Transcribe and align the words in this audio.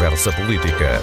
Conversa 0.00 0.32
Política. 0.32 0.98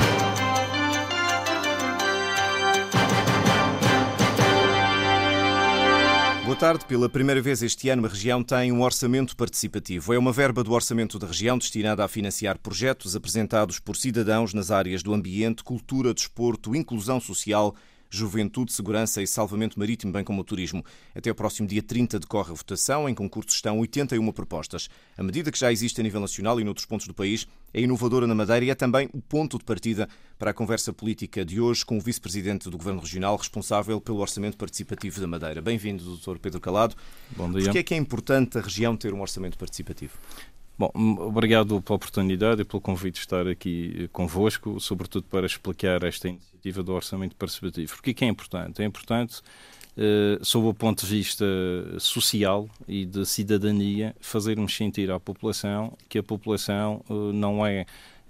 Boa 6.43 6.55
tarde. 6.57 6.83
Pela 6.85 7.07
primeira 7.07 7.39
vez 7.39 7.61
este 7.61 7.89
ano, 7.89 8.07
a 8.07 8.09
região 8.09 8.41
tem 8.41 8.71
um 8.71 8.81
orçamento 8.81 9.37
participativo. 9.37 10.15
É 10.15 10.17
uma 10.17 10.31
verba 10.31 10.63
do 10.63 10.71
orçamento 10.71 11.19
da 11.19 11.27
região 11.27 11.59
destinada 11.59 12.03
a 12.03 12.07
financiar 12.07 12.57
projetos 12.57 13.15
apresentados 13.15 13.77
por 13.77 13.95
cidadãos 13.95 14.51
nas 14.51 14.71
áreas 14.71 15.03
do 15.03 15.13
ambiente, 15.13 15.63
cultura, 15.63 16.11
desporto, 16.11 16.75
inclusão 16.75 17.19
social 17.19 17.75
Juventude, 18.09 18.71
Segurança 18.71 19.21
e 19.21 19.27
Salvamento 19.27 19.77
Marítimo, 19.77 20.11
bem 20.11 20.23
como 20.23 20.41
o 20.41 20.43
Turismo. 20.43 20.83
Até 21.15 21.31
o 21.31 21.35
próximo 21.35 21.67
dia 21.67 21.83
30 21.83 22.19
decorre 22.19 22.51
a 22.51 22.55
votação. 22.55 23.07
Em 23.07 23.13
concurso 23.13 23.49
estão 23.49 23.79
81 23.79 24.31
propostas. 24.31 24.89
A 25.17 25.23
medida 25.23 25.51
que 25.51 25.59
já 25.59 25.71
existe 25.71 25.99
a 25.99 26.03
nível 26.03 26.21
nacional 26.21 26.59
e 26.59 26.63
noutros 26.63 26.85
pontos 26.85 27.07
do 27.07 27.13
país 27.13 27.47
é 27.73 27.81
inovadora 27.81 28.25
na 28.25 28.35
Madeira 28.35 28.65
e 28.65 28.69
é 28.69 28.75
também 28.75 29.09
o 29.13 29.21
ponto 29.21 29.57
de 29.57 29.63
partida 29.63 30.07
para 30.39 30.51
a 30.51 30.53
conversa 30.53 30.93
política 30.93 31.43
de 31.43 31.59
hoje 31.59 31.85
com 31.85 31.97
o 31.97 32.01
Vice-Presidente 32.01 32.69
do 32.69 32.77
Governo 32.77 33.01
Regional, 33.01 33.35
responsável 33.35 33.99
pelo 33.99 34.19
Orçamento 34.19 34.57
Participativo 34.57 35.19
da 35.19 35.27
Madeira. 35.27 35.61
Bem-vindo, 35.61 36.17
Dr. 36.17 36.37
Pedro 36.37 36.59
Calado. 36.59 36.95
Bom 37.35 37.51
dia. 37.51 37.63
Porquê 37.63 37.79
é 37.79 37.83
que 37.83 37.93
é 37.93 37.97
importante 37.97 38.57
a 38.57 38.61
região 38.61 38.95
ter 38.95 39.13
um 39.13 39.21
orçamento 39.21 39.57
participativo? 39.57 40.13
Bom, 40.77 40.91
obrigado 41.19 41.81
pela 41.81 41.95
oportunidade 41.95 42.61
e 42.61 42.65
pelo 42.65 42.79
convite 42.79 43.15
de 43.15 43.21
estar 43.21 43.47
aqui 43.47 44.07
convosco, 44.13 44.79
sobretudo 44.79 45.25
para 45.25 45.47
explicar 45.47 46.03
esta 46.03 46.29
iniciativa 46.29 46.83
do 46.83 46.93
Orçamento 46.93 47.35
Participativo. 47.35 47.95
Porque 47.95 48.13
que 48.13 48.23
é 48.23 48.27
importante? 48.27 48.83
É 48.83 48.85
importante, 48.85 49.41
eh, 49.97 50.37
sob 50.43 50.67
o 50.67 50.73
ponto 50.75 51.03
de 51.03 51.11
vista 51.11 51.45
social 51.97 52.69
e 52.87 53.07
de 53.07 53.25
cidadania, 53.25 54.15
fazermos 54.19 54.75
sentir 54.75 55.09
à 55.09 55.19
população 55.19 55.97
que 56.07 56.19
a 56.19 56.23
população 56.23 57.03
eh, 57.09 57.13
não 57.33 57.65
é 57.65 57.87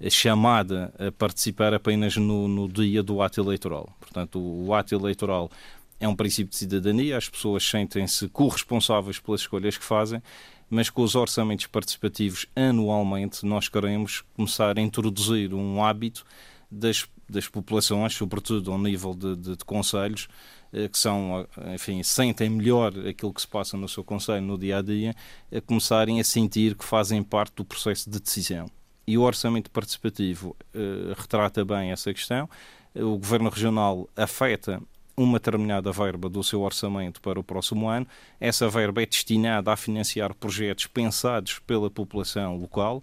chamada 0.10 0.94
a 0.98 1.12
participar 1.12 1.74
apenas 1.74 2.16
no, 2.16 2.48
no 2.48 2.70
dia 2.70 3.04
do 3.04 3.22
ato 3.22 3.42
eleitoral. 3.42 3.90
Portanto, 4.00 4.40
o, 4.40 4.68
o 4.68 4.74
ato 4.74 4.96
eleitoral 4.96 5.52
é 6.00 6.08
um 6.08 6.16
princípio 6.16 6.52
de 6.52 6.56
cidadania, 6.56 7.18
as 7.18 7.28
pessoas 7.28 7.68
sentem-se 7.68 8.30
corresponsáveis 8.30 9.20
pelas 9.20 9.42
escolhas 9.42 9.78
que 9.78 9.84
fazem 9.84 10.22
mas 10.70 10.90
com 10.90 11.02
os 11.02 11.16
orçamentos 11.16 11.66
participativos 11.68 12.46
anualmente 12.56 13.46
nós 13.46 13.70
queremos 13.70 14.24
começar 14.36 14.78
a 14.78 14.82
introduzir 14.82 15.54
um 15.54 15.84
hábito 15.84 16.26
das, 16.70 17.08
das 17.30 17.48
populações, 17.48 18.14
sobretudo 18.14 18.72
ao 18.72 18.78
nível 18.78 19.14
de, 19.14 19.36
de, 19.36 19.56
de 19.58 19.66
conselhos, 19.66 20.28
eh, 20.74 20.88
que 20.90 20.98
são, 20.98 21.48
enfim, 21.74 22.04
sentem 22.04 22.50
melhor 22.50 22.94
aquilo 23.08 23.34
que 23.34 23.42
se 23.42 23.48
passa 23.48 23.78
no 23.78 23.88
seu 23.88 24.04
conselho 24.04 24.46
no 24.46 24.58
dia 24.58 24.80
a 24.80 24.82
dia, 24.82 25.16
a 25.52 25.62
começarem 25.62 26.20
a 26.20 26.24
sentir 26.24 26.76
que 26.76 26.84
fazem 26.84 27.24
parte 27.24 27.56
do 27.56 27.66
processo 27.66 28.10
de 28.10 28.20
decisão. 28.20 28.70
E 29.06 29.18
o 29.18 29.22
orçamento 29.22 29.72
participativo 29.72 30.56
eh, 30.74 31.14
retrata 31.18 31.64
bem 31.64 31.92
essa 31.92 32.14
questão. 32.14 32.50
O 32.94 33.18
governo 33.18 33.50
regional 33.50 34.10
afeta 34.16 34.82
uma 35.18 35.40
determinada 35.40 35.92
verba 35.92 36.30
do 36.30 36.44
seu 36.44 36.62
orçamento 36.62 37.20
para 37.20 37.40
o 37.40 37.44
próximo 37.44 37.90
ano. 37.90 38.06
Essa 38.40 38.70
verba 38.70 39.02
é 39.02 39.06
destinada 39.06 39.74
a 39.74 39.76
financiar 39.76 40.34
projetos 40.36 40.86
pensados 40.86 41.58
pela 41.66 41.90
população 41.90 42.56
local. 42.56 43.02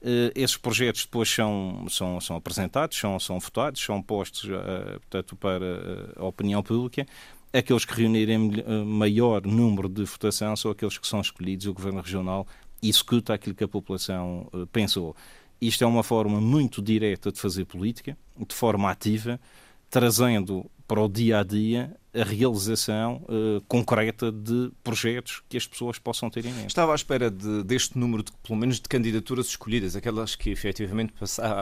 Uh, 0.00 0.32
esses 0.34 0.56
projetos 0.56 1.04
depois 1.04 1.28
são, 1.28 1.84
são, 1.90 2.18
são 2.18 2.36
apresentados, 2.36 2.98
são, 2.98 3.20
são 3.20 3.38
votados, 3.38 3.82
são 3.82 4.00
postos 4.00 4.44
uh, 4.44 4.98
portanto, 5.00 5.36
para 5.36 5.64
uh, 6.16 6.22
a 6.22 6.24
opinião 6.24 6.62
pública. 6.62 7.06
Aqueles 7.52 7.84
que 7.84 7.94
reunirem 7.94 8.38
maior 8.86 9.44
número 9.44 9.88
de 9.88 10.04
votação 10.04 10.56
são 10.56 10.70
aqueles 10.70 10.96
que 10.96 11.06
são 11.06 11.20
escolhidos. 11.20 11.66
O 11.66 11.74
Governo 11.74 12.00
Regional 12.00 12.46
executa 12.80 13.34
aquilo 13.34 13.56
que 13.56 13.64
a 13.64 13.68
população 13.68 14.48
pensou. 14.72 15.16
Isto 15.60 15.82
é 15.82 15.86
uma 15.86 16.04
forma 16.04 16.40
muito 16.40 16.80
direta 16.80 17.32
de 17.32 17.40
fazer 17.40 17.64
política, 17.64 18.16
de 18.38 18.54
forma 18.54 18.88
ativa, 18.88 19.38
trazendo 19.90 20.64
para 20.90 21.00
o 21.00 21.08
dia 21.08 21.38
a 21.38 21.44
dia 21.44 21.96
a 22.12 22.24
realização 22.24 23.24
uh, 23.28 23.60
concreta 23.68 24.32
de 24.32 24.72
projetos 24.82 25.40
que 25.48 25.56
as 25.56 25.64
pessoas 25.64 26.00
possam 26.00 26.28
ter 26.28 26.44
em 26.44 26.52
mente. 26.52 26.66
Estava 26.66 26.90
à 26.90 26.96
espera 26.96 27.30
de, 27.30 27.62
deste 27.62 27.96
número, 27.96 28.24
de, 28.24 28.32
pelo 28.42 28.58
menos, 28.58 28.80
de 28.80 28.88
candidaturas 28.88 29.46
escolhidas, 29.46 29.94
aquelas 29.94 30.34
que 30.34 30.50
efetivamente 30.50 31.12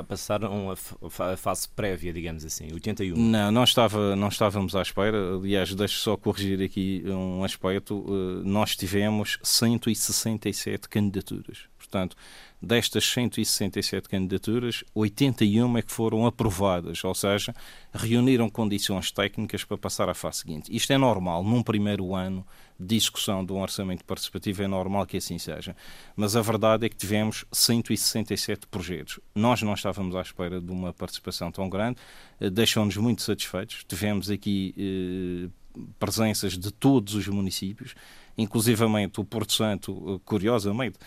passaram 0.08 0.70
a, 0.70 1.32
a, 1.32 1.36
fase 1.36 1.68
prévia, 1.68 2.10
digamos 2.10 2.42
assim, 2.42 2.72
81. 2.72 3.14
Não, 3.18 3.52
não, 3.52 3.64
estava, 3.64 4.16
não 4.16 4.28
estávamos 4.28 4.74
à 4.74 4.80
espera. 4.80 5.36
Aliás, 5.36 5.74
deixo 5.74 5.98
só 5.98 6.16
corrigir 6.16 6.62
aqui 6.62 7.04
um 7.06 7.44
aspecto. 7.44 7.98
Uh, 7.98 8.42
nós 8.42 8.74
tivemos 8.74 9.38
167 9.42 10.88
candidaturas. 10.88 11.68
Portanto, 11.90 12.16
destas 12.60 13.04
167 13.06 14.08
candidaturas, 14.08 14.84
81 14.94 15.78
é 15.78 15.82
que 15.82 15.90
foram 15.90 16.26
aprovadas, 16.26 17.02
ou 17.02 17.14
seja, 17.14 17.54
reuniram 17.92 18.50
condições 18.50 19.10
técnicas 19.10 19.64
para 19.64 19.78
passar 19.78 20.08
à 20.08 20.14
fase 20.14 20.38
seguinte. 20.38 20.74
Isto 20.74 20.92
é 20.92 20.98
normal, 20.98 21.42
num 21.42 21.62
primeiro 21.62 22.14
ano 22.14 22.46
de 22.78 22.96
discussão 22.96 23.44
de 23.44 23.52
um 23.52 23.60
orçamento 23.60 24.04
participativo, 24.04 24.62
é 24.62 24.68
normal 24.68 25.06
que 25.06 25.16
assim 25.16 25.38
seja. 25.38 25.74
Mas 26.14 26.36
a 26.36 26.42
verdade 26.42 26.86
é 26.86 26.88
que 26.88 26.96
tivemos 26.96 27.44
167 27.50 28.66
projetos. 28.66 29.18
Nós 29.34 29.62
não 29.62 29.72
estávamos 29.72 30.14
à 30.14 30.20
espera 30.20 30.60
de 30.60 30.70
uma 30.70 30.92
participação 30.92 31.50
tão 31.50 31.68
grande, 31.68 31.96
eh, 32.38 32.50
deixou-nos 32.50 32.96
muito 32.96 33.22
satisfeitos. 33.22 33.82
Tivemos 33.88 34.30
aqui 34.30 34.74
eh, 34.78 35.50
presenças 35.98 36.58
de 36.58 36.70
todos 36.70 37.14
os 37.14 37.26
municípios, 37.28 37.94
inclusivamente 38.36 39.20
o 39.20 39.24
Porto 39.24 39.52
Santo, 39.52 40.14
eh, 40.14 40.20
curiosamente, 40.24 40.98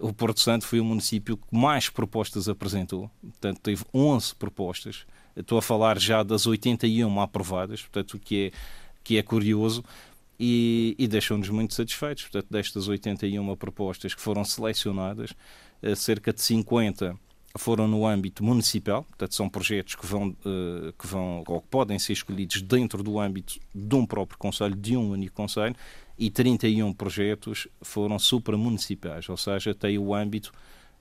o 0.00 0.12
Porto 0.12 0.40
Santo 0.40 0.66
foi 0.66 0.80
o 0.80 0.84
município 0.84 1.36
que 1.36 1.56
mais 1.56 1.88
propostas 1.88 2.48
apresentou, 2.48 3.10
portanto, 3.22 3.60
teve 3.60 3.84
11 3.92 4.34
propostas. 4.34 5.06
Estou 5.36 5.58
a 5.58 5.62
falar 5.62 5.98
já 5.98 6.22
das 6.22 6.46
81 6.46 7.20
aprovadas, 7.20 7.82
portanto, 7.82 8.14
o 8.14 8.18
que 8.18 8.46
é, 8.46 8.58
que 9.04 9.18
é 9.18 9.22
curioso 9.22 9.84
e, 10.38 10.96
e 10.98 11.06
deixou-nos 11.06 11.50
muito 11.50 11.74
satisfeitos. 11.74 12.24
Portanto, 12.24 12.46
destas 12.50 12.88
81 12.88 13.54
propostas 13.56 14.14
que 14.14 14.20
foram 14.20 14.44
selecionadas, 14.44 15.34
eh, 15.82 15.94
cerca 15.94 16.32
de 16.32 16.40
50 16.40 17.14
foram 17.58 17.88
no 17.88 18.06
âmbito 18.06 18.44
municipal, 18.44 19.02
portanto 19.02 19.34
são 19.34 19.48
projetos 19.48 19.96
que 19.96 20.06
vão, 20.06 20.28
uh, 20.28 20.92
que 20.96 21.06
vão 21.06 21.42
ou 21.46 21.60
que 21.60 21.66
podem 21.68 21.98
ser 21.98 22.12
escolhidos 22.12 22.62
dentro 22.62 23.02
do 23.02 23.18
âmbito 23.18 23.58
de 23.74 23.94
um 23.96 24.06
próprio 24.06 24.38
conselho, 24.38 24.76
de 24.76 24.96
um 24.96 25.10
único 25.10 25.34
conselho, 25.34 25.74
e 26.20 26.30
31 26.30 26.92
projetos 26.92 27.66
foram 27.80 28.18
supramunicipais, 28.18 29.26
ou 29.28 29.38
seja, 29.38 29.74
tem 29.74 29.96
o 29.96 30.14
âmbito 30.14 30.52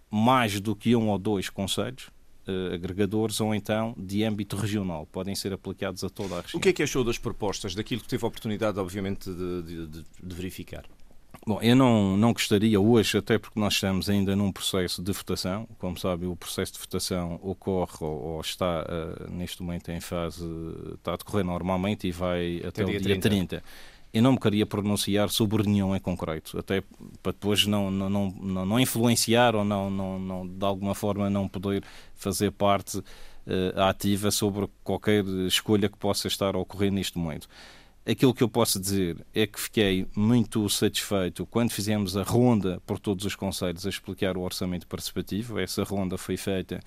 mais 0.09 0.62
do 0.62 0.74
que 0.74 0.96
um 0.96 1.09
ou 1.09 1.19
dois 1.19 1.50
conselhos 1.50 2.07
uh, 2.47 2.74
agregadores 2.74 3.41
ou 3.41 3.53
então 3.53 3.94
de 3.97 4.24
âmbito 4.24 4.56
regional, 4.56 5.06
podem 5.06 5.35
ser 5.35 5.52
aplicados 5.52 6.06
a 6.06 6.09
toda 6.09 6.38
a 6.38 6.41
região. 6.41 6.58
O 6.58 6.62
que 6.62 6.69
é 6.69 6.74
que 6.74 6.81
achou 6.81 7.03
das 7.03 7.18
propostas, 7.18 7.75
daquilo 7.75 8.02
que 8.02 8.08
teve 8.08 8.24
a 8.24 8.28
oportunidade, 8.29 8.79
obviamente, 8.79 9.29
de, 9.29 9.62
de, 9.88 10.03
de 10.24 10.35
verificar? 10.35 10.85
Bom, 11.46 11.59
eu 11.62 11.75
não, 11.75 12.18
não 12.18 12.34
gostaria 12.34 12.79
hoje, 12.79 13.18
até 13.18 13.38
porque 13.38 13.59
nós 13.59 13.74
estamos 13.74 14.09
ainda 14.09 14.35
num 14.35 14.52
processo 14.52 15.02
de 15.02 15.12
votação. 15.12 15.68
Como 15.78 15.97
sabe, 15.97 16.25
o 16.25 16.35
processo 16.35 16.74
de 16.74 16.79
votação 16.79 17.40
ocorre 17.41 17.97
ou, 18.02 18.35
ou 18.35 18.41
está 18.41 18.85
uh, 18.85 19.31
neste 19.31 19.62
momento 19.62 19.90
em 19.90 20.00
fase, 20.00 20.46
está 20.96 21.13
a 21.13 21.18
decorrer 21.18 21.46
normalmente 21.46 22.08
e 22.08 22.12
vai 22.12 22.58
até, 22.59 22.68
até 22.68 22.85
o 22.85 22.88
dia 22.88 23.00
30. 23.00 23.29
30. 23.29 23.63
Eu 24.12 24.24
não 24.24 24.31
me 24.34 24.40
queria 24.40 24.66
pronunciar 24.66 25.30
sobre 25.30 25.68
nenhum 25.68 25.96
em 25.96 26.00
concreto, 26.00 26.58
até 26.58 26.81
para 27.22 27.31
depois 27.31 27.66
não, 27.68 27.92
não, 27.92 28.09
não, 28.09 28.66
não 28.66 28.80
influenciar 28.80 29.56
ou 29.56 29.64
não, 29.64 29.90
não, 29.90 30.20
não, 30.20 30.47
de 30.47 30.66
alguma 30.66 30.96
forma 30.96 31.30
não 31.30 31.47
poder 31.47 31.84
fazer 32.16 32.52
parte 32.52 32.97
uh, 32.97 33.81
ativa 33.81 34.31
sobre 34.31 34.68
qualquer 34.84 35.24
escolha 35.47 35.88
que 35.88 35.97
possa 35.97 36.28
estar 36.28 36.56
a 36.56 36.59
ocorrer 36.59 36.92
neste 36.92 37.18
momento. 37.20 37.47
Aquilo 38.09 38.34
que 38.34 38.42
eu 38.42 38.50
posso 38.50 38.80
dizer 38.80 39.24
é 39.36 39.46
que 39.46 39.59
fiquei 39.59 40.08
muito 40.16 40.68
satisfeito 40.70 41.46
quando 41.46 41.70
fizemos 41.70 42.18
a 42.18 42.24
ronda 42.24 42.81
por 42.84 42.97
todos 42.97 43.26
os 43.26 43.35
conselhos 43.35 43.85
a 43.85 43.90
explicar 43.90 44.35
o 44.35 44.41
orçamento 44.41 44.88
participativo. 44.88 45.59
Essa 45.59 45.84
ronda 45.84 46.17
foi 46.17 46.35
feita 46.35 46.79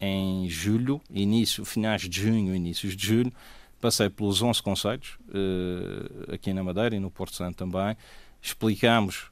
em 0.00 0.48
julho, 0.48 1.00
início, 1.10 1.64
finais 1.64 2.02
de 2.02 2.22
junho, 2.22 2.54
inícios 2.54 2.96
de 2.96 3.06
julho. 3.06 3.32
Passei 3.80 4.08
pelos 4.08 4.42
11 4.42 4.62
conselhos, 4.62 5.18
uh, 5.28 6.34
aqui 6.34 6.52
na 6.52 6.64
Madeira 6.64 6.96
e 6.96 7.00
no 7.00 7.10
Porto 7.10 7.36
Santo 7.36 7.56
também. 7.56 7.96
Explicámos 8.40 9.30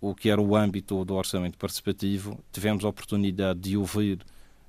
o 0.00 0.14
que 0.14 0.28
era 0.28 0.40
o 0.40 0.54
âmbito 0.54 1.04
do 1.04 1.14
orçamento 1.14 1.56
participativo. 1.56 2.38
Tivemos 2.52 2.84
a 2.84 2.88
oportunidade 2.88 3.60
de 3.60 3.76
ouvir 3.76 4.18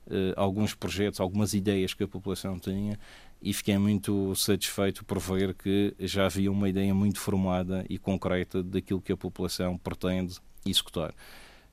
uh, 0.07 0.33
alguns 0.35 0.73
projetos, 0.73 1.19
algumas 1.19 1.53
ideias 1.53 1.93
que 1.93 2.03
a 2.03 2.07
população 2.07 2.57
tinha 2.57 2.97
e 3.41 3.53
fiquei 3.53 3.77
muito 3.77 4.33
satisfeito 4.35 5.05
por 5.05 5.19
ver 5.19 5.53
que 5.53 5.93
já 5.99 6.25
havia 6.25 6.51
uma 6.51 6.67
ideia 6.67 6.93
muito 6.93 7.19
formada 7.19 7.85
e 7.89 7.97
concreta 7.97 8.63
daquilo 8.63 9.01
que 9.01 9.11
a 9.11 9.17
população 9.17 9.77
pretende 9.77 10.37
executar. 10.65 11.13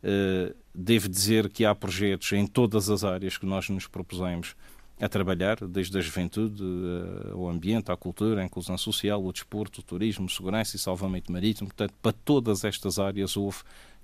Uh, 0.02 0.54
devo 0.74 1.08
dizer 1.08 1.48
que 1.48 1.64
há 1.64 1.74
projetos 1.74 2.30
em 2.32 2.46
todas 2.46 2.90
as 2.90 3.04
áreas 3.04 3.38
que 3.38 3.46
nós 3.46 3.68
nos 3.70 3.86
propusemos 3.86 4.54
a 5.00 5.08
trabalhar, 5.08 5.56
desde 5.66 5.98
a 5.98 6.00
juventude, 6.00 6.62
uh, 6.62 7.36
o 7.36 7.48
ambiente, 7.48 7.90
a 7.90 7.96
cultura, 7.96 8.40
a 8.40 8.44
inclusão 8.44 8.78
social, 8.78 9.24
o 9.24 9.32
desporto, 9.32 9.80
o 9.80 9.82
turismo, 9.82 10.28
segurança 10.28 10.76
e 10.76 10.78
salvamento 10.78 11.32
marítimo. 11.32 11.68
Portanto, 11.68 11.94
para 12.00 12.12
todas 12.12 12.64
estas 12.64 12.98
áreas 12.98 13.36
houve 13.36 13.58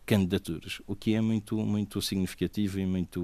candidaturas, 0.04 0.82
o 0.88 0.96
que 0.96 1.14
é 1.14 1.20
muito, 1.20 1.56
muito 1.58 2.02
significativo 2.02 2.80
e 2.80 2.86
muito, 2.86 3.20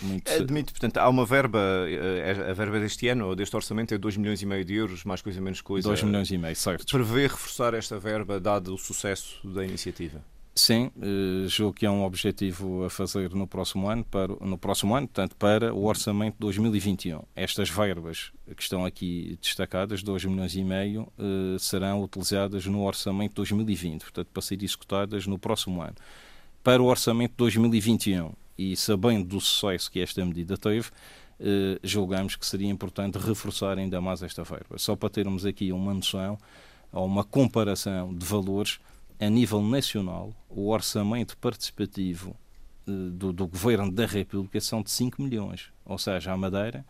muito... 0.00 0.30
Admito, 0.30 0.72
portanto, 0.72 0.98
há 0.98 1.08
uma 1.08 1.26
verba, 1.26 1.58
eh, 1.88 2.50
a 2.50 2.52
verba 2.52 2.78
deste 2.78 3.08
ano, 3.08 3.26
ou 3.26 3.34
deste 3.34 3.56
orçamento, 3.56 3.92
é 3.94 3.98
2 3.98 4.16
milhões 4.18 4.40
e 4.40 4.46
meio 4.46 4.64
de 4.64 4.74
euros, 4.74 5.02
mais 5.02 5.20
coisa, 5.22 5.40
menos 5.40 5.60
coisa. 5.60 5.88
2 5.88 6.04
milhões 6.04 6.30
e 6.30 6.38
meio, 6.38 6.54
certo. 6.54 6.86
Prevê 6.86 7.22
reforçar 7.22 7.74
esta 7.74 7.98
verba, 7.98 8.38
dado 8.38 8.72
o 8.74 8.78
sucesso 8.78 9.40
da 9.48 9.64
iniciativa? 9.64 10.22
Sim, 10.56 10.92
eh, 11.02 11.48
julgo 11.48 11.74
que 11.74 11.84
é 11.84 11.90
um 11.90 12.04
objetivo 12.04 12.84
a 12.84 12.90
fazer 12.90 13.34
no 13.34 13.44
próximo 13.44 13.88
ano, 13.88 14.04
para, 14.04 14.32
no 14.40 14.56
próximo 14.56 14.94
ano, 14.94 15.08
portanto, 15.08 15.34
para 15.34 15.74
o 15.74 15.84
orçamento 15.84 16.34
de 16.34 16.40
2021. 16.40 17.22
Estas 17.34 17.68
verbas 17.68 18.30
que 18.56 18.62
estão 18.62 18.84
aqui 18.84 19.36
destacadas, 19.42 20.00
2 20.00 20.26
milhões 20.26 20.54
e 20.54 20.62
meio, 20.62 21.12
eh, 21.18 21.56
serão 21.58 22.02
utilizadas 22.04 22.66
no 22.66 22.84
orçamento 22.84 23.30
de 23.30 23.36
2020, 23.36 24.02
portanto, 24.02 24.28
para 24.32 24.42
ser 24.42 24.62
executadas 24.62 25.26
no 25.26 25.38
próximo 25.40 25.82
ano. 25.82 25.96
Para 26.62 26.80
o 26.80 26.86
orçamento 26.86 27.32
de 27.32 27.38
2021, 27.38 28.32
e 28.56 28.76
sabendo 28.76 29.24
do 29.24 29.40
sucesso 29.40 29.90
que 29.90 29.98
esta 29.98 30.24
medida 30.24 30.56
teve, 30.56 30.88
eh, 31.40 31.80
julgamos 31.82 32.36
que 32.36 32.46
seria 32.46 32.70
importante 32.70 33.18
reforçar 33.18 33.76
ainda 33.76 34.00
mais 34.00 34.22
esta 34.22 34.44
verba. 34.44 34.78
Só 34.78 34.94
para 34.94 35.10
termos 35.10 35.44
aqui 35.44 35.72
uma 35.72 35.92
noção, 35.92 36.38
ou 36.92 37.04
uma 37.06 37.24
comparação 37.24 38.14
de 38.14 38.24
valores, 38.24 38.78
a 39.18 39.28
nível 39.28 39.62
nacional, 39.62 40.34
o 40.48 40.68
orçamento 40.70 41.36
participativo 41.38 42.36
eh, 42.86 42.90
do, 43.12 43.32
do, 43.32 43.46
Governo 43.46 43.90
da 43.90 44.06
República 44.06 44.60
são 44.60 44.82
de 44.82 44.90
5 44.90 45.22
milhões. 45.22 45.72
Ou 45.84 45.98
seja, 45.98 46.32
a 46.32 46.36
Madeira, 46.36 46.84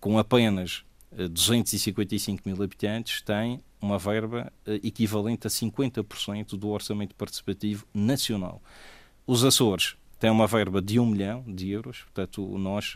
com 0.00 0.18
apenas 0.18 0.84
255 1.30 2.40
eh, 2.40 2.50
mil 2.50 2.62
habitantes, 2.62 3.22
tem 3.22 3.60
uma 3.80 3.98
verba 3.98 4.52
eh, 4.66 4.80
equivalente 4.82 5.46
a 5.46 5.50
50% 5.50 6.56
do 6.56 6.68
orçamento 6.68 7.14
participativo 7.14 7.86
nacional. 7.94 8.62
Os 9.26 9.44
Açores 9.44 9.96
têm 10.18 10.30
uma 10.30 10.46
verba 10.46 10.82
de 10.82 10.98
1 10.98 11.06
milhão 11.06 11.44
de 11.46 11.70
euros, 11.70 12.02
portanto, 12.02 12.56
nós 12.56 12.94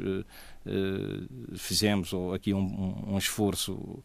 fizemos 1.56 2.12
aqui 2.32 2.54
um, 2.54 3.14
um 3.14 3.18
esforço 3.18 4.02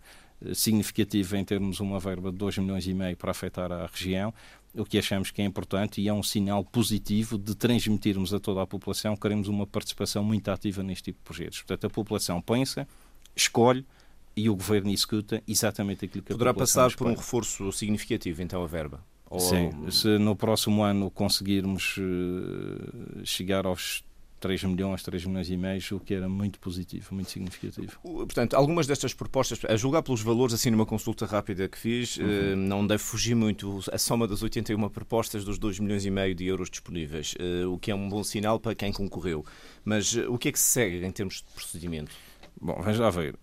significativa 0.53 1.38
em 1.38 1.43
termos 1.43 1.79
uma 1.79 1.99
verba 1.99 2.31
de 2.31 2.38
2 2.38 2.57
milhões 2.59 2.88
e 2.88 2.93
meio 2.93 3.15
para 3.15 3.31
afetar 3.31 3.71
a 3.71 3.85
região, 3.85 4.33
o 4.73 4.85
que 4.85 4.97
achamos 4.97 5.31
que 5.31 5.41
é 5.41 5.45
importante 5.45 6.01
e 6.01 6.07
é 6.07 6.13
um 6.13 6.23
sinal 6.23 6.63
positivo 6.63 7.38
de 7.38 7.55
transmitirmos 7.55 8.33
a 8.33 8.39
toda 8.39 8.61
a 8.61 8.67
população 8.67 9.15
que 9.15 9.21
queremos 9.21 9.47
uma 9.47 9.67
participação 9.67 10.23
muito 10.23 10.49
ativa 10.49 10.81
neste 10.81 11.05
tipo 11.05 11.19
de 11.19 11.23
projetos. 11.23 11.59
Portanto, 11.59 11.88
a 11.88 11.89
população 11.89 12.41
pensa, 12.41 12.88
escolhe 13.35 13.85
e 14.35 14.49
o 14.49 14.55
governo 14.55 14.89
executa 14.91 15.43
exatamente 15.47 16.05
aquilo 16.05 16.23
que 16.23 16.31
Poderá 16.31 16.51
a 16.51 16.53
população 16.53 16.83
passar 16.83 16.97
por 16.97 17.07
um 17.07 17.13
reforço 17.13 17.71
significativo, 17.71 18.41
então, 18.41 18.63
a 18.63 18.67
verba? 18.67 19.03
Ou... 19.29 19.39
Sim, 19.39 19.71
se 19.89 20.17
no 20.17 20.35
próximo 20.35 20.83
ano 20.83 21.09
conseguirmos 21.09 21.97
uh, 21.97 23.25
chegar 23.25 23.65
aos 23.65 24.03
3 24.41 24.63
milhões, 24.63 25.03
3 25.03 25.25
milhões 25.25 25.49
e 25.49 25.55
meio, 25.55 25.81
o 25.91 25.99
que 25.99 26.13
era 26.15 26.27
muito 26.27 26.59
positivo, 26.59 27.13
muito 27.13 27.29
significativo. 27.29 27.97
Portanto, 28.01 28.55
algumas 28.55 28.88
destas 28.88 29.13
propostas, 29.13 29.59
a 29.69 29.77
julgar 29.77 30.01
pelos 30.01 30.21
valores, 30.21 30.53
assim 30.53 30.71
numa 30.71 30.85
consulta 30.85 31.25
rápida 31.25 31.69
que 31.69 31.77
fiz, 31.77 32.17
uhum. 32.17 32.31
Eh, 32.31 32.55
não 32.55 32.85
deve 32.85 33.03
fugir 33.03 33.35
muito 33.35 33.79
a 33.91 33.97
soma 33.97 34.27
das 34.27 34.41
81 34.41 34.89
propostas 34.89 35.45
dos 35.45 35.59
2 35.59 35.79
milhões 35.79 36.05
e 36.05 36.09
meio 36.09 36.33
de 36.33 36.45
euros 36.45 36.69
disponíveis, 36.69 37.35
eh, 37.39 37.65
o 37.65 37.77
que 37.77 37.91
é 37.91 37.95
um 37.95 38.09
bom 38.09 38.23
sinal 38.23 38.59
para 38.59 38.73
quem 38.73 38.91
concorreu. 38.91 39.45
Mas 39.85 40.15
eh, 40.15 40.27
o 40.27 40.38
que 40.38 40.49
é 40.49 40.51
que 40.51 40.59
se 40.59 40.69
segue 40.69 41.05
em 41.05 41.11
termos 41.11 41.35
de 41.35 41.43
procedimento? 41.53 42.11
Bom, 42.59 42.81
vamos 42.81 42.99
lá 42.99 43.09
ver. 43.09 43.35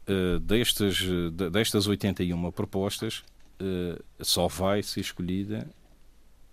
Destas, 0.43 1.01
destas 1.51 1.87
81 1.87 2.53
propostas, 2.53 3.25
só 4.21 4.47
vai 4.47 4.81
ser 4.83 5.01
escolhida 5.01 5.69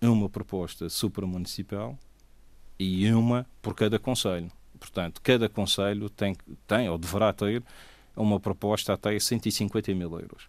uma 0.02 0.28
proposta 0.28 0.88
supramunicipal 0.88 1.96
e 2.78 3.10
uma 3.12 3.46
por 3.62 3.74
cada 3.74 3.98
conselho. 3.98 4.50
Portanto, 4.78 5.20
cada 5.22 5.48
conselho 5.48 6.08
tem, 6.10 6.36
tem 6.66 6.88
ou 6.88 6.98
deverá 6.98 7.32
ter 7.32 7.62
uma 8.14 8.40
proposta 8.40 8.92
até 8.92 9.18
150 9.18 9.94
mil 9.94 10.12
euros. 10.18 10.48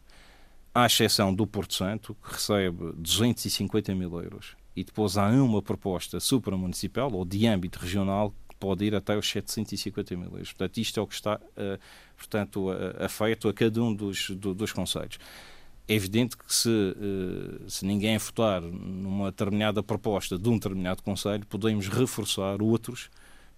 À 0.73 0.85
exceção 0.85 1.33
do 1.33 1.47
Porto 1.47 1.73
Santo, 1.73 2.15
que 2.23 2.33
recebe 2.33 2.93
250 2.95 3.95
mil 3.95 4.21
euros. 4.21 4.55
E 4.75 4.83
depois 4.83 5.17
há 5.17 5.27
uma 5.27 5.61
proposta 5.61 6.19
supramunicipal 6.19 7.11
ou 7.11 7.25
de 7.25 7.47
âmbito 7.47 7.79
regional 7.79 8.31
que 8.47 8.55
pode 8.59 8.85
ir 8.85 8.93
até 8.93 9.17
os 9.17 9.27
750 9.27 10.15
mil 10.15 10.29
euros. 10.29 10.49
Portanto, 10.53 10.77
isto 10.77 10.99
é 10.99 11.03
o 11.03 11.07
que 11.07 11.15
está 11.15 11.35
uh, 11.35 11.79
portanto, 12.15 12.69
uh, 12.69 13.49
a 13.49 13.53
cada 13.53 13.81
um 13.81 13.93
dos, 13.93 14.29
do, 14.31 14.53
dos 14.53 14.71
conselhos. 14.71 15.17
É 15.87 15.93
evidente 15.93 16.35
que 16.35 16.53
se, 16.53 16.69
eh, 16.69 17.61
se 17.67 17.85
ninguém 17.85 18.17
votar 18.17 18.61
numa 18.61 19.31
determinada 19.31 19.81
proposta 19.81 20.37
de 20.37 20.49
um 20.49 20.53
determinado 20.53 21.01
Conselho, 21.01 21.45
podemos 21.45 21.87
reforçar 21.87 22.61
outros 22.61 23.09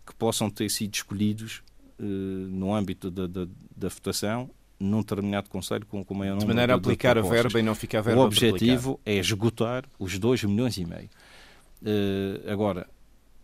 que 0.05 0.13
possam 0.13 0.49
ter 0.49 0.69
sido 0.69 0.93
escolhidos 0.93 1.63
eh, 1.99 2.03
no 2.03 2.73
âmbito 2.73 3.09
da, 3.09 3.25
da, 3.25 3.47
da 3.75 3.89
votação 3.89 4.49
num 4.79 4.99
determinado 4.99 5.49
Conselho 5.49 5.85
com, 5.85 6.03
com 6.05 6.13
maior 6.13 6.35
número 6.35 6.47
de 6.47 6.53
maneira 6.53 6.73
a 6.73 6.77
aplicar 6.77 7.17
a 7.17 7.21
verba 7.21 7.59
e 7.59 7.63
não 7.63 7.75
ficar 7.75 7.99
a 7.99 8.01
verba 8.01 8.21
O 8.21 8.25
objetivo 8.25 8.99
é 9.05 9.15
esgotar 9.15 9.85
os 9.97 10.17
2 10.17 10.45
milhões 10.45 10.77
e 10.77 10.85
meio. 10.85 11.09
Uh, 11.81 12.49
agora, 12.49 12.87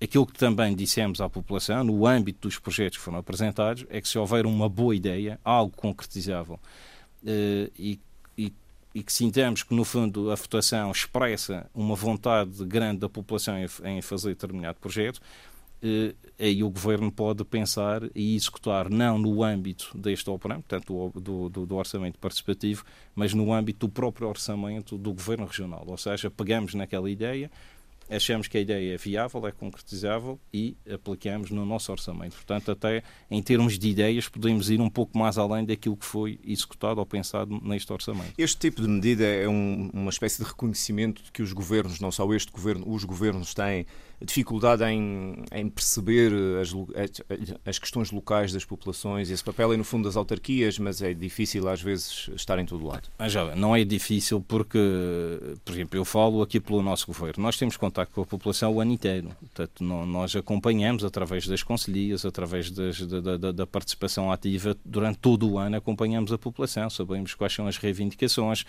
aquilo 0.02 0.26
que 0.26 0.34
também 0.34 0.76
dissemos 0.76 1.20
à 1.20 1.30
população, 1.30 1.84
no 1.84 2.06
âmbito 2.06 2.48
dos 2.48 2.58
projetos 2.58 2.98
que 2.98 3.04
foram 3.04 3.18
apresentados, 3.18 3.86
é 3.90 4.00
que 4.00 4.08
se 4.08 4.18
houver 4.18 4.46
uma 4.46 4.70
boa 4.70 4.96
ideia, 4.96 5.40
algo 5.44 5.76
concretizável, 5.76 6.56
uh, 7.24 7.72
e 7.78 8.00
e 8.96 9.04
que 9.04 9.12
sintamos 9.12 9.62
que, 9.62 9.76
no 9.76 9.84
fundo, 9.84 10.32
a 10.32 10.36
votação 10.36 10.90
expressa 10.90 11.70
uma 11.76 11.96
vontade 11.96 12.64
grande 12.64 13.00
da 13.00 13.10
população 13.10 13.56
em 13.84 14.02
fazer 14.02 14.30
determinado 14.30 14.80
projeto, 14.80 15.20
eh, 15.84 16.16
aí 16.40 16.64
o 16.64 16.70
Governo 16.70 17.12
pode 17.12 17.44
pensar 17.44 18.04
e 18.16 18.38
executar 18.38 18.90
não 18.90 19.18
no 19.18 19.44
âmbito 19.44 19.92
deste 19.98 20.30
operante, 20.30 20.64
portanto, 20.70 21.12
do, 21.14 21.50
do, 21.50 21.66
do, 21.66 21.76
orçamento 21.76 22.18
participativo, 22.20 22.86
mas 23.14 23.34
no 23.34 23.52
âmbito 23.52 23.86
do 23.86 23.92
próprio 23.92 24.30
orçamento 24.30 24.98
do 24.98 25.12
Governo 25.14 25.46
Regional. 25.46 25.84
Ou 25.86 25.98
seja, 25.98 26.32
pegamos 26.32 26.74
naquela 26.74 27.10
ideia, 27.10 27.52
achamos 28.10 28.48
que 28.48 28.58
a 28.58 28.62
ideia 28.62 28.94
é 28.94 28.98
viável, 28.98 29.48
é 29.48 29.52
concretizável 29.52 30.40
e 30.54 30.78
aplicamos 30.92 31.52
no 31.52 31.66
nosso 31.66 31.92
orçamento. 31.92 32.36
Portanto, 32.36 32.72
até 32.72 33.04
em 33.30 33.42
termos 33.42 33.78
de 33.78 33.90
ideias, 33.90 34.28
podemos 34.28 34.70
ir 34.70 34.80
um 34.80 34.90
pouco 34.90 35.18
mais 35.18 35.38
além 35.38 35.66
daquilo 35.66 35.98
que 35.98 36.06
foi 36.06 36.40
executado 36.44 37.00
ou 37.00 37.06
pensado 37.06 37.60
neste 37.62 37.92
orçamento. 37.92 38.34
Este 38.38 38.58
tipo 38.58 38.82
de 38.82 38.88
medida 38.88 39.24
é 39.24 39.48
um, 39.48 39.90
uma 39.94 40.10
espécie 40.10 40.42
de 40.44 40.48
reconhecimento 40.48 41.24
de 41.24 41.32
que 41.32 41.42
os 41.42 41.54
governos, 41.54 42.00
não 42.00 42.12
só 42.12 42.32
este 42.34 42.52
governo, 42.52 42.86
os 42.88 43.04
governos 43.04 43.54
têm 43.54 43.86
dificuldade 44.24 44.84
em, 44.84 45.44
em 45.52 45.70
perceber 45.70 46.32
as, 46.62 46.74
as, 47.66 47.80
questões 47.80 48.12
locais 48.12 48.54
das 48.54 48.64
populações. 48.64 49.30
Esse 49.30 49.44
papel 49.44 49.74
é, 49.74 49.78
no 49.78 49.84
fundo, 49.84 50.06
das 50.06 50.16
autarquias, 50.16 50.80
mas 50.80 51.02
é 51.02 51.14
difícil, 51.14 51.68
às 51.68 51.82
vezes, 51.82 52.30
estar 52.36 52.58
em 52.60 52.66
todo 52.66 52.86
lado. 52.86 53.10
Mas 53.18 53.32
já, 53.32 53.56
não 53.56 53.76
é 53.76 53.84
difícil 53.84 54.44
porque, 54.48 54.80
por 55.64 55.74
exemplo, 55.74 56.00
eu 56.00 56.06
falo 56.06 56.42
aqui 56.42 56.60
pelo 56.60 56.82
nosso 56.82 57.08
governo. 57.08 57.44
Nós 57.44 57.58
temos 57.58 57.78
contacto 57.78 58.14
com 58.14 58.22
a 58.22 58.26
população 58.26 58.74
o 58.74 58.82
ano 58.82 58.92
inteiro. 58.92 59.30
Portanto, 59.40 59.84
nós 59.84 60.36
acompanhamos 60.36 61.04
através 61.04 61.48
das 61.48 61.64
conselhias, 61.64 62.26
através 62.26 62.72
das, 62.72 63.02
da, 63.02 63.38
da, 63.38 63.52
da, 63.52 63.68
participação 63.68 64.32
ativa, 64.32 64.76
durante 64.86 65.18
todo 65.20 65.50
o 65.50 65.58
ano 65.58 65.76
acompanhamos 65.76 66.32
a 66.32 66.38
população, 66.38 66.90
sabemos 66.90 67.34
quais 67.34 67.54
são 67.54 67.68
as 67.68 67.78
reivindicações. 67.78 68.62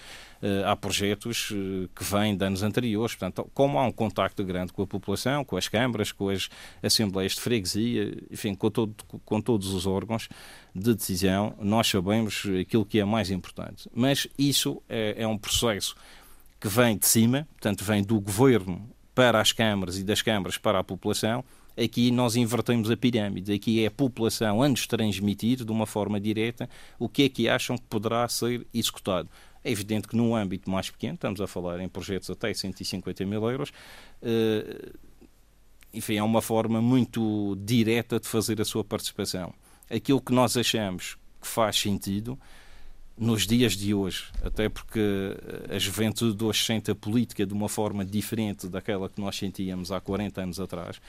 Uh, 0.42 0.66
há 0.66 0.76
projetos 0.76 1.50
uh, 1.50 1.88
que 1.94 2.04
vêm 2.04 2.36
de 2.36 2.44
anos 2.44 2.62
anteriores. 2.62 3.14
Portanto, 3.14 3.48
como 3.54 3.78
há 3.78 3.84
um 3.84 3.92
contacto 3.92 4.44
grande 4.44 4.72
com 4.72 4.82
a 4.82 4.86
população, 4.86 5.35
com 5.44 5.56
as 5.56 5.68
câmaras, 5.68 6.12
com 6.12 6.28
as 6.28 6.48
assembleias 6.82 7.32
de 7.32 7.40
freguesia, 7.40 8.16
enfim, 8.30 8.54
com, 8.54 8.70
todo, 8.70 8.94
com 9.24 9.40
todos 9.40 9.68
os 9.72 9.86
órgãos 9.86 10.28
de 10.74 10.94
decisão, 10.94 11.54
nós 11.60 11.88
sabemos 11.88 12.42
aquilo 12.60 12.84
que 12.84 12.98
é 12.98 13.04
mais 13.04 13.30
importante. 13.30 13.88
Mas 13.94 14.26
isso 14.38 14.82
é, 14.88 15.14
é 15.18 15.26
um 15.26 15.38
processo 15.38 15.96
que 16.60 16.68
vem 16.68 16.96
de 16.96 17.06
cima, 17.06 17.46
portanto, 17.52 17.84
vem 17.84 18.02
do 18.02 18.20
governo 18.20 18.88
para 19.14 19.40
as 19.40 19.52
câmaras 19.52 19.98
e 19.98 20.04
das 20.04 20.20
câmaras 20.20 20.58
para 20.58 20.78
a 20.78 20.84
população, 20.84 21.44
aqui 21.76 22.10
nós 22.10 22.36
invertemos 22.36 22.90
a 22.90 22.96
pirâmide. 22.96 23.52
Aqui 23.52 23.82
é 23.82 23.86
a 23.86 23.90
população 23.90 24.62
a 24.62 24.68
nos 24.68 24.86
transmitir 24.86 25.64
de 25.64 25.70
uma 25.70 25.86
forma 25.86 26.20
direta 26.20 26.68
o 26.98 27.08
que 27.08 27.24
é 27.24 27.28
que 27.28 27.48
acham 27.48 27.76
que 27.76 27.84
poderá 27.84 28.28
ser 28.28 28.66
executado. 28.72 29.28
É 29.62 29.70
evidente 29.70 30.06
que 30.06 30.16
num 30.16 30.34
âmbito 30.34 30.70
mais 30.70 30.90
pequeno, 30.90 31.14
estamos 31.14 31.40
a 31.40 31.46
falar 31.46 31.80
em 31.80 31.88
projetos 31.88 32.30
até 32.30 32.54
150 32.54 33.24
mil 33.26 33.50
euros, 33.50 33.72
eh, 34.22 34.92
enfim, 35.92 36.16
é 36.16 36.22
uma 36.22 36.42
forma 36.42 36.80
muito 36.80 37.56
direta 37.60 38.20
de 38.20 38.26
fazer 38.28 38.60
a 38.60 38.64
sua 38.64 38.84
participação. 38.84 39.52
Aquilo 39.90 40.20
que 40.20 40.32
nós 40.32 40.56
achamos 40.56 41.16
que 41.40 41.46
faz 41.46 41.78
sentido 41.78 42.38
nos 43.16 43.46
dias 43.46 43.74
de 43.74 43.94
hoje, 43.94 44.24
até 44.42 44.68
porque 44.68 45.00
a 45.70 45.78
juventude 45.78 46.44
hoje 46.44 46.64
sente 46.64 46.90
a 46.90 46.94
política 46.94 47.46
de 47.46 47.54
uma 47.54 47.68
forma 47.68 48.04
diferente 48.04 48.68
daquela 48.68 49.08
que 49.08 49.20
nós 49.20 49.36
sentíamos 49.36 49.90
há 49.90 50.00
40 50.00 50.42
anos 50.42 50.60
atrás, 50.60 51.00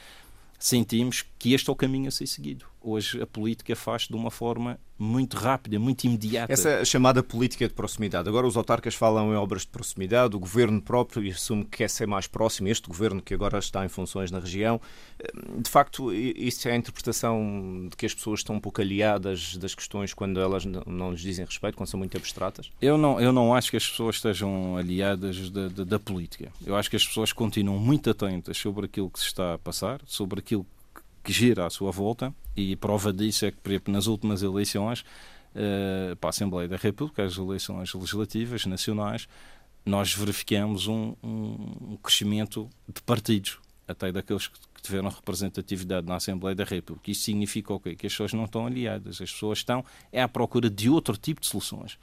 sentimos 0.58 1.26
que 1.38 1.54
este 1.54 1.70
é 1.70 1.74
o 1.74 1.76
caminho 1.76 2.08
a 2.08 2.12
ser 2.12 2.28
seguido. 2.28 2.66
Hoje 2.90 3.22
a 3.22 3.28
política 3.28 3.76
faz 3.76 4.04
de 4.04 4.16
uma 4.16 4.32
forma 4.32 4.80
muito 5.00 5.38
rápida, 5.38 5.78
muito 5.78 6.06
imediata. 6.06 6.52
Essa 6.52 6.84
chamada 6.84 7.22
política 7.22 7.68
de 7.68 7.74
proximidade. 7.74 8.28
Agora 8.28 8.48
os 8.48 8.58
autarcas 8.58 8.96
falam 8.96 9.32
em 9.32 9.36
obras 9.36 9.62
de 9.62 9.68
proximidade, 9.68 10.36
o 10.36 10.40
governo 10.40 10.82
próprio 10.82 11.30
assume 11.32 11.64
que 11.66 11.78
quer 11.78 11.90
ser 11.90 12.08
mais 12.08 12.26
próximo, 12.26 12.68
este 12.68 12.88
governo 12.88 13.22
que 13.22 13.34
agora 13.34 13.60
está 13.60 13.86
em 13.86 13.90
funções 13.90 14.32
na 14.32 14.40
região. 14.40 14.82
De 15.60 15.70
facto, 15.70 16.12
isso 16.12 16.68
é 16.68 16.72
a 16.72 16.76
interpretação 16.76 17.88
de 17.90 17.96
que 17.96 18.06
as 18.06 18.14
pessoas 18.14 18.40
estão 18.40 18.56
um 18.56 18.60
pouco 18.60 18.82
aliadas 18.82 19.56
das 19.58 19.76
questões 19.76 20.14
quando 20.14 20.40
elas 20.40 20.66
não 20.66 21.12
lhes 21.12 21.22
dizem 21.22 21.46
respeito, 21.46 21.78
quando 21.78 21.90
são 21.90 22.00
muito 22.00 22.18
abstratas? 22.18 22.72
Eu 22.82 22.98
não, 22.98 23.20
eu 23.20 23.32
não 23.32 23.54
acho 23.54 23.70
que 23.70 23.78
as 23.78 23.88
pessoas 23.88 24.16
estejam 24.16 24.78
aliadas 24.78 25.50
da, 25.52 25.68
da, 25.68 25.84
da 25.84 26.00
política. 26.00 26.52
Eu 26.66 26.76
acho 26.76 26.90
que 26.90 26.96
as 26.96 27.06
pessoas 27.06 27.32
continuam 27.32 27.78
muito 27.78 28.10
atentas 28.10 28.58
sobre 28.58 28.86
aquilo 28.86 29.10
que 29.10 29.20
se 29.20 29.26
está 29.26 29.54
a 29.54 29.58
passar, 29.60 30.02
sobre 30.06 30.40
aquilo 30.40 30.66
que 31.28 31.34
gira 31.34 31.66
à 31.66 31.70
sua 31.70 31.92
volta, 31.92 32.34
e 32.56 32.74
prova 32.78 33.12
disso 33.12 33.46
é 33.46 33.52
que, 33.52 33.58
por 33.58 33.70
exemplo, 33.70 33.94
nas 33.94 34.08
últimas 34.08 34.42
eleições 34.44 35.02
uh, 35.02 36.16
para 36.16 36.30
a 36.30 36.32
Assembleia 36.32 36.70
da 36.70 36.78
República, 36.78 37.22
as 37.22 37.38
eleições 37.38 37.94
legislativas 37.94 38.66
nacionais, 38.66 39.28
nós 39.86 40.14
verificamos 40.14 40.88
um, 40.88 41.16
um 41.22 41.98
crescimento 42.02 42.70
de 42.88 43.02
partidos, 43.02 43.60
até 43.86 44.10
daqueles 44.10 44.48
que 44.48 44.82
tiveram 44.82 45.10
representatividade 45.10 46.08
na 46.08 46.16
Assembleia 46.16 46.56
da 46.56 46.64
República. 46.64 47.12
Isso 47.12 47.24
significa 47.24 47.74
o 47.74 47.80
quê? 47.82 47.94
Que 47.94 48.08
as 48.08 48.14
pessoas 48.14 48.32
não 48.32 48.46
estão 48.46 48.66
aliadas, 48.66 49.22
as 49.22 49.30
pessoas 49.30 49.58
estão 49.58 49.84
é 50.14 50.22
à 50.22 50.30
procura 50.30 50.70
de 50.70 50.90
outro 50.90 51.18
tipo 51.18 51.42
de 51.42 51.48
soluções. 51.48 52.00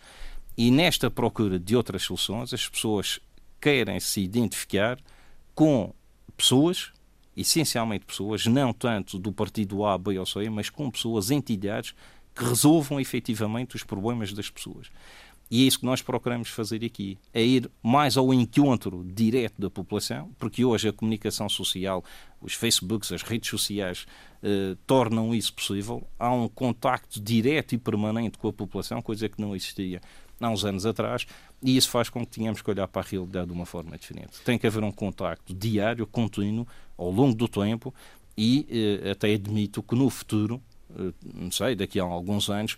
E 0.55 0.71
nesta 0.71 1.11
procura 1.11 1.59
de 1.59 1.75
outras 1.75 2.03
soluções, 2.03 2.53
as 2.53 2.69
pessoas 2.69 3.21
querem 3.59 3.99
se 4.01 4.21
identificar 4.21 4.99
com 5.55 5.95
pessoas 6.37 6.93
essencialmente 7.37 8.05
pessoas, 8.05 8.47
não 8.47 8.73
tanto 8.73 9.19
do 9.19 9.33
partido 9.33 9.85
A, 9.85 9.97
B 9.99 10.19
ou 10.19 10.27
C, 10.27 10.49
mas 10.51 10.71
com 10.71 10.91
pessoas, 10.91 11.31
entidades 11.31 11.95
que 12.35 12.45
resolvam 12.45 13.01
efetivamente 13.01 13.77
os 13.77 13.83
problemas 13.83 14.33
das 14.33 14.51
pessoas. 14.51 14.91
E 15.51 15.63
é 15.63 15.67
isso 15.67 15.79
que 15.79 15.87
nós 15.87 16.01
procuramos 16.01 16.49
fazer 16.49 16.85
aqui, 16.85 17.19
é 17.33 17.43
ir 17.43 17.71
mais 17.83 18.17
ao 18.17 18.33
encontro 18.33 19.05
direto 19.05 19.61
da 19.61 19.69
população, 19.69 20.31
porque 20.39 20.65
hoje 20.65 20.89
a 20.89 20.93
comunicação 20.93 21.49
social, 21.49 22.03
os 22.41 22.55
Facebooks, 22.55 23.13
as 23.13 23.23
redes 23.23 23.51
sociais, 23.51 24.07
eh, 24.43 24.77
tornam 24.87 25.35
isso 25.35 25.53
possível. 25.53 26.07
Há 26.19 26.33
um 26.33 26.49
contacto 26.49 27.21
direto 27.21 27.75
e 27.75 27.79
permanente 27.79 28.39
com 28.39 28.49
a 28.49 28.53
população, 28.53 29.03
coisa 29.03 29.29
que 29.29 29.41
não 29.41 29.55
existia 29.55 30.01
há 30.41 30.49
uns 30.49 30.65
anos 30.65 30.85
atrás, 30.85 31.27
e 31.63 31.77
isso 31.77 31.89
faz 31.89 32.09
com 32.09 32.25
que 32.25 32.39
tenhamos 32.39 32.61
que 32.61 32.71
olhar 32.71 32.89
para 32.89 33.03
a 33.03 33.05
realidade 33.05 33.47
de 33.47 33.53
uma 33.53 33.67
forma 33.67 33.97
diferente. 33.97 34.41
Tem 34.45 34.59
que 34.59 34.67
haver 34.67 34.83
um 34.83 34.93
contacto 34.93 35.55
diário, 35.55 36.07
contínuo, 36.07 36.67
ao 36.97 37.11
longo 37.11 37.35
do 37.35 37.49
tempo, 37.49 37.95
e 38.37 38.67
eh, 39.05 39.11
até 39.11 39.33
admito 39.35 39.83
que 39.83 39.95
no 39.95 40.11
futuro, 40.11 40.61
eh, 40.97 41.13
não 41.35 41.51
sei, 41.51 41.75
daqui 41.75 42.01
a 42.01 42.05
alguns 42.05 42.49
anos, 42.49 42.77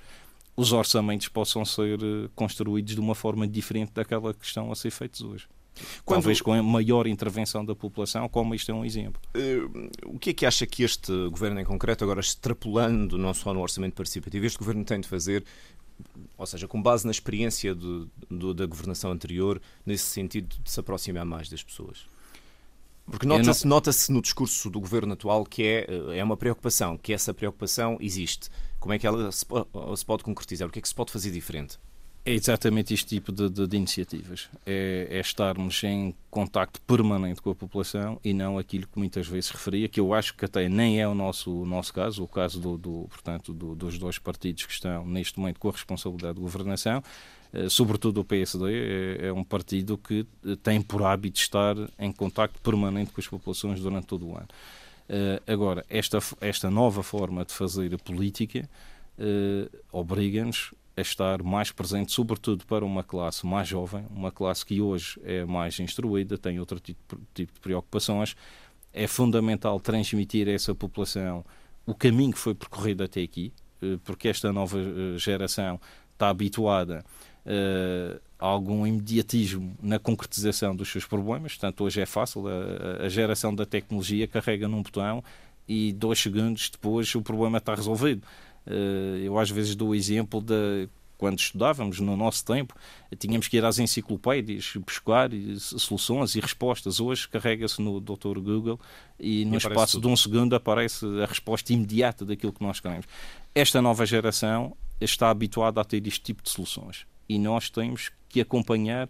os 0.57 0.73
orçamentos 0.73 1.29
possam 1.29 1.65
ser 1.65 1.99
eh, 2.03 2.29
construídos 2.35 2.95
de 2.95 3.01
uma 3.01 3.15
forma 3.15 3.47
diferente 3.47 3.93
daquela 3.95 4.35
que 4.35 4.45
estão 4.45 4.71
a 4.71 4.77
ser 4.77 4.91
feitos 4.91 5.23
hoje. 5.23 5.47
Quando... 6.05 6.23
Talvez 6.23 6.41
com 6.41 6.53
a 6.53 6.63
maior 6.63 7.07
intervenção 7.07 7.65
da 7.65 7.75
população, 7.75 8.29
como 8.29 8.55
isto 8.55 8.71
é 8.71 8.75
um 8.75 8.83
exemplo. 8.83 9.21
Uh, 9.35 9.91
o 10.07 10.19
que 10.19 10.31
é 10.31 10.33
que 10.33 10.47
acha 10.47 10.67
que 10.67 10.83
este 10.83 11.13
governo 11.29 11.61
em 11.61 11.65
concreto, 11.65 12.03
agora 12.03 12.21
extrapolando 12.21 13.19
não 13.19 13.35
só 13.35 13.53
no 13.53 13.61
orçamento 13.61 13.93
participativo, 13.93 14.47
este 14.47 14.59
governo 14.59 14.85
tem 14.85 15.01
de 15.01 15.07
fazer 15.07 15.45
ou 16.37 16.47
seja, 16.47 16.69
com 16.69 16.81
base 16.81 17.05
na 17.07 17.11
experiência 17.11 17.75
do, 17.75 18.11
do, 18.31 18.53
da 18.53 18.67
governação 18.67 19.11
anterior, 19.11 19.61
nesse 19.85 20.05
sentido 20.05 20.55
de 20.63 20.71
se 20.71 20.79
aproximar 20.79 21.25
mais 21.25 21.49
das 21.49 21.63
pessoas? 21.63 22.07
Porque 23.07 23.27
nota-se 23.27 23.65
não... 23.65 23.77
nota 23.77 23.91
no 24.11 24.21
discurso 24.21 24.69
do 24.69 24.81
governo 24.81 25.13
atual 25.13 25.45
que 25.45 25.63
é, 25.63 25.87
é 26.19 26.25
uma 26.25 26.37
preocupação, 26.37 26.99
que 26.99 27.13
essa 27.13 27.33
preocupação 27.33 27.97
existe. 28.01 28.49
Como 28.81 28.93
é 28.93 28.99
que 28.99 29.07
ela 29.07 29.31
se, 29.31 29.45
se 29.97 30.05
pode 30.05 30.25
concretizar? 30.25 30.69
O 30.69 30.71
que 30.71 30.79
é 30.79 30.83
que 30.83 30.89
se 30.89 30.95
pode 30.95 31.13
fazer 31.13 31.31
diferente? 31.31 31.79
É 32.27 32.33
exatamente 32.33 32.93
este 32.93 33.07
tipo 33.07 33.31
de, 33.31 33.49
de, 33.49 33.69
de 33.69 33.77
iniciativas. 33.77 34.49
É, 34.67 35.07
é, 35.09 35.21
estarmos 35.21 35.85
em 35.85 36.13
contacto 36.29 36.81
permanente 36.81 37.41
com 37.41 37.51
a 37.51 37.55
população 37.55 38.21
e 38.25 38.35
não 38.35 38.59
aquilo 38.59 38.89
que 38.89 38.99
muitas 38.99 39.29
vezes 39.29 39.49
referia, 39.49 39.89
que 39.89 40.01
eu 40.01 40.13
acho 40.13 40.35
que 40.35 40.45
até 40.45 40.69
nem 40.69 41.01
é 41.01 41.07
o 41.07 41.15
nosso, 41.15 41.63
o 41.63 41.65
nosso 41.65 41.95
caso, 41.95 42.25
o 42.25 42.27
caso 42.27 42.61
do, 42.61 42.77
do 42.77 43.07
portanto, 43.09 43.55
do, 43.55 43.77
dos 43.77 43.97
dois 43.97 44.19
partidos 44.19 44.67
que 44.67 44.73
estão 44.73 45.07
neste 45.07 45.39
momento 45.39 45.61
com 45.61 45.69
a 45.69 45.73
responsabilidade 45.73 46.35
de 46.35 46.41
governação, 46.41 47.01
eh, 47.53 47.69
sobretudo 47.69 48.21
o 48.23 48.25
PSD, 48.25 48.73
é, 48.75 49.27
é, 49.29 49.33
um 49.33 49.45
partido 49.45 49.97
que 49.97 50.27
eh, 50.45 50.57
tem 50.61 50.83
por 50.83 51.05
hábito 51.05 51.39
estar 51.39 51.77
em 51.97 52.11
contacto 52.11 52.61
permanente 52.61 53.13
com 53.13 53.21
as 53.21 53.29
populações 53.29 53.81
durante 53.81 54.07
todo 54.09 54.27
o 54.27 54.37
ano. 54.37 54.49
Eh, 55.09 55.41
agora, 55.47 55.87
esta, 55.89 56.19
esta 56.41 56.71
nova 56.71 57.05
forma 57.05 57.45
de 57.45 57.53
fazer 57.53 57.95
a 57.95 57.99
política 57.99 58.69
obriga-nos 59.91 60.75
a 60.97 61.01
estar 61.03 61.43
mais 61.43 61.71
presente, 61.71 62.13
sobretudo 62.13 62.65
para 62.65 62.85
uma 62.85 63.05
classe 63.05 63.47
mais 63.47 63.69
jovem, 63.69 64.05
uma 64.11 64.33
classe 64.33 64.65
que 64.65 64.81
hoje 64.81 65.21
é 65.25 65.45
mais 65.45 65.79
instruída, 65.79 66.39
tem 66.39 66.59
outro 66.59 66.81
tipo, 66.81 67.21
tipo 67.35 67.53
de 67.53 67.61
preocupações. 67.61 68.35
É 68.93 69.07
fundamental 69.07 69.79
transmitir 69.79 70.49
a 70.49 70.53
essa 70.53 70.75
população 70.75 71.45
o 71.85 71.95
caminho 71.95 72.33
que 72.33 72.39
foi 72.39 72.55
percorrido 72.55 73.05
até 73.05 73.23
aqui, 73.23 73.53
eh, 73.83 73.99
porque 74.05 74.29
esta 74.29 74.53
nova 74.53 74.79
eh, 74.79 75.19
geração 75.19 75.79
está 76.15 76.31
habituada 76.31 77.05
uh, 77.45 78.21
a 78.39 78.47
algum 78.47 78.87
imediatismo 78.87 79.77
na 79.83 79.99
concretização 79.99 80.75
dos 80.75 80.91
seus 80.91 81.05
problemas. 81.05 81.53
Portanto, 81.53 81.85
hoje 81.85 82.01
é 82.01 82.07
fácil, 82.07 82.45
a 83.05 83.09
geração 83.11 83.55
da 83.55 83.67
tecnologia 83.67 84.27
carrega 84.27 84.67
num 84.67 84.83
botão 84.83 85.23
e 85.69 85.93
dois 85.93 86.19
segundos 86.19 86.71
depois 86.71 87.15
o 87.15 87.21
problema 87.21 87.59
está 87.59 87.75
resolvido. 87.75 88.27
Eh, 88.67 89.23
eu 89.25 89.39
às 89.39 89.51
vezes 89.51 89.75
dou 89.75 89.91
o 89.91 89.95
exemplo 89.95 90.41
de 90.41 90.89
quando 91.17 91.39
estudávamos 91.39 91.99
no 91.99 92.17
nosso 92.17 92.45
tempo, 92.45 92.75
tínhamos 93.19 93.49
que 93.49 93.57
ir 93.57 93.65
às 93.65 93.79
enciclopédias 93.79 94.73
buscar 94.87 95.31
soluções 95.57 96.35
e 96.35 96.41
respostas. 96.41 97.01
Hoje 97.01 97.27
carrega-se 97.29 97.81
no 97.81 98.01
Dr. 98.01 98.39
Google 98.39 98.79
e 99.19 99.45
no 99.45 99.55
e 99.55 99.57
espaço 99.57 99.93
tudo. 99.93 100.09
de 100.09 100.13
um 100.13 100.17
segundo 100.17 100.55
aparece 100.55 101.07
a 101.23 101.27
resposta 101.27 101.73
imediata 101.73 102.25
daquilo 102.25 102.53
que 102.53 102.63
nós 102.63 102.81
queremos. 102.81 103.07
Esta 103.55 103.81
nova 103.81 104.05
geração 104.05 104.77
está 105.01 105.31
habituada 105.31 105.81
a 105.81 105.85
ter 105.85 106.07
este 106.07 106.21
tipo 106.21 106.43
de 106.43 106.51
soluções 106.51 107.07
e 107.29 107.39
nós 107.39 107.71
temos 107.71 108.11
que 108.29 108.41
acompanhar 108.41 109.09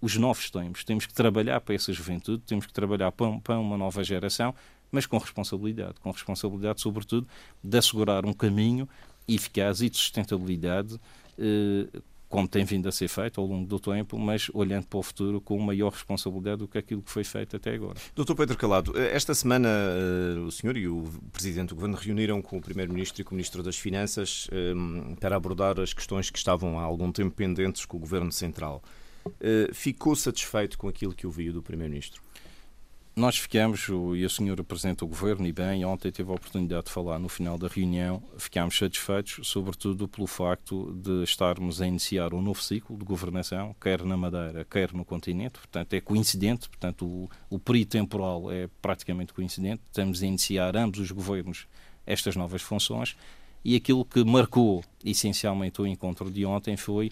os 0.00 0.16
novos 0.16 0.50
tempos. 0.50 0.84
Temos 0.84 1.06
que 1.06 1.14
trabalhar 1.14 1.60
para 1.60 1.74
essa 1.74 1.92
juventude, 1.92 2.42
temos 2.46 2.66
que 2.66 2.72
trabalhar 2.72 3.10
para 3.10 3.58
uma 3.58 3.76
nova 3.76 4.04
geração 4.04 4.54
mas 4.90 5.06
com 5.06 5.18
responsabilidade, 5.18 5.94
com 6.00 6.10
responsabilidade, 6.10 6.80
sobretudo, 6.80 7.26
de 7.62 7.78
assegurar 7.78 8.24
um 8.24 8.32
caminho 8.32 8.88
eficaz 9.28 9.82
e 9.82 9.90
de 9.90 9.96
sustentabilidade, 9.96 10.98
eh, 11.38 12.00
como 12.28 12.46
tem 12.46 12.62
vindo 12.62 12.86
a 12.86 12.92
ser 12.92 13.08
feito 13.08 13.40
ao 13.40 13.46
longo 13.46 13.66
do 13.66 13.80
tempo, 13.80 14.18
mas 14.18 14.50
olhando 14.52 14.86
para 14.86 14.98
o 14.98 15.02
futuro 15.02 15.40
com 15.40 15.58
maior 15.58 15.90
responsabilidade 15.90 16.58
do 16.58 16.68
que 16.68 16.76
aquilo 16.76 17.00
que 17.00 17.10
foi 17.10 17.24
feito 17.24 17.56
até 17.56 17.72
agora. 17.74 17.98
Doutor 18.14 18.34
Pedro 18.34 18.56
Calado, 18.56 18.98
eh, 18.98 19.14
esta 19.14 19.34
semana 19.34 19.68
eh, 19.68 20.38
o 20.40 20.50
senhor 20.50 20.76
e 20.76 20.88
o 20.88 21.04
Presidente 21.32 21.70
do 21.70 21.74
Governo 21.74 21.96
reuniram 21.96 22.42
com 22.42 22.58
o 22.58 22.60
Primeiro-Ministro 22.60 23.20
e 23.20 23.24
com 23.24 23.32
o 23.32 23.34
Ministro 23.34 23.62
das 23.62 23.76
Finanças 23.76 24.48
para 25.20 25.36
abordar 25.36 25.78
as 25.80 25.92
questões 25.92 26.30
que 26.30 26.38
estavam 26.38 26.78
há 26.78 26.82
algum 26.82 27.12
tempo 27.12 27.34
pendentes 27.34 27.84
com 27.84 27.96
o 27.96 28.00
Governo 28.00 28.32
Central. 28.32 28.82
Ficou 29.72 30.14
satisfeito 30.16 30.78
com 30.78 30.88
aquilo 30.88 31.14
que 31.14 31.26
ouviu 31.26 31.52
do 31.52 31.62
Primeiro-Ministro? 31.62 32.22
Nós 33.18 33.36
ficamos, 33.36 33.88
e 33.88 34.24
o 34.24 34.30
senhor 34.30 34.60
apresenta 34.60 35.04
o 35.04 35.08
governo, 35.08 35.44
e 35.44 35.52
bem, 35.52 35.84
ontem 35.84 36.12
teve 36.12 36.30
a 36.30 36.34
oportunidade 36.34 36.84
de 36.84 36.92
falar 36.92 37.18
no 37.18 37.28
final 37.28 37.58
da 37.58 37.66
reunião, 37.66 38.22
ficámos 38.36 38.78
satisfeitos, 38.78 39.40
sobretudo 39.42 40.06
pelo 40.06 40.28
facto 40.28 40.92
de 40.92 41.24
estarmos 41.24 41.82
a 41.82 41.86
iniciar 41.88 42.32
um 42.32 42.40
novo 42.40 42.62
ciclo 42.62 42.96
de 42.96 43.04
governação, 43.04 43.74
quer 43.80 44.04
na 44.04 44.16
Madeira, 44.16 44.64
quer 44.64 44.92
no 44.92 45.04
continente, 45.04 45.54
portanto 45.58 45.94
é 45.94 46.00
coincidente, 46.00 46.68
portanto 46.68 47.04
o, 47.04 47.28
o 47.50 47.58
período 47.58 47.88
temporal 47.88 48.52
é 48.52 48.68
praticamente 48.80 49.32
coincidente, 49.32 49.82
estamos 49.86 50.22
a 50.22 50.26
iniciar 50.26 50.76
ambos 50.76 51.00
os 51.00 51.10
governos 51.10 51.66
estas 52.06 52.36
novas 52.36 52.62
funções, 52.62 53.16
e 53.64 53.74
aquilo 53.74 54.04
que 54.04 54.22
marcou 54.22 54.84
essencialmente 55.04 55.82
o 55.82 55.86
encontro 55.88 56.30
de 56.30 56.46
ontem 56.46 56.76
foi 56.76 57.10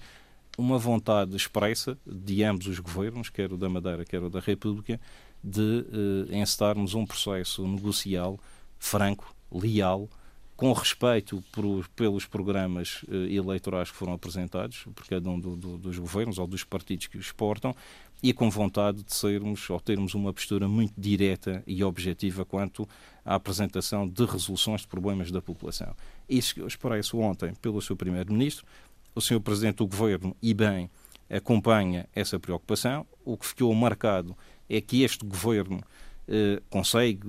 uma 0.57 0.79
vontade 0.79 1.37
expressa 1.37 1.99
de 2.07 2.43
ambos 2.43 2.67
os 2.67 2.79
governos, 2.79 3.29
quer 3.29 3.53
o 3.53 3.57
da 3.57 3.69
Madeira, 3.69 4.05
quer 4.05 4.23
o 4.23 4.31
da 4.31 4.41
República, 4.41 5.01
de 5.47 5.87
eh, 6.31 6.39
encetarmos 6.39 6.95
um 6.95 7.07
processo 7.07 7.67
negocial 7.69 8.37
franco, 8.81 9.33
leal, 9.51 10.09
com 10.57 10.73
respeito 10.73 11.43
por, 11.53 11.87
pelos 11.91 12.27
programas 12.27 13.05
eh, 13.09 13.35
eleitorais 13.35 13.91
que 13.91 13.97
foram 13.97 14.15
apresentados 14.15 14.85
por 14.93 15.07
cada 15.07 15.31
um 15.31 15.39
do, 15.39 15.57
do, 15.57 15.79
dos 15.79 15.99
governos 15.99 16.39
ou 16.39 16.49
dos 16.49 16.65
partidos 16.65 17.07
que 17.07 17.17
os 17.17 17.27
exportam 17.27 17.75
e 18.21 18.33
com 18.33 18.51
vontade 18.51 19.05
de 19.05 19.15
sermos 19.15 19.71
ou 19.71 19.79
termos 19.79 20.15
uma 20.15 20.33
postura 20.33 20.67
muito 20.67 20.95
direta 20.99 21.63
e 21.65 21.85
objetiva 21.85 22.45
quanto 22.45 22.89
à 23.25 23.37
apresentação 23.37 24.09
de 24.09 24.25
resoluções 24.25 24.81
de 24.81 24.89
problemas 24.89 25.31
da 25.31 25.41
população. 25.41 25.95
Isso 26.29 26.55
que 26.55 26.63
expresso 26.63 27.19
ontem 27.19 27.55
pelo 27.61 27.81
seu 27.81 27.95
Primeiro-Ministro, 27.95 28.67
o 29.15 29.21
Sr. 29.21 29.41
Presidente 29.41 29.77
do 29.77 29.87
Governo, 29.87 30.35
e 30.43 30.53
bem, 30.53 30.91
acompanha 31.31 32.09
essa 32.15 32.39
preocupação. 32.41 33.07
O 33.25 33.37
que 33.37 33.47
ficou 33.47 33.75
marcado 33.75 34.37
é 34.69 34.81
que 34.81 35.03
este 35.03 35.25
governo 35.25 35.81
eh, 36.29 36.61
consegue, 36.69 37.27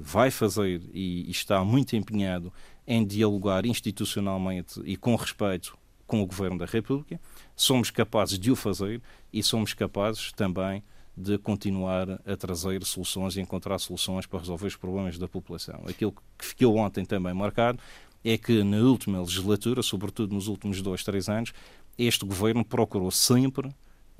vai 0.00 0.30
fazer 0.30 0.82
e, 0.92 1.28
e, 1.28 1.30
está 1.30 1.64
muito 1.64 1.94
empenhado 1.94 2.52
em 2.86 3.06
dialogar 3.06 3.64
institucionalmente 3.64 4.80
e 4.84 4.96
com 4.96 5.14
respeito 5.14 5.78
com 6.04 6.20
o 6.20 6.26
Governo 6.26 6.58
da 6.58 6.66
República, 6.66 7.20
somos 7.54 7.92
capazes 7.92 8.36
de 8.36 8.50
o 8.50 8.56
fazer 8.56 9.00
e 9.32 9.40
somos 9.40 9.72
capazes 9.72 10.32
também 10.32 10.82
de 11.16 11.38
continuar 11.38 12.20
a 12.26 12.36
trazer 12.36 12.82
soluções 12.84 13.36
e 13.36 13.40
encontrar 13.40 13.78
soluções 13.78 14.26
para 14.26 14.40
resolver 14.40 14.66
os 14.66 14.74
problemas 14.74 15.16
da 15.16 15.28
população. 15.28 15.84
Aquilo 15.86 16.12
que 16.36 16.44
ficou 16.44 16.76
ontem 16.76 17.04
também 17.04 17.32
marcado 17.32 17.78
é 18.24 18.36
que 18.36 18.64
na 18.64 18.78
última 18.78 19.20
legislatura, 19.20 19.82
sobretudo 19.82 20.34
nos 20.34 20.48
últimos 20.48 20.82
dois, 20.82 21.04
três 21.04 21.28
anos, 21.28 21.52
este 21.96 22.24
governo 22.26 22.64
procurou 22.64 23.12
sempre 23.12 23.70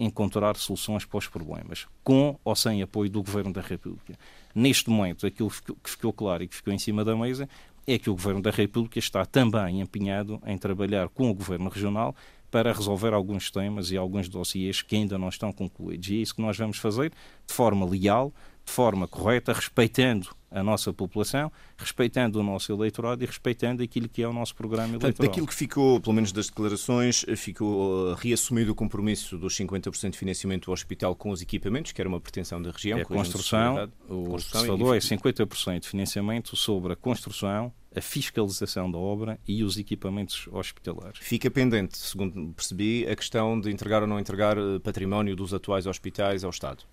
encontrar 0.00 0.57
soluções 0.57 1.04
para 1.04 1.19
os 1.19 1.28
problemas, 1.28 1.87
com 2.02 2.38
ou 2.42 2.57
sem 2.57 2.83
apoio 2.83 3.11
do 3.11 3.23
Governo 3.23 3.52
da 3.52 3.61
República. 3.61 4.19
Neste 4.54 4.88
momento, 4.88 5.26
aquilo 5.26 5.50
que 5.50 5.90
ficou 5.90 6.12
claro 6.12 6.42
e 6.42 6.49
que 6.49 6.57
ficou 6.57 6.73
em 6.73 6.78
cima 6.78 7.04
da 7.04 7.14
mesa 7.14 7.49
é 7.87 7.99
que 7.99 8.09
o 8.09 8.14
Governo 8.14 8.40
da 8.40 8.50
República 8.50 8.99
está 8.99 9.26
também 9.26 9.80
empenhado 9.80 10.40
em 10.47 10.57
trabalhar 10.57 11.09
com 11.09 11.30
o 11.30 11.35
Governo 11.35 11.69
Regional 11.69 12.14
para 12.50 12.73
resolver 12.73 13.12
alguns 13.12 13.50
temas 13.50 13.90
e 13.90 13.97
alguns 13.97 14.28
dossiês 14.28 14.83
que 14.83 14.97
ainda 14.97 15.19
não 15.19 15.28
estão 15.28 15.52
concluídos. 15.52 16.09
E 16.09 16.16
é 16.16 16.23
isso 16.23 16.35
que 16.35 16.42
nós 16.42 16.57
vamos 16.57 16.78
fazer 16.78 17.11
de 17.47 17.52
forma 17.52 17.87
leal, 17.87 18.33
de 18.70 18.74
forma 18.74 19.08
correta, 19.08 19.52
respeitando 19.52 20.28
a 20.48 20.62
nossa 20.62 20.92
população, 20.92 21.50
respeitando 21.76 22.38
o 22.38 22.42
nosso 22.42 22.72
eleitorado 22.72 23.22
e 23.22 23.26
respeitando 23.26 23.82
aquilo 23.82 24.08
que 24.08 24.22
é 24.22 24.28
o 24.28 24.32
nosso 24.32 24.54
programa 24.54 24.88
eleitoral. 24.88 25.12
Portanto, 25.12 25.28
daquilo 25.28 25.46
que 25.46 25.54
ficou, 25.54 26.00
pelo 26.00 26.14
menos 26.14 26.30
das 26.32 26.46
declarações, 26.46 27.24
ficou 27.36 28.10
uh, 28.10 28.14
reassumido 28.14 28.70
o 28.72 28.74
compromisso 28.74 29.36
dos 29.36 29.56
50% 29.56 30.10
de 30.10 30.18
financiamento 30.18 30.66
do 30.66 30.72
hospital 30.72 31.14
com 31.16 31.30
os 31.30 31.42
equipamentos, 31.42 31.92
que 31.92 32.00
era 32.00 32.08
uma 32.08 32.20
pretensão 32.20 32.62
da 32.62 32.70
região. 32.70 32.98
É 32.98 33.02
a 33.02 33.04
construção, 33.04 33.90
o 34.08 34.24
construção 34.24 34.60
que 34.60 34.66
se 34.66 34.66
falou 34.66 34.94
é 34.94 34.98
50% 34.98 35.80
de 35.80 35.88
financiamento 35.88 36.56
sobre 36.56 36.92
a 36.92 36.96
construção, 36.96 37.72
a 37.94 38.00
fiscalização 38.00 38.90
da 38.90 38.98
obra 38.98 39.38
e 39.46 39.64
os 39.64 39.78
equipamentos 39.78 40.48
hospitalares. 40.52 41.18
Fica 41.20 41.50
pendente, 41.50 41.98
segundo 41.98 42.52
percebi, 42.54 43.06
a 43.08 43.16
questão 43.16 43.60
de 43.60 43.70
entregar 43.70 44.02
ou 44.02 44.08
não 44.08 44.18
entregar 44.18 44.58
uh, 44.58 44.78
património 44.80 45.34
dos 45.34 45.52
atuais 45.52 45.86
hospitais 45.86 46.44
ao 46.44 46.50
Estado. 46.50 46.84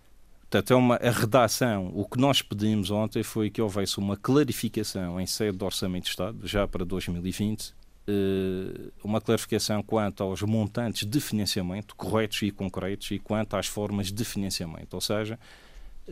Portanto, 0.50 0.72
é 0.72 0.76
uma 0.76 0.96
a 0.96 1.12
redação. 1.12 1.92
O 1.94 2.06
que 2.06 2.18
nós 2.18 2.42
pedimos 2.42 2.90
ontem 2.90 3.22
foi 3.22 3.50
que 3.50 3.62
houvesse 3.62 3.98
uma 3.98 4.16
clarificação 4.16 5.20
em 5.20 5.26
sede 5.26 5.58
do 5.58 5.66
Orçamento 5.66 6.06
de 6.06 6.10
Estado, 6.10 6.48
já 6.48 6.66
para 6.66 6.86
2020, 6.86 7.74
eh, 8.08 8.92
uma 9.04 9.20
clarificação 9.20 9.84
quanto 9.84 10.24
aos 10.24 10.42
montantes 10.44 11.06
de 11.06 11.20
financiamento 11.20 11.94
corretos 11.94 12.42
e 12.44 12.52
concretos 12.52 13.12
e 13.12 13.20
quanto 13.20 13.58
às 13.58 13.68
formas 13.68 14.10
de 14.10 14.24
financiamento. 14.24 14.94
Ou 14.94 15.02
seja, 15.02 15.38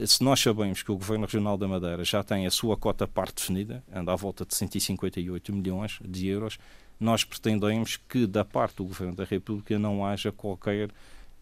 se 0.06 0.22
nós 0.22 0.42
sabemos 0.42 0.84
que 0.84 0.92
o 0.92 0.98
Governo 0.98 1.26
Regional 1.26 1.58
da 1.58 1.70
Madeira 1.70 2.04
já 2.04 2.22
tem 2.22 2.46
a 2.46 2.52
sua 2.52 2.76
cota 2.76 3.08
parte 3.08 3.36
definida, 3.36 3.82
anda 3.90 4.12
à 4.12 4.16
volta 4.18 4.46
de 4.46 4.54
158 4.54 5.54
milhões 5.54 6.00
de 6.06 6.28
euros, 6.28 6.58
nós 7.00 7.24
pretendemos 7.24 7.96
que 7.96 8.28
da 8.28 8.44
parte 8.44 8.76
do 8.76 8.84
Governo 8.84 9.16
da 9.16 9.24
República 9.24 9.80
não 9.80 10.06
haja 10.06 10.34
qualquer 10.34 10.90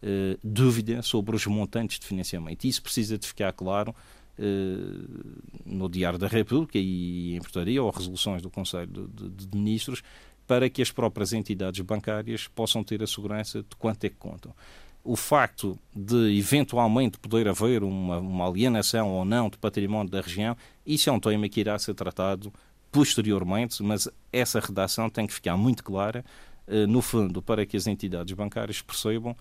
eh, 0.05 0.37
dúvida 0.43 1.01
sobre 1.01 1.33
os 1.33 1.47
montantes 1.47 1.97
de 1.97 2.05
financiamento. 2.05 2.65
Isso 2.65 2.83
precisa 2.83 3.17
de 3.17 3.25
ficar 3.25 3.53
claro 3.53 3.95
uh, 4.37 5.33
no 5.65 5.87
Diário 5.87 6.19
da 6.19 6.27
República 6.27 6.77
e 6.77 7.33
em 7.33 7.39
portaria 7.39 7.81
ou 7.81 7.89
resoluções 7.89 8.41
do 8.41 8.49
Conselho 8.49 8.87
de, 8.87 9.29
de, 9.29 9.47
de, 9.47 9.57
Ministros 9.57 10.03
para 10.45 10.69
que 10.69 10.81
as 10.81 10.91
próprias 10.91 11.31
entidades 11.31 11.79
bancárias 11.85 12.49
possam 12.49 12.83
ter 12.83 13.01
a 13.01 13.07
segurança 13.07 13.59
de 13.59 13.77
quanto 13.77 14.03
é 14.03 14.09
que 14.09 14.17
contam. 14.17 14.53
O 15.05 15.15
facto 15.15 15.79
de 15.95 16.37
eventualmente 16.37 17.17
poder 17.17 17.47
haver 17.47 17.81
uma, 17.81 18.19
uma 18.19 18.45
alienação 18.45 19.09
ou 19.09 19.23
não 19.23 19.49
de 19.49 19.57
património 19.57 20.11
da 20.11 20.19
região, 20.19 20.57
isso 20.85 21.09
é 21.09 21.13
um 21.13 21.19
tema 21.19 21.47
que 21.47 21.61
irá 21.61 21.79
ser 21.79 21.93
tratado 21.93 22.51
posteriormente, 22.91 23.81
mas 23.81 24.09
essa 24.33 24.59
redação 24.59 25.09
tem 25.09 25.25
que 25.25 25.33
ficar 25.33 25.55
muito 25.55 25.81
clara, 25.81 26.25
uh, 26.67 26.85
no 26.87 27.01
fundo, 27.01 27.41
para 27.41 27.65
que 27.65 27.77
as 27.77 27.87
entidades 27.87 28.33
bancárias 28.35 28.81
percebam 28.81 29.33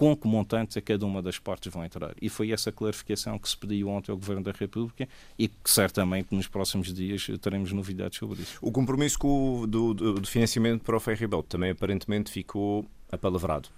com 0.00 0.16
que 0.16 0.26
montantes 0.26 0.78
a 0.78 0.80
cada 0.80 1.04
uma 1.04 1.20
das 1.20 1.38
partes 1.38 1.70
vão 1.70 1.84
entrar. 1.84 2.14
E 2.22 2.30
foi 2.30 2.52
essa 2.52 2.72
clarificação 2.72 3.38
que 3.38 3.46
se 3.46 3.54
pediu 3.54 3.86
ontem 3.90 4.10
ao 4.10 4.16
Governo 4.16 4.42
da 4.42 4.50
República 4.50 5.06
e 5.38 5.46
que 5.46 5.70
certamente 5.70 6.34
nos 6.34 6.48
próximos 6.48 6.90
dias 6.90 7.26
teremos 7.38 7.70
novidades 7.70 8.18
sobre 8.18 8.40
isso. 8.40 8.56
O 8.62 8.72
compromisso 8.72 9.18
com 9.18 9.60
o, 9.60 9.66
do, 9.66 9.92
do, 9.92 10.26
financiamento 10.26 10.84
para 10.84 10.96
o 10.96 11.00
Ferribelt 11.00 11.44
também 11.50 11.72
aparentemente 11.72 12.30
ficou 12.30 12.86
apalavrado. 13.12 13.68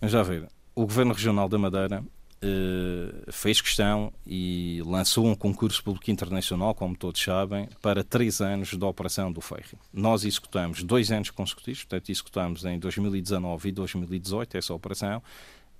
Já 0.00 0.22
ver, 0.22 0.46
o 0.76 0.82
Governo 0.82 1.12
Regional 1.12 1.48
da 1.48 1.58
Madeira 1.58 2.04
fez 3.30 3.60
questão 3.60 4.12
e 4.26 4.82
lançou 4.84 5.26
um 5.26 5.34
concurso 5.34 5.82
público 5.82 6.10
internacional, 6.10 6.74
como 6.74 6.96
todos 6.96 7.22
sabem, 7.22 7.68
para 7.80 8.02
três 8.02 8.40
anos 8.40 8.74
da 8.74 8.86
operação 8.86 9.30
do 9.30 9.40
Ferry. 9.40 9.78
Nós 9.92 10.24
executamos 10.24 10.82
dois 10.82 11.10
anos 11.12 11.30
consecutivos, 11.30 11.84
portanto, 11.84 12.10
executamos 12.10 12.64
em 12.64 12.78
2019 12.78 13.68
e 13.68 13.72
2018 13.72 14.56
essa 14.56 14.74
operação 14.74 15.22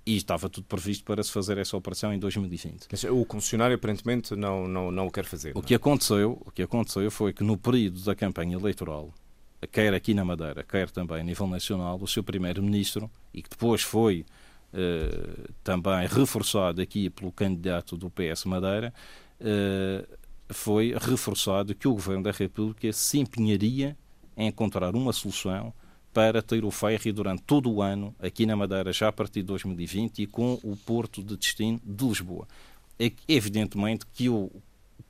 e 0.05 0.17
estava 0.17 0.49
tudo 0.49 0.65
previsto 0.65 1.03
para 1.03 1.23
se 1.23 1.31
fazer 1.31 1.57
essa 1.57 1.75
operação 1.77 2.13
em 2.13 2.19
2020. 2.19 2.87
O 3.09 3.25
concessionário 3.25 3.75
aparentemente 3.75 4.35
não, 4.35 4.67
não, 4.67 4.91
não 4.91 5.07
o 5.07 5.11
quer 5.11 5.25
fazer. 5.25 5.53
O 5.55 5.61
que, 5.61 5.73
aconteceu, 5.73 6.41
o 6.45 6.51
que 6.51 6.61
aconteceu 6.61 7.09
foi 7.09 7.33
que 7.33 7.43
no 7.43 7.57
período 7.57 8.01
da 8.01 8.13
campanha 8.13 8.55
eleitoral, 8.55 9.13
quer 9.71 9.93
aqui 9.93 10.13
na 10.13 10.25
Madeira, 10.25 10.63
quer 10.63 10.89
também 10.89 11.21
a 11.21 11.23
nível 11.23 11.47
nacional, 11.47 11.97
o 12.01 12.07
seu 12.07 12.23
primeiro-ministro, 12.23 13.09
e 13.33 13.41
que 13.41 13.49
depois 13.49 13.81
foi 13.81 14.25
eh, 14.25 14.42
também 15.63 16.07
reforçado 16.07 16.81
aqui 16.81 17.09
pelo 17.09 17.31
candidato 17.31 17.95
do 17.95 18.09
PS 18.09 18.45
Madeira, 18.45 18.93
uh, 19.39 20.17
foi 20.49 20.95
reforçado 20.99 21.75
que 21.75 21.87
o 21.87 21.93
Governo 21.93 22.23
da 22.23 22.31
República 22.31 22.91
se 22.91 23.19
empenharia 23.19 23.97
em 24.35 24.47
encontrar 24.47 24.95
uma 24.95 25.13
solução 25.13 25.73
para 26.13 26.41
ter 26.41 26.63
o 26.63 26.71
ferry 26.71 27.11
durante 27.11 27.41
todo 27.41 27.71
o 27.71 27.81
ano 27.81 28.15
aqui 28.19 28.45
na 28.45 28.55
Madeira, 28.55 28.93
já 28.93 29.07
a 29.07 29.11
partir 29.11 29.41
de 29.41 29.47
2020, 29.47 30.19
e 30.19 30.27
com 30.27 30.59
o 30.63 30.75
porto 30.75 31.23
de 31.23 31.35
destino 31.35 31.79
de 31.83 32.05
Lisboa. 32.05 32.47
É, 32.99 33.11
evidentemente 33.27 34.05
que, 34.13 34.29
o, 34.29 34.51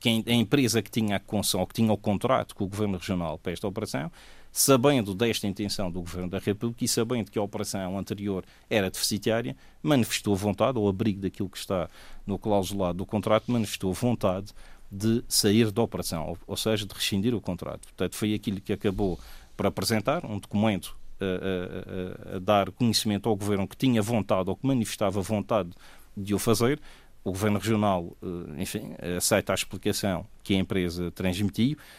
que 0.00 0.24
a 0.26 0.32
empresa 0.32 0.80
que 0.80 0.90
tinha 0.90 1.16
a 1.16 1.20
concessão, 1.20 1.66
que 1.66 1.74
tinha 1.74 1.92
o 1.92 1.98
contrato 1.98 2.54
com 2.54 2.64
o 2.64 2.68
Governo 2.68 2.96
Regional 2.96 3.38
para 3.38 3.52
esta 3.52 3.68
operação, 3.68 4.10
sabendo 4.56 5.16
desta 5.16 5.48
intenção 5.48 5.90
do 5.90 6.00
Governo 6.00 6.30
da 6.30 6.38
República 6.38 6.84
e 6.84 6.86
sabendo 6.86 7.28
que 7.28 7.36
a 7.36 7.42
operação 7.42 7.98
anterior 7.98 8.44
era 8.70 8.88
deficitária, 8.88 9.56
manifestou 9.82 10.36
vontade, 10.36 10.78
ao 10.78 10.86
abrigo 10.88 11.20
daquilo 11.20 11.48
que 11.48 11.58
está 11.58 11.90
no 12.24 12.38
clausulado 12.38 12.98
do 12.98 13.04
contrato, 13.04 13.50
manifestou 13.50 13.92
vontade 13.92 14.52
de 14.88 15.24
sair 15.26 15.72
da 15.72 15.82
operação, 15.82 16.38
ou, 16.46 16.56
seja, 16.56 16.86
de 16.86 16.94
rescindir 16.94 17.34
o 17.34 17.40
contrato. 17.40 17.80
Portanto, 17.80 18.14
foi 18.14 18.32
aquilo 18.32 18.60
que 18.60 18.72
acabou 18.72 19.18
por 19.56 19.66
apresentar, 19.66 20.24
um 20.24 20.38
documento 20.38 20.96
a, 21.20 22.34
a, 22.34 22.36
a, 22.36 22.38
dar 22.38 22.70
conhecimento 22.70 23.28
ao 23.28 23.34
Governo 23.34 23.66
que 23.66 23.76
tinha 23.76 24.00
vontade 24.00 24.48
ou 24.48 24.54
que 24.54 24.64
manifestava 24.64 25.20
vontade 25.20 25.70
de 26.16 26.32
o 26.32 26.38
fazer. 26.38 26.80
O 27.24 27.32
Governo 27.32 27.58
Regional, 27.58 28.16
eh, 28.22 28.62
enfim, 28.62 28.94
aceita 29.16 29.52
a 29.52 29.54
explicação 29.54 30.26
que 30.42 30.54
a 30.54 30.58
empresa 30.58 31.10
transmitiu 31.10 31.76
eh, 31.76 31.94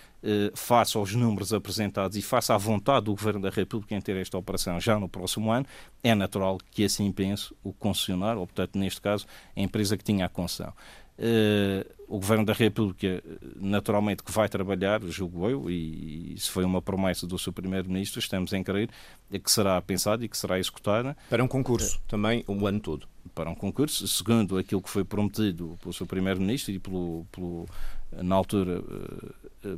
face 0.56 0.98
aos 0.98 1.14
números 1.14 1.54
apresentados 1.54 2.18
e 2.18 2.22
face 2.22 2.52
à 2.52 2.58
vontade 2.58 3.06
do 3.06 3.12
Governo 3.12 3.42
da 3.42 3.50
República 3.50 3.96
em 3.96 4.02
ter 4.02 4.16
esta 4.18 4.38
operação 4.38 4.80
já 4.80 5.00
no 5.00 5.08
próximo 5.08 5.52
ano, 5.52 5.66
é 6.04 6.16
natural 6.16 6.58
que 6.72 6.84
assim 6.84 7.12
pense 7.12 7.54
o 7.64 7.72
concessionário, 7.72 8.40
ou 8.40 8.48
portanto, 8.48 8.78
neste 8.78 9.02
caso, 9.02 9.26
a 9.56 9.62
empresa 9.62 9.96
que 9.98 10.04
tinha 10.04 10.26
a 10.26 10.30
concessão. 10.30 10.74
Uh, 11.18 11.96
o 12.08 12.20
Governo 12.20 12.46
da 12.46 12.54
República, 12.54 13.24
naturalmente, 13.56 14.22
que 14.22 14.32
vai 14.32 14.50
trabalhar, 14.50 15.02
julgo 15.06 15.50
eu, 15.50 15.70
e 15.72 16.34
isso 16.34 16.52
foi 16.52 16.64
uma 16.64 16.82
promessa 16.82 17.26
do 17.26 17.40
seu 17.40 17.54
Primeiro-Ministro, 17.54 18.20
estamos 18.20 18.54
em 18.54 18.62
crer 18.62 18.90
que 19.32 19.50
será 19.50 19.82
pensada 19.82 20.24
e 20.24 20.30
que 20.30 20.38
será 20.38 20.60
executada. 20.60 21.18
Para 21.30 21.44
um 21.44 21.48
concurso, 21.48 21.98
uh, 21.98 22.02
também 22.08 22.44
o 22.48 22.68
ano 22.68 22.80
todo. 22.80 23.08
Para 23.34 23.50
um 23.50 23.56
concurso, 23.56 24.08
segundo 24.08 24.58
aquilo 24.58 24.82
que 24.82 24.90
foi 24.90 25.04
prometido 25.04 25.78
pelo 25.82 25.94
seu 25.94 26.06
Primeiro-Ministro 26.06 26.74
e 26.74 26.80
pelo, 26.80 27.26
pelo 27.32 27.66
na 28.12 28.36
altura, 28.36 28.82
uh, 28.82 29.34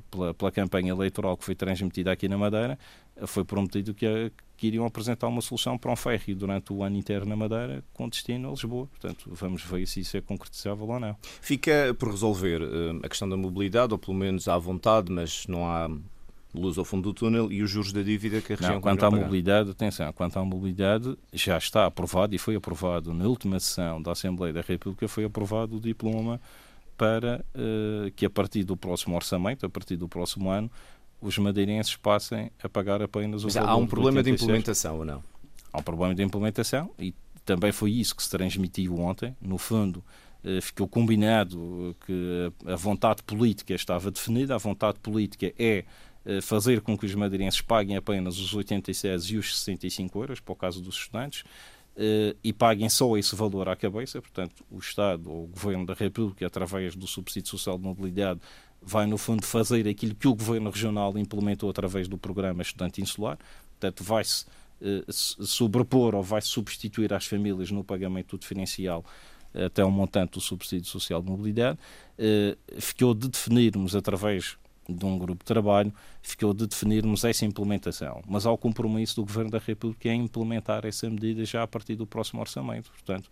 pela, 0.10 0.34
pela 0.34 0.52
campanha 0.52 0.92
eleitoral 0.92 1.38
que 1.38 1.44
foi 1.44 1.56
transmitida 1.56 2.12
aqui 2.12 2.28
na 2.28 2.38
Madeira, 2.38 2.78
foi 3.26 3.44
prometido 3.44 3.94
que, 3.94 4.32
que 4.56 4.68
iriam 4.68 4.86
apresentar 4.86 5.28
uma 5.28 5.42
solução 5.42 5.78
para 5.78 5.92
um 5.92 5.96
ferry 5.96 6.36
durante 6.36 6.72
o 6.72 6.84
ano 6.84 6.98
inteiro 6.98 7.26
na 7.26 7.36
Madeira 7.36 7.84
com 7.94 8.08
destino 8.08 8.50
a 8.50 8.52
Lisboa. 8.52 8.88
Portanto, 8.88 9.30
vamos 9.34 9.64
ver 9.64 9.86
se 9.88 10.02
isso 10.02 10.18
é 10.18 10.22
concretizável 10.22 10.88
ou 10.88 11.00
não. 11.00 11.16
Fica 11.42 11.96
por 11.98 12.10
resolver 12.10 12.62
uh, 12.62 13.00
a 13.04 13.10
questão 13.10 13.28
da 13.28 13.38
mobilidade, 13.38 13.94
ou 13.94 14.00
pelo 14.00 14.16
menos 14.16 14.48
há 14.48 14.58
vontade, 14.58 15.12
mas 15.12 15.48
não 15.48 15.66
há 15.66 15.90
luz 16.54 16.78
ao 16.78 16.86
fundo 16.86 17.04
do 17.04 17.14
túnel 17.14 17.52
e 17.52 17.62
os 17.62 17.70
juros 17.70 17.92
da 17.92 18.02
dívida 18.02 18.42
que 18.42 18.54
a 18.54 18.56
região 18.56 18.76
não, 18.76 18.82
quanto 18.82 19.06
à 19.06 19.12
mobilidade, 19.12 19.72
atenção, 19.72 20.12
quanto 20.14 20.38
à 20.40 20.46
mobilidade 20.46 21.18
já 21.34 21.58
está 21.58 21.86
aprovado 21.86 22.34
e 22.34 22.38
foi 22.38 22.56
aprovado 22.56 23.14
na 23.14 23.26
última 23.26 23.60
sessão 23.60 24.02
da 24.02 24.12
Assembleia 24.12 24.54
da 24.54 24.62
República 24.62 25.08
foi 25.08 25.26
aprovado 25.26 25.76
o 25.76 25.80
diploma 25.80 26.40
para 26.98 27.46
uh, 27.56 28.12
que 28.12 28.26
a 28.26 28.30
partir 28.30 28.64
do 28.64 28.76
próximo 28.76 29.16
orçamento, 29.16 29.66
a 29.66 29.70
partir 29.70 29.96
do 29.96 30.10
próximo 30.10 30.50
ano, 30.50 30.70
os 31.22 31.38
madeirenses 31.38 31.96
passem 31.96 32.52
a 32.62 32.68
pagar 32.68 33.02
apenas 33.02 33.44
o 33.44 33.46
Mas 33.46 33.58
há 33.58 33.76
um 33.76 33.88
problema 33.88 34.24
de 34.24 34.32
implementação 34.32 34.98
ou 34.98 35.06
não? 35.06 35.24
Há 35.72 35.80
um 35.80 35.84
problema 35.84 36.16
de 36.16 36.24
implementação 36.24 36.92
e 36.98 37.14
também 37.46 37.72
foi 37.72 37.92
isso 37.92 38.16
que 38.16 38.24
se 38.24 38.30
transmitiu 38.30 39.00
ontem. 39.00 39.36
No 39.40 39.58
fundo, 39.58 40.04
eh, 40.44 40.60
ficou 40.60 40.88
combinado 40.88 41.96
que 42.06 42.52
a 42.66 42.76
vontade 42.76 43.24
política 43.24 43.74
estava 43.74 44.12
definida. 44.12 44.56
A 44.56 44.58
vontade 44.58 45.00
política 45.00 45.54
é 45.58 45.86
fazer 46.42 46.82
com 46.82 46.98
que 46.98 47.06
os 47.06 47.16
madeirenses 47.16 47.62
paguem 47.62 47.96
apenas 47.96 48.38
os 48.38 48.54
86 48.54 49.24
e 49.32 49.38
os 49.38 49.58
65 49.60 50.20
euros, 50.20 50.40
para 50.42 50.52
o 50.52 50.56
caso 50.58 50.82
dos 50.82 50.98
estudantes, 50.98 51.46
e 52.44 52.54
paguem 52.54 52.90
só 52.90 53.18
esse 53.18 53.36
valor 53.36 53.68
à 53.68 53.76
cabeça, 53.76 54.22
portanto, 54.22 54.64
o 54.70 54.78
Estado 54.78 55.32
ou 55.32 55.46
o 55.46 55.48
Governo 55.48 55.86
da 55.86 55.96
República, 55.96 56.46
através 56.46 56.96
do 56.96 57.08
subsídio 57.08 57.50
social 57.50 57.78
de 57.78 57.84
mobilidade, 57.84 58.40
vai, 58.82 59.08
no 59.08 59.18
fundo, 59.18 59.44
fazer 59.44 59.88
aquilo 59.88 60.14
que 60.14 60.28
o 60.28 60.36
Governo 60.36 60.70
Regional 60.70 61.18
implementou 61.18 61.70
através 61.70 62.08
do 62.08 62.18
programa 62.18 62.62
Estudante 62.62 63.02
Insular, 63.02 63.38
portanto, 63.80 64.04
vai-se 64.04 64.46
eh, 64.80 65.04
sobrepor 65.10 66.14
ou 66.14 66.22
vai 66.22 66.42
substituir 66.42 67.12
às 67.12 67.26
famílias 67.26 67.72
no 67.72 67.84
pagamento 67.84 68.38
do 68.38 68.40
diferencial 68.40 69.04
eh, 69.54 69.66
até 69.66 69.84
o 69.84 69.90
montante 69.90 70.34
do 70.34 70.42
subsídio 70.42 70.88
social 70.88 71.22
de 71.22 71.30
mobilidade. 71.30 71.80
Eh, 72.18 72.56
ficou 72.80 73.14
de 73.14 73.28
definirmos, 73.28 73.96
através 73.96 74.58
de 74.88 75.06
um 75.06 75.18
grupo 75.18 75.44
de 75.44 75.46
trabalho, 75.46 75.94
ficou 76.22 76.54
de 76.54 76.68
definirmos 76.68 77.24
essa 77.24 77.46
implementação. 77.46 78.22
Mas 78.28 78.46
há 78.46 78.52
o 78.52 78.58
compromisso 78.58 79.16
do 79.18 79.26
Governo 79.26 79.52
da 79.52 79.60
República 79.60 80.10
em 80.10 80.24
implementar 80.24 80.86
essa 80.86 81.10
medida 81.10 81.44
já 81.46 81.64
a 81.64 81.68
partir 81.68 81.96
do 81.96 82.06
próximo 82.06 82.42
orçamento. 82.42 82.92
Portanto, 82.92 83.30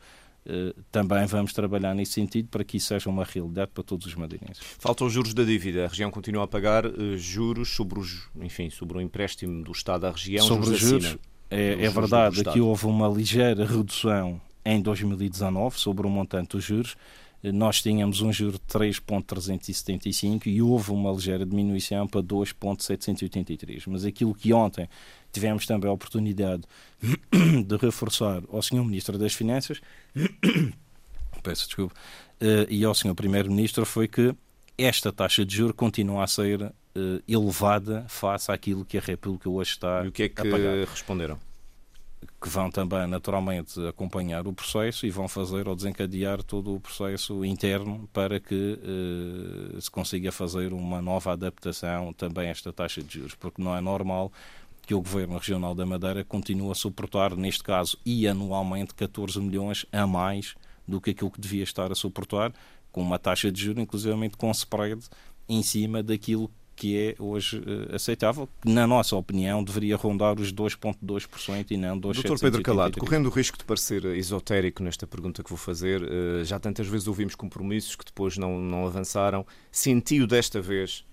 também 0.92 1.26
vamos 1.26 1.54
trabalhar 1.54 1.96
nesse 1.96 2.14
sentido 2.14 2.50
para 2.50 2.64
que 2.64 2.78
isso 2.78 2.88
seja 2.88 3.10
uma 3.10 3.24
realidade 3.24 3.72
para 3.74 3.84
todos 3.84 4.06
os 4.06 4.16
madeirenses. 4.16 4.62
Faltam 4.78 5.08
os 5.08 5.14
juros 5.14 5.34
da 5.34 5.44
dívida. 5.44 5.86
A 5.86 5.88
região 5.88 6.12
continua 6.12 6.44
a 6.44 6.48
pagar 6.48 6.84
juros 7.18 7.70
sobre, 7.70 8.00
os, 8.00 8.30
enfim, 8.40 8.70
sobre 8.70 8.98
o 8.98 9.02
empréstimo 9.02 9.64
do 9.64 9.72
Estado 9.72 10.06
à 10.06 10.12
região. 10.12 10.46
Sobre 10.46 10.70
os 10.70 10.80
juros, 10.80 11.18
é, 11.50 11.86
é 11.86 11.90
verdade 11.90 12.44
que 12.44 12.62
houve 12.62 12.86
uma 12.86 13.08
ligeira 13.08 13.66
redução 13.66 14.40
em 14.64 14.82
2019 14.82 15.80
sobre 15.80 16.06
o 16.06 16.10
montante 16.10 16.50
dos 16.50 16.64
juros. 16.64 16.96
Nós 17.54 17.82
tínhamos 17.82 18.22
um 18.22 18.32
juro 18.32 18.54
de 18.54 18.62
3,375 18.62 20.50
e 20.50 20.62
houve 20.62 20.92
uma 20.92 21.12
ligeira 21.12 21.46
diminuição 21.46 22.08
para 22.08 22.22
2,783. 22.22 23.86
Mas 23.88 24.06
aquilo 24.06 24.34
que 24.34 24.54
ontem 24.54 24.90
tivemos 25.32 25.66
também 25.66 25.90
a 25.90 25.94
oportunidade 25.94 26.64
de 27.66 27.78
reforçar 27.78 28.42
ao 28.52 28.62
Sr. 28.62 28.84
Ministro 28.84 29.18
das 29.18 29.34
Finanças, 29.34 29.82
peço 31.44 31.68
desculpa, 31.68 31.94
eh, 32.40 32.68
e 32.70 32.84
ao 32.84 32.96
Sr. 32.96 33.14
Primeiro-Ministro 33.14 33.86
foi 33.86 34.08
que 34.08 34.34
esta 34.78 35.12
taxa 35.12 35.46
de 35.46 35.56
juros 35.56 35.76
continua 35.76 36.24
a 36.24 36.28
ser 36.28 36.62
uh, 36.62 36.74
elevada 37.28 38.06
face 38.08 38.52
àquilo 38.52 38.84
que 38.84 38.98
a 38.98 39.02
República 39.02 39.50
hoje 39.50 39.72
está 39.72 40.04
e 40.04 40.08
o 40.08 40.12
que 40.12 40.24
é 40.24 40.30
que 40.30 40.86
responderam? 40.90 41.40
Que 42.42 42.50
vão 42.50 42.70
também, 42.70 43.08
naturalmente, 43.08 43.80
acompanhar 43.88 44.48
o 44.48 44.54
processo 44.54 45.06
e 45.06 45.10
vão 45.10 45.28
fazer 45.28 45.68
ou 45.68 45.76
desencadear 45.76 46.44
todo 46.44 46.76
o 46.76 46.80
processo 46.80 47.44
interno 47.44 48.08
para 48.14 48.40
que 48.40 48.80
uh, 49.76 49.82
se 49.82 49.90
consiga 49.90 50.32
fazer 50.32 50.74
uma 50.74 51.02
nova 51.02 51.34
adaptação 51.34 52.14
também 52.14 52.48
a 52.48 52.52
esta 52.52 52.72
taxa 52.72 53.02
de 53.02 53.20
juros, 53.20 53.36
porque 53.36 53.62
não 53.62 53.76
é 53.76 53.82
normal 53.82 54.32
que 54.86 54.94
o 54.94 55.02
Governo 55.02 55.38
Regional 55.38 55.74
da 55.74 55.86
Madeira 55.86 56.24
continue 56.24 56.72
a 56.72 56.76
suportar, 56.76 57.36
neste 57.36 57.64
caso, 57.64 57.98
e 58.06 58.28
anualmente, 58.28 58.94
14 58.94 59.40
milhões 59.40 59.86
a 59.92 60.06
mais 60.06 60.56
do 60.88 61.02
que 61.02 61.10
aquilo 61.10 61.32
que 61.32 61.42
devia 61.42 61.64
estar 61.64 61.92
a 61.92 61.96
suportar, 61.96 62.54
com 62.92 63.02
uma 63.02 63.18
taxa 63.18 63.52
de 63.52 63.62
juros, 63.62 63.82
inclusive 63.82 64.30
com 64.38 64.52
spread 64.52 65.04
em 65.50 65.62
cima 65.64 66.04
daquilo 66.04 66.52
que 66.76 66.98
é 66.98 67.16
hoje 67.20 67.60
uh, 67.60 67.96
aceitável, 67.96 68.50
que, 68.62 68.70
na 68.70 68.86
nossa 68.86 69.16
opinião, 69.16 69.64
deveria 69.64 69.96
rondar 69.96 70.40
os 70.40 70.54
2,2% 70.54 71.72
e 71.72 71.78
não 71.78 72.00
2,7%. 72.00 72.14
Doutor 72.14 72.40
Pedro 72.40 72.64
Calado, 72.64 73.00
correndo 73.00 73.28
o 73.28 73.30
risco 73.30 73.58
de 73.58 73.64
parecer 73.64 74.04
esotérico 74.06 74.84
nesta 74.84 75.08
pergunta 75.08 75.44
que 75.44 75.50
vou 75.50 75.58
fazer, 75.58 76.02
uh, 76.04 76.44
já 76.44 76.60
tantas 76.60 76.88
vezes 76.88 77.08
ouvimos 77.08 77.36
compromissos 77.36 77.96
que 77.96 78.06
depois 78.06 78.38
não, 78.38 78.60
não 78.60 78.86
avançaram. 78.86 79.46
Sentiu 79.72 80.28
desta 80.28 80.62
vez 80.62 81.06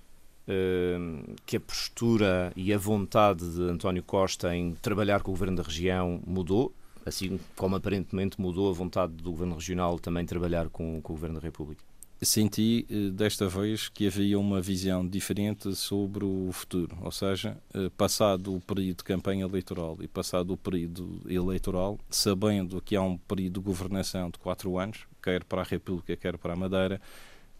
que 1.46 1.56
a 1.56 1.60
postura 1.60 2.52
e 2.56 2.74
a 2.74 2.76
vontade 2.76 3.48
de 3.48 3.62
António 3.62 4.02
Costa 4.02 4.54
em 4.54 4.74
trabalhar 4.74 5.22
com 5.22 5.30
o 5.30 5.34
Governo 5.34 5.56
da 5.56 5.62
região 5.62 6.20
mudou? 6.26 6.74
Assim 7.06 7.38
como 7.56 7.76
aparentemente 7.76 8.40
mudou 8.40 8.68
a 8.68 8.72
vontade 8.72 9.12
do 9.12 9.30
Governo 9.30 9.54
Regional 9.54 9.98
também 10.00 10.26
trabalhar 10.26 10.68
com, 10.68 11.00
com 11.00 11.12
o 11.12 11.16
Governo 11.16 11.36
da 11.36 11.42
República? 11.42 11.82
Senti 12.22 12.86
eh, 12.88 13.10
desta 13.10 13.48
vez 13.48 13.88
que 13.88 14.06
havia 14.06 14.38
uma 14.38 14.60
visão 14.60 15.06
diferente 15.06 15.74
sobre 15.74 16.24
o 16.24 16.50
futuro, 16.52 16.96
ou 17.02 17.10
seja, 17.10 17.58
eh, 17.74 17.90
passado 17.96 18.54
o 18.54 18.60
período 18.60 18.98
de 18.98 19.04
campanha 19.04 19.44
eleitoral 19.44 19.98
e 20.00 20.06
passado 20.06 20.52
o 20.52 20.56
período 20.56 21.20
eleitoral, 21.28 21.98
sabendo 22.08 22.80
que 22.80 22.94
há 22.94 23.02
um 23.02 23.18
período 23.18 23.60
de 23.60 23.66
governação 23.66 24.30
de 24.30 24.38
quatro 24.38 24.78
anos, 24.78 25.06
quer 25.22 25.42
para 25.44 25.62
a 25.62 25.64
República, 25.64 26.16
quer 26.16 26.38
para 26.38 26.52
a 26.52 26.56
Madeira, 26.56 27.00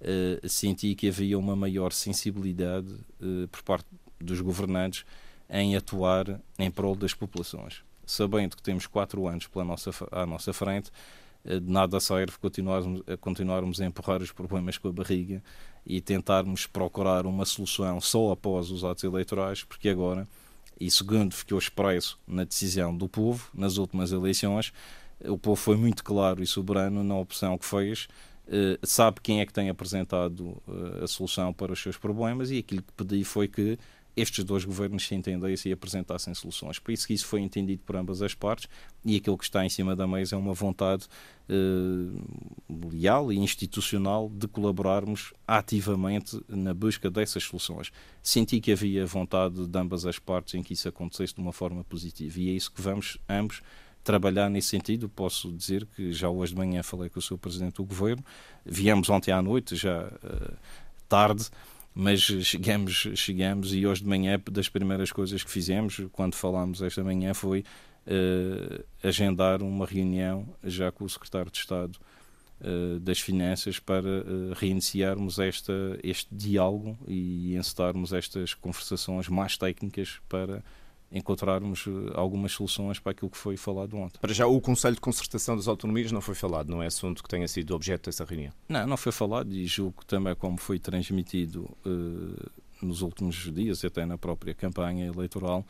eh, 0.01 0.41
senti 0.49 0.95
que 0.95 1.09
havia 1.09 1.39
uma 1.39 1.57
maior 1.57 1.93
sensibilidade 1.93 2.95
por 3.51 3.63
parte 3.63 3.87
dos 4.21 4.41
governantes 4.41 5.05
em 5.51 5.77
atuar 5.77 6.41
em 6.59 6.71
prol 6.71 6.95
das 6.97 7.15
populações. 7.15 7.83
Sabendo 8.07 8.57
que 8.57 8.63
temos 8.63 8.87
quatro 8.87 9.27
anos 9.27 9.47
pela 9.47 9.65
nossa, 9.65 9.91
à 10.11 10.27
nossa 10.27 10.53
frente, 10.53 10.91
de 11.45 11.71
nada 11.71 11.99
serve 11.99 12.35
continuarmos, 12.41 13.03
continuarmos 13.21 13.81
a 13.81 13.87
empurrar 13.87 14.23
os 14.23 14.31
problemas 14.31 14.79
com 14.79 14.89
a 14.89 14.93
barriga 14.93 15.43
e 15.85 16.01
tentarmos 16.01 16.67
procurar 16.67 17.27
uma 17.27 17.45
solução 17.45 18.01
só 18.01 18.31
após 18.31 18.71
os 18.71 18.85
atos 18.85 19.03
eleitorais, 19.03 19.65
porque 19.65 19.89
agora, 19.89 20.29
e 20.81 20.91
segundo 20.91 21.35
ficou 21.35 21.59
expresso 21.59 22.19
na 22.27 22.45
decisão 22.45 22.97
do 22.97 23.09
povo, 23.09 23.49
nas 23.53 23.77
últimas 23.77 24.13
eleições, 24.13 24.73
o 25.25 25.37
povo 25.37 25.57
foi 25.57 25.77
muito 25.77 26.05
claro 26.05 26.43
e 26.43 26.47
soberano 26.47 27.03
na 27.03 27.17
opção 27.17 27.59
que 27.59 27.67
fez, 27.67 28.09
Uh, 28.45 28.77
sabe 28.85 29.21
quem 29.23 29.41
é 29.41 29.47
que 29.47 29.53
tem 29.53 29.71
apresentado 29.71 30.61
a 31.01 31.07
solução 31.07 31.53
para 31.53 31.73
os 31.73 31.81
seus 31.81 31.97
problemas 31.97 32.51
e 32.51 32.59
aquilo 32.59 32.83
que 32.83 32.93
pedi 32.93 33.23
foi 33.23 33.47
que 33.47 33.79
estes 34.17 34.45
dois 34.45 34.65
governos 34.65 35.07
se 35.07 35.15
entendessem 35.15 35.71
e 35.71 35.73
apresentassem 35.73 36.35
soluções. 36.35 36.79
Por 36.79 36.93
isso 36.93 37.07
que 37.07 37.15
isso 37.15 37.27
foi 37.27 37.41
entendido 37.41 37.83
por 37.85 37.97
ambas 37.97 38.21
as 38.23 38.35
partes 38.35 38.69
e 39.05 39.17
aquilo 39.17 39.39
que 39.39 39.45
está 39.45 39.65
em 39.65 39.69
cima 39.69 39.97
da 39.97 40.07
mesa 40.07 40.37
é 40.37 40.39
uma 40.39 40.53
vontade 40.53 41.07
uh, 41.49 42.89
leal 42.93 43.33
e 43.33 43.39
institucional 43.39 44.29
de 44.29 44.47
colaborarmos 44.47 45.33
ativamente 45.47 46.39
na 46.49 46.75
busca 46.75 47.11
dessas 47.11 47.45
soluções. 47.45 47.91
Senti 48.23 48.61
que 48.61 48.73
havia 48.73 49.07
vontade 49.07 49.67
de 49.67 49.79
ambas 49.79 50.05
as 50.05 50.19
partes 50.19 50.55
em 50.55 50.63
que 50.63 50.75
isso 50.75 50.89
acontecesse 50.89 51.35
de 51.35 51.41
uma 51.41 51.53
forma 51.53 51.83
positiva 51.85 52.39
e 52.39 52.51
é 52.51 52.53
isso 52.53 52.71
que 52.71 52.83
vamos 52.83 53.19
ambos 53.29 53.63
trabalhar 54.05 54.51
nesse 54.51 54.69
sentido. 54.69 55.09
Posso 55.09 55.51
dizer 55.53 55.87
que 55.97 56.13
já 56.13 56.29
hoje 56.29 56.53
de 56.53 56.59
manhã 56.59 56.83
falei 56.83 57.09
com 57.09 57.19
o 57.19 57.23
seu 57.23 57.39
Presidente 57.39 57.77
do 57.77 57.85
Governo, 57.85 58.25
viemos 58.65 59.09
ontem 59.09 59.33
à 59.33 59.41
noite, 59.41 59.75
já 59.77 60.07
uh, 60.07 60.57
tarde, 61.09 61.49
mas 61.95 62.21
chegamos, 62.21 63.09
chegamos 63.15 63.75
e 63.75 63.87
hoje 63.87 64.03
de 64.03 64.09
manhã, 64.09 64.41
das 64.51 64.69
primeiras 64.69 65.13
coisas 65.13 65.43
que 65.45 65.51
fizemos, 65.51 66.01
quando 66.13 66.35
falámos 66.35 66.81
esta 66.81 67.05
manhã, 67.05 67.35
foi 67.35 67.65
uh, 68.07 68.85
agendar 69.03 69.63
uma 69.63 69.87
reunião 69.87 70.49
já 70.65 70.91
com 70.91 71.05
o 71.05 71.09
Secretário 71.09 71.51
de 71.51 71.59
Estado 71.59 71.99
uh, 72.61 72.99
das 73.01 73.21
Finanças 73.21 73.79
para 73.79 74.09
uh, 74.09 74.53
reiniciarmos 74.55 75.39
esta, 75.39 75.73
este 76.03 76.35
diálogo 76.35 76.99
e 77.07 77.57
encetarmos 77.57 78.13
estas 78.13 78.55
conversações 78.55 79.29
mais 79.29 79.57
técnicas 79.57 80.21
para 80.29 80.65
encontrarmos 81.13 81.85
eh, 81.87 81.91
algumas 82.15 82.53
soluções 82.53 82.99
para 82.99 83.13
aquilo 83.13 83.31
que 83.31 83.37
foi 83.37 83.57
falado 83.57 83.97
ontem. 83.97 84.19
Para 84.21 84.33
já, 84.33 84.47
o 84.47 84.61
Conselho 84.61 84.95
de 84.95 85.01
Concertação 85.01 85.57
das 85.57 85.69
Autonomias 85.69 86.11
não 86.11 86.21
foi 86.21 86.35
falado, 86.35 86.71
não 86.71 86.83
é 86.83 86.87
assunto 86.87 87.23
que 87.23 87.29
tenha 87.29 87.47
sido 87.47 87.75
objeto 87.75 88.07
dessa 88.07 88.25
reunião? 88.25 88.53
Não, 88.69 88.87
não 88.87 88.97
foi 88.97 89.13
falado 89.13 89.53
e 89.53 89.67
julgo 89.67 90.05
também 90.05 90.35
como 90.35 90.57
foi 90.57 90.79
transmitido 90.79 91.65
uh, 91.87 92.51
nos 92.81 93.03
últimos 93.03 93.37
dias, 93.53 93.85
até 93.85 94.05
na 94.07 94.19
própria 94.19 94.55
campanha 94.55 95.07
eleitoral, 95.07 95.65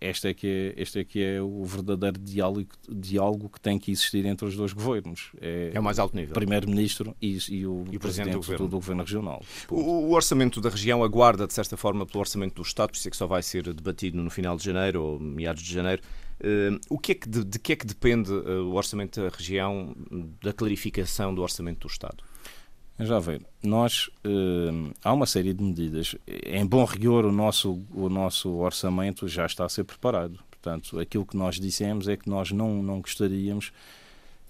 este, 0.00 0.28
é 0.28 0.34
que 0.34 0.46
é, 0.46 0.82
este 0.82 1.00
é 1.00 1.04
que 1.04 1.22
é 1.22 1.40
o 1.40 1.64
verdadeiro 1.64 2.18
diálogo, 2.18 2.68
diálogo 2.88 3.48
que 3.48 3.60
tem 3.60 3.78
que 3.78 3.90
existir 3.90 4.24
entre 4.26 4.46
os 4.46 4.54
dois 4.54 4.72
governos. 4.72 5.32
É, 5.40 5.72
é 5.74 5.80
o 5.80 5.82
mais 5.82 5.98
alto 5.98 6.14
nível. 6.14 6.34
Primeiro-Ministro 6.34 7.16
e, 7.20 7.38
e, 7.50 7.66
o, 7.66 7.84
e 7.90 7.98
Presidente 7.98 8.32
do 8.32 8.38
governo. 8.38 8.68
do 8.68 8.76
governo. 8.76 9.02
Regional. 9.02 9.42
O, 9.70 9.76
o, 9.76 10.12
orçamento 10.12 10.60
da 10.60 10.68
região 10.68 11.02
aguarda, 11.02 11.46
de 11.46 11.54
certa 11.54 11.76
forma, 11.76 12.04
pelo 12.04 12.20
orçamento 12.20 12.54
do 12.54 12.62
Estado, 12.62 12.90
por 12.90 12.96
isso 12.96 13.08
é 13.08 13.10
que 13.10 13.16
só 13.16 13.26
vai 13.26 13.42
ser 13.42 13.72
debatido 13.72 14.18
no 14.22 14.30
final 14.30 14.56
de 14.56 14.64
janeiro 14.64 15.02
ou 15.02 15.18
meados 15.18 15.62
de 15.62 15.72
janeiro. 15.72 16.02
Uh, 16.38 16.78
o 16.90 16.98
que 16.98 17.12
é 17.12 17.14
que 17.14 17.28
de, 17.28 17.42
de, 17.42 17.58
que 17.58 17.72
é 17.72 17.76
que 17.76 17.86
depende 17.86 18.30
uh, 18.30 18.66
o 18.66 18.74
orçamento 18.74 19.22
da 19.22 19.28
região 19.34 19.96
da 20.42 20.52
clarificação 20.52 21.34
do 21.34 21.40
orçamento 21.40 21.86
do 21.86 21.90
Estado? 21.90 22.22
Já 22.98 23.18
ver, 23.18 23.42
nós 23.62 24.08
uh, 24.24 24.94
há 25.04 25.12
uma 25.12 25.26
série 25.26 25.52
de 25.52 25.62
medidas. 25.62 26.16
Em 26.26 26.64
bom 26.64 26.82
rigor, 26.84 27.26
o 27.26 27.32
nosso, 27.32 27.82
o 27.94 28.08
nosso 28.08 28.48
orçamento 28.50 29.28
já 29.28 29.44
está 29.44 29.66
a 29.66 29.68
ser 29.68 29.84
preparado. 29.84 30.38
Portanto, 30.50 30.98
aquilo 30.98 31.26
que 31.26 31.36
nós 31.36 31.60
dissemos 31.60 32.08
é 32.08 32.16
que 32.16 32.28
nós 32.28 32.50
não, 32.52 32.82
não 32.82 33.00
gostaríamos 33.00 33.70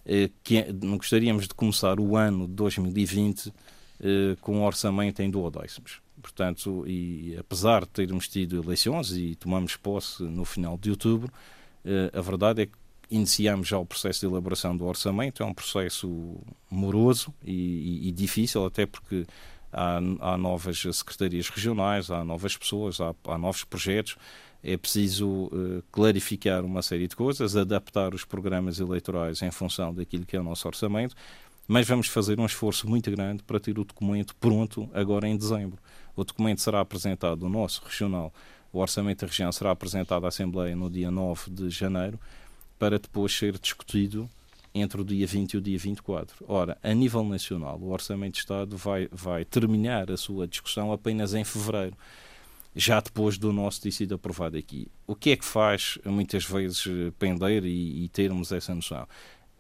uh, 0.07 0.33
que, 0.45 0.73
não 0.73 0.97
gostaríamos 0.97 1.49
de 1.49 1.55
começar 1.55 1.99
o 1.99 2.17
ano 2.17 2.47
de 2.47 2.55
2020 2.55 3.47
uh, 3.47 3.53
eh, 3.99 4.37
com 4.41 4.59
um 4.59 4.65
orçamento 4.65 5.21
em 5.23 5.31
duodécimos. 5.31 6.01
Portanto, 6.23 6.85
e 6.87 7.37
apesar 7.39 7.83
de 7.83 7.89
termos 7.89 8.29
tido 8.29 8.63
eleições 8.63 9.11
e 9.17 9.35
tomamos 9.35 9.77
posse 9.77 10.23
no 10.23 10.45
final 10.45 10.79
de 10.79 10.91
outubro, 10.91 11.33
a 12.13 12.21
verdade 12.21 12.63
é 12.63 12.67
que 12.67 12.77
iniciamos 13.11 13.69
já 13.69 13.79
o 13.79 13.87
processo 13.87 14.21
de 14.21 14.27
elaboração 14.27 14.77
do 14.77 14.85
orçamento. 14.85 15.43
É 15.43 15.47
um 15.47 15.55
processo 15.55 16.37
moroso 16.71 17.33
e, 17.45 17.53
e, 17.53 18.09
e 18.09 18.13
difícil, 18.13 18.65
até 18.65 18.87
porque 18.87 19.27
há, 19.73 19.99
há 20.21 20.37
novas 20.37 20.81
secretarias 20.81 21.49
regionais, 21.49 22.11
há 22.11 22.25
novas 22.25 22.57
pessoas, 22.57 23.01
há, 23.01 23.15
há 23.25 23.39
novos 23.39 23.65
projetos. 23.65 24.17
É 24.63 24.77
preciso 24.77 25.29
uh, 25.29 25.83
clarificar 25.93 26.65
uma 26.65 26.83
série 26.83 27.07
de 27.07 27.15
coisas, 27.15 27.55
adaptar 27.57 28.15
os 28.15 28.25
programas 28.25 28.81
eleitorais 28.81 29.41
em 29.43 29.51
função 29.51 29.95
daquilo 29.95 30.27
que 30.27 30.37
é 30.37 30.41
o 30.41 30.43
nosso 30.43 30.67
orçamento, 30.67 31.15
mas 31.69 31.87
vamos 31.87 32.09
fazer 32.09 32.41
um 32.41 32.47
esforço 32.47 32.89
muito 32.89 33.11
grande 33.11 33.43
para 33.43 33.61
ter 33.61 33.79
o 33.79 33.85
documento 33.85 34.35
pronto 34.37 34.89
agora 34.93 35.29
em 35.29 35.37
dezembro. 35.37 35.79
O 36.17 36.25
documento 36.25 36.63
será 36.63 36.81
apresentado 36.81 37.41
no 37.43 37.49
nosso 37.49 37.83
regional, 37.85 38.33
o 38.73 38.79
orçamento 38.79 39.21
da 39.21 39.27
região 39.29 39.53
será 39.53 39.71
apresentado 39.71 40.25
à 40.25 40.29
Assembleia 40.29 40.75
no 40.75 40.91
dia 40.91 41.11
9 41.11 41.51
de 41.51 41.71
janeiro, 41.71 42.19
para 42.79 42.99
depois 42.99 43.37
ser 43.37 43.59
discutido 43.59 44.29
entre 44.75 45.01
o 45.01 45.05
dia 45.05 45.27
20 45.27 45.53
e 45.53 45.57
o 45.57 45.61
dia 45.61 45.79
24. 45.79 46.45
Ora, 46.47 46.77
a 46.83 46.93
nível 46.93 47.25
nacional, 47.25 47.79
o 47.81 47.91
Orçamento 47.91 48.35
de 48.35 48.41
Estado 48.41 48.77
vai, 48.77 49.09
vai 49.11 49.45
terminar 49.45 50.11
a 50.11 50.17
sua 50.17 50.47
discussão 50.47 50.93
apenas 50.93 51.35
em 51.35 51.45
fevereiro, 51.45 51.97
já 52.75 53.01
depois 53.01 53.39
do 53.39 53.53
nosso 53.53 53.81
ter 53.81 53.91
sido 53.91 54.15
aprovado 54.17 54.57
aqui. 54.57 54.89
O 55.07 55.15
que 55.15 55.31
é 55.31 55.37
que 55.37 55.45
faz 55.45 55.99
muitas 56.05 56.45
vezes 56.45 56.85
pender 57.19 57.65
e, 57.65 58.05
e 58.05 58.09
termos 58.11 58.53
essa 58.53 58.75
noção? 58.75 59.09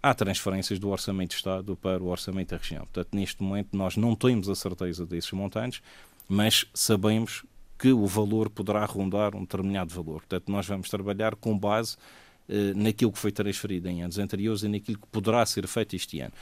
Há 0.02 0.12
transferências 0.14 0.78
do 0.78 0.90
Orçamento 0.90 1.30
de 1.30 1.36
Estado 1.36 1.74
para 1.76 2.02
o 2.02 2.08
Orçamento 2.08 2.50
da 2.50 2.58
região. 2.58 2.84
Portanto, 2.84 3.08
neste 3.14 3.42
momento, 3.42 3.74
nós 3.74 3.96
não 3.96 4.14
temos 4.14 4.48
a 4.50 4.54
certeza 4.54 5.06
desses 5.06 5.32
montantes, 5.32 5.82
mas 6.28 6.66
sabemos 6.74 7.44
que 7.78 7.92
o 7.92 8.06
valor 8.06 8.50
poderá 8.50 8.84
rondar 8.84 9.34
um 9.34 9.40
determinado 9.40 9.92
valor. 9.92 10.20
Portanto, 10.20 10.50
nós 10.50 10.66
vamos 10.66 10.88
trabalhar 10.88 11.34
com 11.36 11.58
base 11.58 11.96
eh, 11.96 12.25
naquilo 12.74 13.12
que 13.12 13.18
foi 13.18 13.32
transferido 13.32 13.88
em 13.88 14.02
anos 14.02 14.18
anteriores 14.18 14.62
e 14.62 14.68
naquilo 14.68 14.98
que 14.98 15.06
poderá 15.08 15.44
ser 15.44 15.66
feito 15.66 15.96
este 15.96 16.20
ano. 16.20 16.32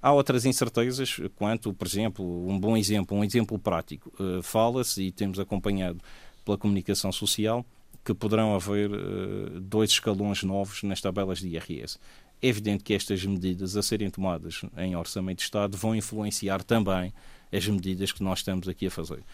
Há 0.00 0.12
outras 0.12 0.44
incertezas, 0.44 1.16
quanto, 1.34 1.74
por 1.74 1.86
exemplo, 1.86 2.48
um 2.48 2.58
bom 2.58 2.76
exemplo, 2.76 3.16
um 3.16 3.24
exemplo 3.24 3.58
prático. 3.58 4.12
Uh, 4.18 4.40
Fala-se, 4.42 5.02
e 5.02 5.10
temos 5.10 5.40
acompanhado 5.40 5.98
pela 6.44 6.56
comunicação 6.56 7.10
social, 7.10 7.66
que 8.04 8.14
poderão 8.14 8.54
haver 8.54 8.90
uh, 8.92 9.60
dois 9.60 9.90
escalões 9.90 10.44
novos 10.44 10.84
nas 10.84 11.00
tabelas 11.00 11.40
de 11.40 11.48
IRS. 11.48 11.98
É 12.40 12.46
evidente 12.46 12.84
que 12.84 12.94
estas 12.94 13.24
medidas 13.24 13.76
a 13.76 13.82
serem 13.82 14.08
tomadas 14.08 14.62
em 14.76 14.94
orçamento 14.94 15.38
de 15.38 15.44
Estado 15.44 15.76
vão 15.76 15.96
influenciar 15.96 16.62
também 16.62 17.12
as 17.52 17.66
medidas 17.66 18.12
que 18.12 18.22
nós 18.22 18.38
estamos 18.38 18.68
aqui 18.68 18.86
a 18.86 18.90
fazer. 18.92 19.24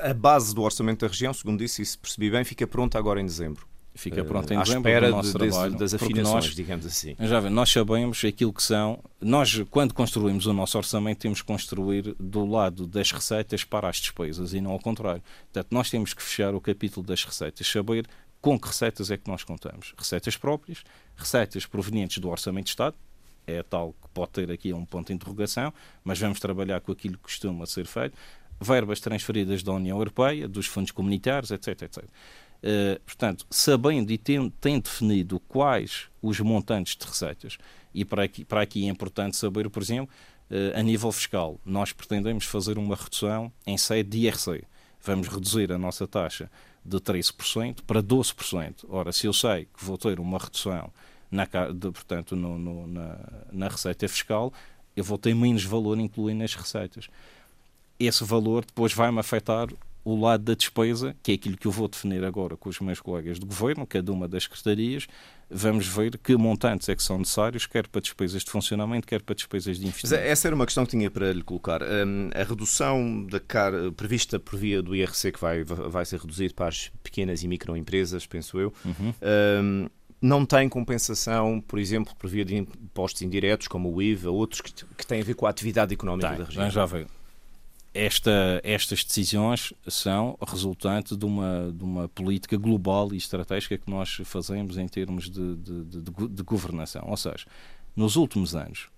A 0.00 0.14
base 0.14 0.54
do 0.54 0.62
orçamento 0.62 1.00
da 1.00 1.08
região, 1.08 1.32
segundo 1.32 1.58
disse, 1.58 1.82
e 1.82 1.86
se 1.86 1.98
percebi 1.98 2.30
bem, 2.30 2.44
fica 2.44 2.64
pronta 2.66 2.96
agora 2.96 3.20
em 3.20 3.26
dezembro 3.26 3.66
fica 3.94 4.24
pronto 4.24 4.52
em 4.52 4.56
à 4.56 4.62
espera 4.62 5.08
do 5.08 5.16
nosso 5.16 5.38
de, 5.38 5.48
trabalho, 5.48 5.76
das 5.76 5.94
afinações, 5.94 6.46
nós, 6.46 6.54
digamos 6.54 6.86
assim. 6.86 7.16
Já 7.18 7.40
vê, 7.40 7.48
nós 7.50 7.70
sabemos 7.70 8.24
aquilo 8.24 8.52
que 8.52 8.62
são. 8.62 9.02
Nós, 9.20 9.62
quando 9.70 9.92
construímos 9.92 10.46
o 10.46 10.52
nosso 10.52 10.78
orçamento, 10.78 11.18
temos 11.18 11.40
que 11.40 11.46
construir 11.46 12.14
do 12.18 12.46
lado 12.46 12.86
das 12.86 13.10
receitas 13.10 13.64
para 13.64 13.88
as 13.88 13.96
despesas 13.96 14.54
e 14.54 14.60
não 14.60 14.72
ao 14.72 14.78
contrário. 14.78 15.22
Portanto, 15.52 15.68
nós 15.70 15.90
temos 15.90 16.14
que 16.14 16.22
fechar 16.22 16.54
o 16.54 16.60
capítulo 16.60 17.06
das 17.06 17.24
receitas, 17.24 17.66
saber 17.66 18.06
com 18.40 18.58
que 18.58 18.68
receitas 18.68 19.10
é 19.10 19.16
que 19.16 19.28
nós 19.28 19.44
contamos. 19.44 19.94
Receitas 19.96 20.36
próprias, 20.36 20.82
receitas 21.16 21.66
provenientes 21.66 22.18
do 22.18 22.28
Orçamento 22.28 22.64
de 22.64 22.70
Estado, 22.70 22.96
é 23.46 23.62
tal 23.62 23.92
que 24.00 24.08
pode 24.14 24.30
ter 24.30 24.50
aqui 24.50 24.72
um 24.72 24.84
ponto 24.84 25.08
de 25.08 25.12
interrogação, 25.12 25.72
mas 26.04 26.18
vamos 26.18 26.40
trabalhar 26.40 26.80
com 26.80 26.92
aquilo 26.92 27.16
que 27.16 27.24
costuma 27.24 27.66
ser 27.66 27.86
feito. 27.86 28.16
Verbas 28.60 29.00
transferidas 29.00 29.62
da 29.62 29.72
União 29.72 29.96
Europeia, 29.96 30.46
dos 30.46 30.66
fundos 30.66 30.90
comunitários, 30.90 31.50
etc, 31.50 31.82
etc. 31.82 32.04
Uh, 32.62 33.00
portanto, 33.00 33.46
sabendo 33.50 34.12
e 34.12 34.18
tendo, 34.18 34.52
tendo 34.60 34.82
definido 34.82 35.40
quais 35.40 36.08
os 36.20 36.38
montantes 36.40 36.94
de 36.94 37.06
receitas, 37.06 37.56
e 37.94 38.04
para 38.04 38.24
aqui, 38.24 38.44
para 38.44 38.60
aqui 38.60 38.86
é 38.86 38.90
importante 38.90 39.36
saber, 39.36 39.68
por 39.70 39.82
exemplo, 39.82 40.14
uh, 40.50 40.78
a 40.78 40.82
nível 40.82 41.10
fiscal, 41.10 41.58
nós 41.64 41.92
pretendemos 41.92 42.44
fazer 42.44 42.76
uma 42.76 42.94
redução 42.94 43.50
em 43.66 43.78
sede 43.78 44.10
de 44.10 44.26
IRC. 44.26 44.64
Vamos 45.02 45.28
reduzir 45.28 45.72
a 45.72 45.78
nossa 45.78 46.06
taxa 46.06 46.50
de 46.84 46.98
13% 46.98 47.78
para 47.86 48.02
12%. 48.02 48.84
Ora, 48.88 49.12
se 49.12 49.26
eu 49.26 49.32
sei 49.32 49.64
que 49.64 49.84
vou 49.84 49.96
ter 49.96 50.20
uma 50.20 50.38
redução 50.38 50.92
na, 51.30 51.44
de, 51.44 51.90
portanto, 51.90 52.36
no, 52.36 52.58
no, 52.58 52.86
na, 52.86 53.18
na 53.50 53.68
receita 53.68 54.06
fiscal, 54.08 54.52
eu 54.96 55.04
vou 55.04 55.16
ter 55.16 55.34
menos 55.34 55.64
valor 55.64 55.98
incluído 55.98 56.38
nas 56.38 56.54
receitas. 56.54 57.08
Esse 57.98 58.24
valor 58.24 58.64
depois 58.64 58.92
vai-me 58.92 59.18
afetar 59.18 59.68
o 60.04 60.18
lado 60.18 60.44
da 60.44 60.54
despesa, 60.54 61.14
que 61.22 61.32
é 61.32 61.34
aquilo 61.34 61.56
que 61.56 61.66
eu 61.66 61.70
vou 61.70 61.88
definir 61.88 62.24
agora 62.24 62.56
com 62.56 62.68
os 62.68 62.80
meus 62.80 63.00
colegas 63.00 63.38
de 63.38 63.46
governo, 63.46 63.86
cada 63.86 64.10
uma 64.12 64.26
das 64.26 64.44
secretarias, 64.44 65.06
vamos 65.50 65.86
ver 65.86 66.16
que 66.18 66.36
montantes 66.36 66.88
é 66.88 66.96
que 66.96 67.02
são 67.02 67.18
necessários, 67.18 67.66
quer 67.66 67.86
para 67.86 68.00
despesas 68.00 68.42
de 68.42 68.50
funcionamento, 68.50 69.06
quer 69.06 69.20
para 69.20 69.34
despesas 69.34 69.78
de 69.78 69.86
investimento. 69.86 70.22
essa 70.22 70.48
era 70.48 70.54
uma 70.54 70.64
questão 70.64 70.84
que 70.84 70.92
tinha 70.92 71.10
para 71.10 71.32
lhe 71.32 71.42
colocar. 71.42 71.82
Um, 71.82 72.30
a 72.34 72.42
redução 72.42 73.24
da 73.24 73.40
car 73.40 73.72
prevista 73.96 74.38
por 74.38 74.58
via 74.58 74.82
do 74.82 74.94
IRC, 74.94 75.32
que 75.32 75.40
vai, 75.40 75.64
vai 75.64 76.04
ser 76.04 76.20
reduzido 76.20 76.54
para 76.54 76.68
as 76.68 76.90
pequenas 77.02 77.42
e 77.42 77.48
microempresas, 77.48 78.26
penso 78.26 78.58
eu, 78.58 78.72
uhum. 78.84 79.14
um, 79.62 79.88
não 80.22 80.44
tem 80.46 80.68
compensação, 80.68 81.60
por 81.60 81.78
exemplo, 81.78 82.14
por 82.16 82.28
via 82.28 82.44
de 82.44 82.56
impostos 82.56 83.22
indiretos, 83.22 83.68
como 83.68 83.92
o 83.92 84.02
IVA, 84.02 84.30
outros 84.30 84.60
que, 84.60 84.72
que 84.72 85.06
têm 85.06 85.20
a 85.20 85.24
ver 85.24 85.34
com 85.34 85.46
a 85.46 85.50
atividade 85.50 85.92
económica 85.92 86.28
tem, 86.28 86.38
da 86.38 86.44
região? 86.44 86.70
Já 86.70 86.86
veio 86.86 87.06
esta, 87.92 88.60
estas 88.62 89.04
decisões 89.04 89.72
são 89.88 90.38
resultante 90.46 91.16
de 91.16 91.24
uma, 91.24 91.72
de 91.74 91.82
uma 91.82 92.08
política 92.08 92.56
global 92.56 93.12
e 93.12 93.16
estratégica 93.16 93.76
que 93.76 93.90
nós 93.90 94.20
fazemos 94.24 94.78
em 94.78 94.86
termos 94.86 95.28
de, 95.28 95.56
de, 95.56 95.84
de, 95.84 96.28
de 96.28 96.42
governação. 96.42 97.04
Ou 97.06 97.16
seja, 97.16 97.46
nos 97.96 98.16
últimos 98.16 98.54
anos 98.54 98.88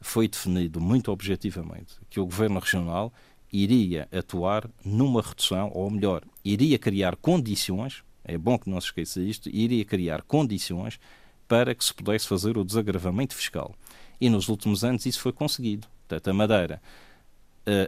foi 0.00 0.28
definido 0.28 0.80
muito 0.80 1.10
objetivamente 1.10 1.94
que 2.08 2.20
o 2.20 2.24
governo 2.24 2.60
regional 2.60 3.12
iria 3.52 4.08
atuar 4.12 4.68
numa 4.84 5.22
redução, 5.22 5.70
ou 5.74 5.90
melhor, 5.90 6.22
iria 6.44 6.78
criar 6.78 7.16
condições, 7.16 8.04
é 8.24 8.36
bom 8.36 8.58
que 8.58 8.70
não 8.70 8.80
se 8.80 8.88
esqueça 8.88 9.20
isto, 9.20 9.48
iria 9.48 9.84
criar 9.84 10.22
condições 10.22 11.00
para 11.48 11.74
que 11.74 11.84
se 11.84 11.94
pudesse 11.94 12.26
fazer 12.26 12.56
o 12.58 12.64
desagravamento 12.64 13.34
fiscal. 13.34 13.74
E 14.20 14.28
nos 14.28 14.48
últimos 14.48 14.84
anos 14.84 15.06
isso 15.06 15.20
foi 15.20 15.32
conseguido. 15.32 15.86
Portanto, 16.06 16.28
a 16.28 16.32
Madeira 16.32 16.82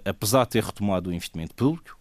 apesar 0.04 0.44
de 0.44 0.50
ter 0.50 0.64
retomado 0.64 1.10
o 1.10 1.12
investimento 1.12 1.54
público, 1.54 1.98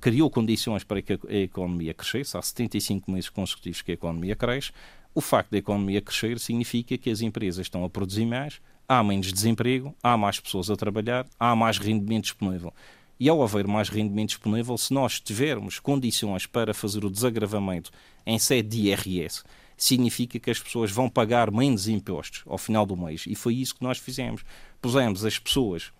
criou 0.00 0.30
condições 0.30 0.84
para 0.84 1.02
que 1.02 1.14
a 1.14 1.34
economia 1.34 1.92
crescesse. 1.92 2.36
Há 2.36 2.42
75 2.42 3.10
meses 3.10 3.28
consecutivos 3.28 3.82
que 3.82 3.90
a 3.90 3.94
economia 3.94 4.36
cresce. 4.36 4.70
O 5.14 5.20
facto 5.20 5.50
da 5.50 5.58
economia 5.58 6.00
crescer 6.00 6.38
significa 6.38 6.96
que 6.96 7.10
as 7.10 7.20
empresas 7.20 7.66
estão 7.66 7.84
a 7.84 7.90
produzir 7.90 8.26
mais, 8.26 8.60
há 8.86 9.02
menos 9.02 9.32
desemprego, 9.32 9.94
há 10.02 10.16
mais 10.16 10.38
pessoas 10.38 10.70
a 10.70 10.76
trabalhar, 10.76 11.26
há 11.40 11.56
mais 11.56 11.78
rendimento 11.78 12.24
disponível. 12.24 12.72
E 13.18 13.28
ao 13.28 13.42
haver 13.42 13.66
mais 13.66 13.88
rendimento 13.88 14.28
disponível, 14.28 14.78
se 14.78 14.94
nós 14.94 15.18
tivermos 15.18 15.80
condições 15.80 16.46
para 16.46 16.72
fazer 16.72 17.04
o 17.04 17.10
desagravamento 17.10 17.90
em 18.24 18.38
sede 18.38 18.68
de 18.68 18.88
IRS, 18.88 19.42
significa 19.76 20.38
que 20.38 20.50
as 20.50 20.60
pessoas 20.60 20.92
vão 20.92 21.08
pagar 21.08 21.50
menos 21.50 21.88
impostos 21.88 22.44
ao 22.46 22.58
final 22.58 22.86
do 22.86 22.96
mês. 22.96 23.24
E 23.26 23.34
foi 23.34 23.56
isso 23.56 23.74
que 23.74 23.82
nós 23.82 23.98
fizemos. 23.98 24.44
Pusemos 24.80 25.24
as 25.24 25.36
pessoas 25.36 25.90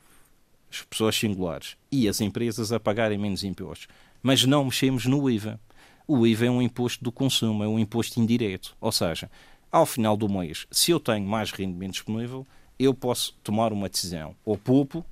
as 0.70 0.82
pessoas 0.82 1.16
singulares 1.16 1.76
e 1.90 2.08
as 2.08 2.20
empresas 2.20 2.72
a 2.72 2.80
pagarem 2.80 3.18
menos 3.18 3.44
impostos. 3.44 3.88
Mas 4.22 4.44
não 4.44 4.64
mexemos 4.64 5.06
no 5.06 5.28
IVA. 5.30 5.60
O 6.06 6.26
IVA 6.26 6.46
é 6.46 6.50
um 6.50 6.62
imposto 6.62 7.02
do 7.04 7.12
consumo, 7.12 7.62
é 7.62 7.68
um 7.68 7.78
imposto 7.78 8.20
indireto. 8.20 8.76
Ou 8.80 8.92
seja, 8.92 9.30
ao 9.70 9.84
final 9.84 10.16
do 10.16 10.28
mês, 10.28 10.66
se 10.70 10.90
eu 10.90 10.98
tenho 10.98 11.26
mais 11.26 11.50
rendimento 11.50 11.92
disponível, 11.92 12.46
eu 12.78 12.94
posso 12.94 13.36
tomar 13.42 13.72
uma 13.72 13.88
decisão. 13.88 14.34
Ou 14.44 14.56
poupo, 14.56 15.04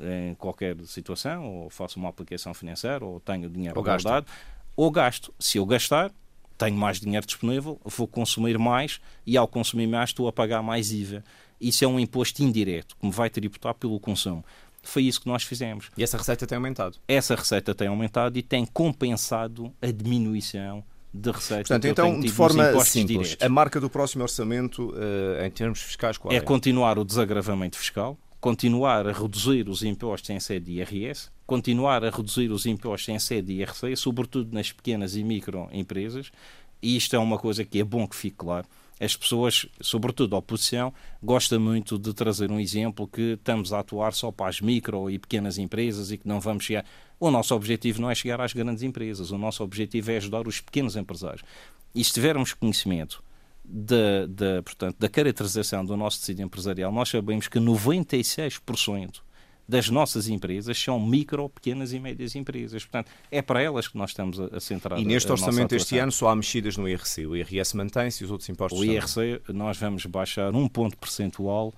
em 0.00 0.34
qualquer 0.34 0.76
situação, 0.86 1.46
ou 1.46 1.70
faço 1.70 1.98
uma 1.98 2.08
aplicação 2.08 2.54
financeira, 2.54 3.04
ou 3.04 3.20
tenho 3.20 3.48
dinheiro 3.48 3.78
ou 3.78 3.84
guardado, 3.84 4.26
gasto. 4.26 4.38
ou 4.76 4.90
gasto. 4.90 5.34
Se 5.38 5.58
eu 5.58 5.66
gastar, 5.66 6.10
tenho 6.56 6.76
mais 6.76 7.00
dinheiro 7.00 7.26
disponível, 7.26 7.80
vou 7.84 8.06
consumir 8.06 8.58
mais 8.58 9.00
e 9.26 9.36
ao 9.36 9.48
consumir 9.48 9.86
mais 9.86 10.10
estou 10.10 10.28
a 10.28 10.32
pagar 10.32 10.62
mais 10.62 10.92
IVA 10.92 11.24
isso 11.62 11.84
é 11.84 11.88
um 11.88 11.98
imposto 11.98 12.42
indireto 12.42 12.96
que 12.96 13.06
me 13.06 13.12
vai 13.12 13.30
tributar 13.30 13.74
pelo 13.74 13.98
consumo. 14.00 14.44
Foi 14.82 15.04
isso 15.04 15.20
que 15.20 15.28
nós 15.28 15.44
fizemos. 15.44 15.90
E 15.96 16.02
essa 16.02 16.18
receita 16.18 16.46
tem 16.46 16.56
aumentado? 16.56 16.98
Essa 17.06 17.36
receita 17.36 17.74
tem 17.74 17.86
aumentado 17.86 18.36
e 18.36 18.42
tem 18.42 18.66
compensado 18.66 19.72
a 19.80 19.86
diminuição 19.86 20.82
de 21.14 21.30
receita. 21.30 21.68
Portanto, 21.68 21.86
então, 21.86 22.20
de 22.20 22.28
forma 22.28 22.64
simples, 22.84 23.28
diretos. 23.28 23.46
a 23.46 23.48
marca 23.48 23.80
do 23.80 23.88
próximo 23.88 24.22
orçamento, 24.24 24.90
uh, 24.90 25.44
em 25.44 25.50
termos 25.50 25.80
fiscais, 25.80 26.18
qual 26.18 26.32
é? 26.32 26.38
É 26.38 26.40
continuar 26.40 26.98
o 26.98 27.04
desagravamento 27.04 27.78
fiscal, 27.78 28.18
continuar 28.40 29.06
a 29.06 29.12
reduzir 29.12 29.68
os 29.68 29.84
impostos 29.84 30.30
em 30.30 30.40
sede 30.40 30.66
de 30.66 30.80
IRS, 30.80 31.30
continuar 31.46 32.02
a 32.04 32.10
reduzir 32.10 32.50
os 32.50 32.66
impostos 32.66 33.08
em 33.08 33.18
sede 33.18 33.54
de 33.54 33.60
IRC, 33.60 33.94
sobretudo 33.94 34.52
nas 34.52 34.72
pequenas 34.72 35.14
e 35.14 35.22
microempresas, 35.22 36.32
e 36.82 36.96
isto 36.96 37.14
é 37.14 37.18
uma 37.18 37.38
coisa 37.38 37.64
que 37.64 37.78
é 37.78 37.84
bom 37.84 38.08
que 38.08 38.16
fique 38.16 38.38
claro 38.38 38.66
as 39.02 39.16
pessoas, 39.16 39.66
sobretudo 39.80 40.36
a 40.36 40.38
oposição, 40.38 40.94
gosta 41.20 41.58
muito 41.58 41.98
de 41.98 42.14
trazer 42.14 42.52
um 42.52 42.60
exemplo 42.60 43.08
que 43.08 43.32
estamos 43.32 43.72
a 43.72 43.80
atuar 43.80 44.12
só 44.14 44.30
para 44.30 44.48
as 44.48 44.60
micro 44.60 45.10
e 45.10 45.18
pequenas 45.18 45.58
empresas 45.58 46.12
e 46.12 46.18
que 46.18 46.28
não 46.28 46.38
vamos 46.38 46.62
chegar. 46.62 46.84
O 47.18 47.28
nosso 47.28 47.52
objetivo 47.52 48.00
não 48.00 48.08
é 48.08 48.14
chegar 48.14 48.40
às 48.40 48.52
grandes 48.52 48.84
empresas, 48.84 49.32
o 49.32 49.38
nosso 49.38 49.64
objetivo 49.64 50.12
é 50.12 50.18
ajudar 50.18 50.46
os 50.46 50.60
pequenos 50.60 50.94
empresários. 50.94 51.42
E 51.92 52.04
se 52.04 52.12
tivermos 52.12 52.52
conhecimento 52.52 53.24
da, 53.64 54.26
da, 54.28 54.62
portanto, 54.62 54.96
da 55.00 55.08
caracterização 55.08 55.84
do 55.84 55.96
nosso 55.96 56.20
tecido 56.20 56.40
empresarial, 56.42 56.92
nós 56.92 57.08
sabemos 57.08 57.48
que 57.48 57.58
96% 57.58 59.20
das 59.68 59.88
nossas 59.88 60.28
empresas 60.28 60.78
são 60.78 61.00
micro, 61.00 61.48
pequenas 61.48 61.92
e 61.92 61.98
médias 61.98 62.34
empresas. 62.34 62.84
Portanto, 62.84 63.10
é 63.30 63.40
para 63.40 63.62
elas 63.62 63.88
que 63.88 63.96
nós 63.96 64.10
estamos 64.10 64.38
a, 64.40 64.56
a 64.56 64.60
centrar 64.60 64.98
E 64.98 65.04
neste 65.04 65.30
orçamento 65.30 65.74
este 65.74 65.98
ano 65.98 66.12
só 66.12 66.28
há 66.28 66.36
mexidas 66.36 66.76
no 66.76 66.88
IRC. 66.88 67.26
O 67.26 67.36
IRS 67.36 67.76
mantém-se 67.76 68.22
e 68.22 68.24
os 68.24 68.30
outros 68.30 68.48
impostos 68.48 68.78
O 68.80 68.84
IRC, 68.84 69.40
nós 69.48 69.76
vamos 69.78 70.04
baixar 70.06 70.54
um 70.54 70.68
ponto 70.68 70.96
percentual 70.96 71.72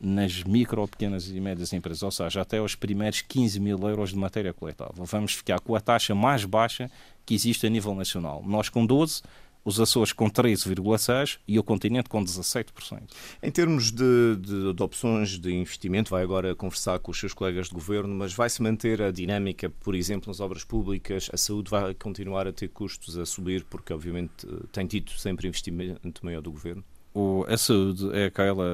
nas 0.00 0.42
micro, 0.44 0.86
pequenas 0.86 1.28
e 1.28 1.40
médias 1.40 1.72
empresas, 1.72 2.02
ou 2.02 2.10
seja, 2.10 2.42
até 2.42 2.60
os 2.60 2.74
primeiros 2.74 3.22
15 3.22 3.58
mil 3.58 3.78
euros 3.88 4.10
de 4.10 4.16
matéria 4.16 4.52
coletável. 4.52 5.04
Vamos 5.04 5.32
ficar 5.34 5.58
com 5.60 5.74
a 5.74 5.80
taxa 5.80 6.14
mais 6.14 6.44
baixa 6.44 6.90
que 7.24 7.34
existe 7.34 7.66
a 7.66 7.70
nível 7.70 7.94
nacional. 7.94 8.42
Nós 8.46 8.68
com 8.68 8.84
12, 8.84 9.22
os 9.66 9.80
Açores 9.80 10.12
com 10.12 10.30
13,6% 10.30 11.40
e 11.46 11.58
o 11.58 11.62
continente 11.64 12.08
com 12.08 12.24
17%. 12.24 13.02
Em 13.42 13.50
termos 13.50 13.90
de, 13.90 14.36
de, 14.36 14.72
de, 14.72 14.82
opções 14.82 15.40
de 15.40 15.52
investimento, 15.52 16.12
vai 16.12 16.22
agora 16.22 16.54
conversar 16.54 17.00
com 17.00 17.10
os 17.10 17.18
seus 17.18 17.34
colegas 17.34 17.66
de 17.66 17.74
governo, 17.74 18.14
mas 18.14 18.32
vai-se 18.32 18.62
manter 18.62 19.02
a 19.02 19.10
dinâmica, 19.10 19.68
por 19.68 19.96
exemplo, 19.96 20.28
nas 20.28 20.38
obras 20.38 20.62
públicas? 20.62 21.28
A 21.32 21.36
saúde 21.36 21.68
vai 21.68 21.92
continuar 21.94 22.46
a 22.46 22.52
ter 22.52 22.68
custos 22.68 23.18
a 23.18 23.26
subir, 23.26 23.64
porque 23.64 23.92
obviamente 23.92 24.46
tem 24.70 24.86
tido 24.86 25.10
sempre 25.10 25.48
investimento 25.48 26.24
maior 26.24 26.40
do 26.40 26.52
governo? 26.52 26.84
O, 27.12 27.44
a 27.48 27.58
saúde 27.58 28.08
é 28.12 28.26
aquela, 28.26 28.64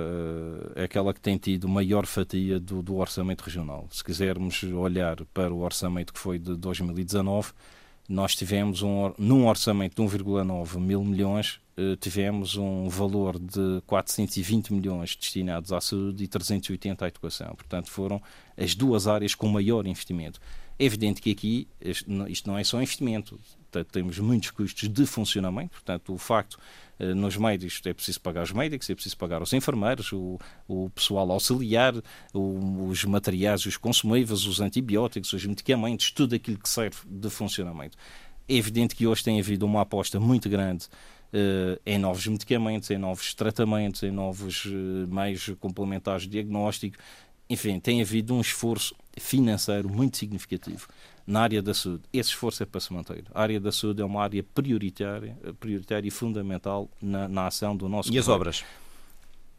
é 0.74 0.84
aquela 0.84 1.14
que 1.14 1.20
tem 1.20 1.38
tido 1.38 1.66
maior 1.68 2.04
fatia 2.04 2.60
do, 2.60 2.82
do 2.82 2.96
orçamento 2.96 3.40
regional. 3.40 3.88
Se 3.90 4.04
quisermos 4.04 4.62
olhar 4.64 5.24
para 5.32 5.54
o 5.54 5.60
orçamento 5.60 6.12
que 6.12 6.18
foi 6.18 6.38
de 6.38 6.54
2019, 6.54 7.52
nós 8.08 8.34
tivemos 8.34 8.82
um, 8.82 9.12
num 9.18 9.46
orçamento 9.46 9.94
de 9.96 10.16
1,9 10.16 10.78
mil 10.78 11.04
milhões, 11.04 11.60
eh, 11.76 11.96
tivemos 11.96 12.56
um 12.56 12.88
valor 12.88 13.38
de 13.38 13.80
420 13.86 14.72
milhões 14.72 15.16
destinados 15.16 15.72
à 15.72 15.80
saúde 15.80 16.24
e 16.24 16.28
380 16.28 17.04
à 17.04 17.08
educação. 17.08 17.54
Portanto, 17.54 17.90
foram 17.90 18.20
as 18.56 18.74
duas 18.74 19.06
áreas 19.06 19.34
com 19.34 19.48
maior 19.48 19.86
investimento. 19.86 20.40
É 20.78 20.84
evidente 20.84 21.22
que 21.22 21.30
aqui 21.30 21.68
isto 21.80 22.50
não 22.50 22.58
é 22.58 22.64
só 22.64 22.82
investimento, 22.82 23.38
temos 23.90 24.18
muitos 24.18 24.50
custos 24.50 24.88
de 24.88 25.06
funcionamento, 25.06 25.70
portanto, 25.70 26.12
o 26.12 26.18
facto 26.18 26.58
eh, 26.98 27.14
nos 27.14 27.36
médicos 27.36 27.80
é 27.84 27.92
preciso 27.92 28.20
pagar 28.20 28.42
os 28.42 28.52
médicos, 28.52 28.88
é 28.88 28.94
preciso 28.94 29.16
pagar 29.16 29.42
os 29.42 29.52
enfermeiros, 29.52 30.12
o, 30.12 30.38
o 30.68 30.90
pessoal 30.90 31.30
auxiliar, 31.32 31.94
o, 32.32 32.86
os 32.86 33.04
materiais, 33.04 33.66
os 33.66 33.76
consumíveis, 33.76 34.44
os 34.44 34.60
antibióticos, 34.60 35.32
os 35.32 35.44
medicamentos, 35.44 36.10
tudo 36.10 36.34
aquilo 36.34 36.58
que 36.58 36.68
serve 36.68 36.96
de 37.06 37.30
funcionamento. 37.30 37.96
É 38.48 38.54
evidente 38.54 38.94
que 38.94 39.06
hoje 39.06 39.24
tem 39.24 39.40
havido 39.40 39.66
uma 39.66 39.80
aposta 39.82 40.20
muito 40.20 40.48
grande 40.48 40.86
uh, 41.32 41.80
em 41.84 41.98
novos 41.98 42.26
medicamentos, 42.26 42.90
em 42.90 42.98
novos 42.98 43.34
tratamentos, 43.34 44.02
em 44.02 44.10
novos 44.10 44.64
uh, 44.66 45.08
meios 45.08 45.50
complementares 45.58 46.22
de 46.22 46.30
diagnóstico. 46.30 46.96
Enfim, 47.52 47.78
tem 47.78 48.00
havido 48.00 48.32
um 48.32 48.40
esforço 48.40 48.94
financeiro 49.18 49.86
muito 49.86 50.16
significativo 50.16 50.88
na 51.26 51.42
área 51.42 51.60
da 51.60 51.74
saúde. 51.74 52.04
Esse 52.10 52.30
esforço 52.30 52.62
é 52.62 52.66
para 52.66 52.80
se 52.80 52.90
manter. 52.90 53.24
A 53.34 53.42
área 53.42 53.60
da 53.60 53.70
saúde 53.70 54.00
é 54.00 54.04
uma 54.06 54.22
área 54.22 54.42
prioritária, 54.42 55.36
prioritária 55.60 56.08
e 56.08 56.10
fundamental 56.10 56.88
na, 56.98 57.28
na 57.28 57.46
ação 57.46 57.76
do 57.76 57.90
nosso 57.90 58.08
E 58.08 58.12
governo. 58.12 58.20
as 58.22 58.28
obras? 58.40 58.64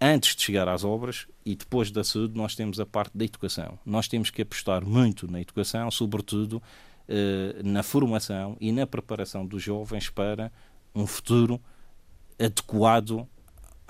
Antes 0.01 0.36
de 0.36 0.41
chegar 0.41 0.67
às 0.67 0.84
obras 0.84 1.27
e 1.45 1.56
depois 1.56 1.91
da 1.91 2.03
saúde, 2.03 2.36
nós 2.36 2.56
temos 2.56 2.79
a 2.79 2.86
parte 2.88 3.15
da 3.15 3.25
educação. 3.25 3.77
Nós 3.86 4.08
temos 4.08 4.32
que 4.32 4.41
apostar 4.41 4.84
muito 4.84 5.32
na 5.32 5.39
educação, 5.39 5.91
sobretudo 5.91 6.63
eh, 7.08 7.62
na 7.63 7.84
formação 7.84 8.58
e 8.60 8.71
na 8.71 8.88
preparação 8.88 9.45
dos 9.45 9.62
jovens 9.62 10.10
para 10.10 10.51
um 10.95 11.06
futuro 11.06 11.62
adequado 12.39 13.27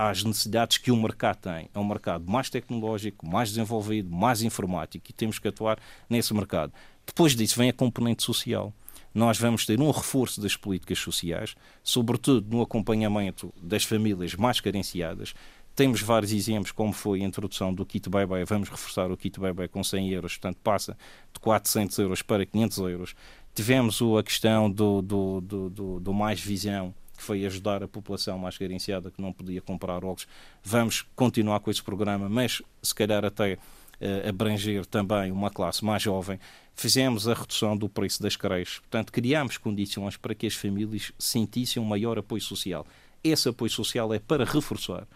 às 0.10 0.24
necessidades 0.24 0.78
que 0.78 0.92
o 0.92 0.98
mercado 0.98 1.38
tem. 1.38 1.70
É 1.74 1.80
um 1.80 1.84
mercado 1.84 2.30
mais 2.30 2.50
tecnológico, 2.50 3.28
mais 3.28 3.50
desenvolvido, 3.50 4.10
mais 4.10 4.42
informático 4.42 5.06
e 5.10 5.14
temos 5.14 5.40
que 5.40 5.48
atuar 5.48 5.80
nesse 6.10 6.34
mercado. 6.34 6.74
Depois 7.06 7.36
disso 7.36 7.58
vem 7.58 7.70
a 7.70 7.74
componente 7.74 8.24
social. 8.24 8.74
Nós 9.14 9.38
vamos 9.38 9.66
ter 9.66 9.80
um 9.80 9.92
reforço 9.92 10.42
das 10.42 10.56
políticas 10.56 10.98
sociais, 10.98 11.56
sobretudo 11.84 12.56
no 12.56 12.64
acompanhamento 12.64 13.54
das 13.62 13.84
famílias 13.84 14.34
mais 14.34 14.60
carenciadas. 14.60 15.34
Temos 15.76 16.02
vários 16.02 16.32
exemplos, 16.32 16.72
como 16.72 16.94
foi 16.94 17.22
a 17.22 17.26
introdução 17.26 17.74
do 17.74 17.86
kit 17.86 18.10
bebê. 18.10 18.44
Vamos 18.46 18.70
reforçar 18.70 19.12
o 19.12 19.18
kit 19.18 19.40
bebê 19.40 19.68
com 19.68 19.84
100 19.84 20.10
euros, 20.10 20.38
portanto 20.38 20.58
passa 20.64 20.98
de 21.32 21.40
400 21.40 21.98
euros 22.00 22.22
para 22.22 22.46
500 22.46 22.78
euros. 22.80 23.16
Tivemos 23.54 24.00
a 24.02 24.24
questão 24.24 24.70
do, 24.70 25.02
do, 25.02 25.42
do, 25.42 25.70
do, 25.70 26.00
do 26.00 26.14
Mais 26.14 26.40
Visão, 26.40 26.94
que 27.24 27.28
foi 27.28 27.46
ajudar 27.46 27.82
a 27.82 27.88
população 27.88 28.38
mais 28.38 28.58
carenciada 28.58 29.10
que 29.10 29.22
não 29.22 29.32
podia 29.32 29.62
comprar 29.62 30.04
óculos. 30.04 30.28
Vamos 30.62 31.06
continuar 31.16 31.62
com 31.62 31.72
esse 31.72 31.82
programa, 31.82 32.28
mas 32.28 32.62
se 32.82 32.94
calhar 32.94 33.24
até 33.24 33.54
uh, 33.54 34.28
abranger 34.28 34.86
também 34.86 35.32
uma 35.32 35.50
classe 35.50 35.86
mais 35.86 36.04
jovem 36.04 36.38
fizemos 36.76 37.28
a 37.28 37.34
redução 37.34 37.78
do 37.78 37.88
preço 37.88 38.22
das 38.22 38.36
creches. 38.36 38.80
Portanto, 38.80 39.14
criámos 39.14 39.58
condições 39.58 40.18
para 40.18 40.36
que 40.36 40.46
as 40.46 40.56
famílias 40.56 41.14
sentissem 41.18 41.82
um 41.82 41.86
maior 41.86 42.18
apoio 42.18 42.42
social. 42.42 42.86
Esse 43.24 43.48
apoio 43.48 43.72
social 43.72 44.14
é 44.14 44.20
para 44.20 44.44
reforçar. 44.44 45.08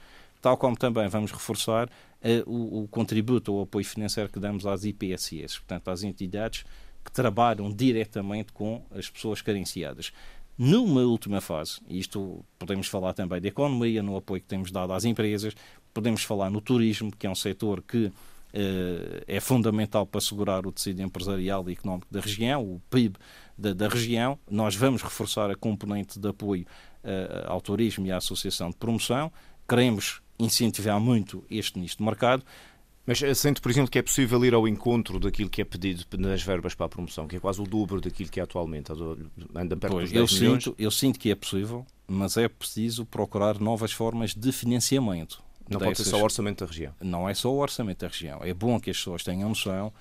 Tal 0.41 0.56
como 0.56 0.78
também 0.78 1.10
vamos 1.10 1.32
reforçar 1.32 1.89
uh, 1.89 2.50
o, 2.50 2.84
o, 2.84 2.88
contributo 2.88 3.54
ou 3.54 3.63
apoio 3.63 3.84
financeiro 3.84 4.30
que 4.30 4.39
damos 4.39 4.65
às 4.65 4.86
IPSS, 4.86 5.58
portanto, 5.58 5.89
às 5.89 6.04
entidades 6.04 6.63
que 7.04 7.12
trabalham 7.12 7.72
diretamente 7.72 8.52
com 8.52 8.86
as 8.91 9.10
pessoas 9.10 9.41
carenciadas. 9.41 10.12
Numa 10.58 11.02
última 11.02 11.39
fase, 11.39 11.80
isto 11.88 12.43
podemos 12.58 12.88
falar 12.88 13.13
também 13.13 13.39
da 13.39 13.48
economia, 13.48 14.02
no 14.02 14.17
apoio 14.17 14.41
que 14.41 14.48
temos 14.48 14.72
dado 14.72 14.91
às 14.91 15.06
empresas, 15.06 15.54
podemos 15.93 16.24
falar 16.24 16.50
no 16.50 16.60
turismo, 16.60 17.12
que 17.12 17.28
é 17.28 17.30
um 17.30 17.36
setor 17.36 17.82
que 17.82 18.12
eh, 18.54 19.24
é 19.28 19.39
fundamental 19.39 20.06
para 20.06 20.20
assegurar 20.20 20.65
o 20.65 20.72
tecido 20.72 21.02
empresarial 21.02 21.70
e 21.70 21.74
económico 21.74 22.08
da 22.10 22.20
região, 22.20 22.63
o 22.63 22.82
PIB 22.89 23.15
da, 23.58 23.74
da 23.74 23.88
região. 23.88 24.39
Nós 24.50 24.76
vamos 24.76 25.04
reforçar 25.04 25.52
a 25.52 25.56
componente 25.56 26.20
de 26.20 26.28
apoio 26.28 26.65
uh, 27.04 27.52
ao 27.52 27.62
turismo 27.62 28.06
e 28.08 28.12
à 28.12 28.17
associação 28.17 28.70
de 28.70 28.78
promoção. 28.78 29.32
Queremos 29.67 30.22
incentivar 30.39 31.00
muito 31.00 31.43
este 31.52 31.78
nicho 31.78 31.98
de 31.98 32.04
mercado. 32.04 32.43
Mas 33.08 33.24
eh, 33.24 33.34
sente, 33.34 33.62
por 33.62 33.72
exemplo, 33.72 33.89
que 33.89 33.98
é 33.98 34.02
possível 34.02 34.43
ir 34.43 34.54
ao 34.54 34.67
encontro 34.67 35.17
daquilo 35.17 35.50
que 35.50 35.62
é 35.62 35.65
pedido 35.65 36.06
nas 36.17 36.43
verbas 36.43 36.76
para 36.76 36.88
a 36.88 36.89
promoção, 36.89 37.26
que 37.26 37.38
é 37.38 37.39
quase 37.39 37.62
o 37.62 37.63
dobro 37.63 38.02
daquilo 38.02 38.30
que 38.30 38.38
é 38.38 38.43
atualmente, 38.43 38.91
anda 39.56 39.78
perto 39.78 39.93
pois, 39.93 40.12
dos 40.12 40.12
10 40.12 40.32
eu 40.32 40.39
milhões? 40.39 40.63
Sinto, 40.63 40.76
eu 40.78 40.91
sinto 40.91 41.17
que 41.17 41.32
é 41.32 41.36
possível, 41.36 41.88
mas 42.06 42.36
é 42.36 42.50
preciso 42.50 43.06
procurar 43.06 43.60
novas 43.62 43.93
formas 43.93 44.36
de 44.36 44.52
financiamento. 44.52 45.41
Não 45.70 45.80
pode 45.80 45.98
ser 45.98 46.04
só 46.04 46.20
o 46.20 46.24
orçamento 46.24 46.65
da 46.65 46.70
região. 46.70 46.93
Não 47.02 47.28
é 47.28 47.34
só 47.34 47.52
o 47.52 47.58
orçamento 47.58 48.00
da 48.00 48.08
região. 48.08 48.39
É 48.43 48.54
bom 48.54 48.80
que 48.80 48.89
as 48.89 48.98
pessoas 48.98 49.24
tenham 49.24 49.48
noção 49.48 49.91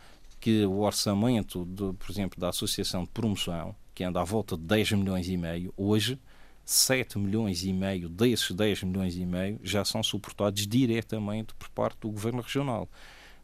que 0.41 0.65
o 0.65 0.81
orçamento, 0.81 1.65
de, 1.65 1.93
por 1.95 2.11
exemplo, 2.11 2.39
da 2.41 2.51
Associação 2.51 3.05
de 3.05 3.11
Promoção, 3.11 3.75
que 3.95 4.05
anda 4.05 4.21
à 4.21 4.25
volta 4.25 4.57
de 4.57 4.63
10 4.63 4.93
milhões 4.93 5.29
e 5.29 5.37
meio, 5.37 5.73
hoje 5.77 6.19
7 6.67 7.17
milhões 7.17 7.63
e 7.63 7.73
meio 7.73 8.09
desses 8.09 8.51
10 8.51 8.83
milhões 8.83 9.17
e 9.17 9.25
meio 9.25 9.61
já 9.63 9.85
são 9.85 10.03
suportados 10.03 10.67
diretamente 10.67 11.55
por 11.55 11.69
parte 11.69 12.01
do 12.01 12.11
Governo 12.11 12.43
Regional. 12.43 12.89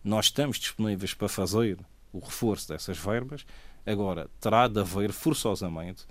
Nós 0.03 0.27
estamos 0.27 0.59
disponíveis 0.59 1.15
para 1.15 1.29
fazer 1.29 1.79
o 2.13 2.19
reforço 2.19 2.69
dessas 2.69 2.99
verbas, 2.99 3.47
agora 3.87 4.29
terá 4.41 4.67
de 4.67 4.81
haver 4.81 5.13
forçosamente 5.13 6.05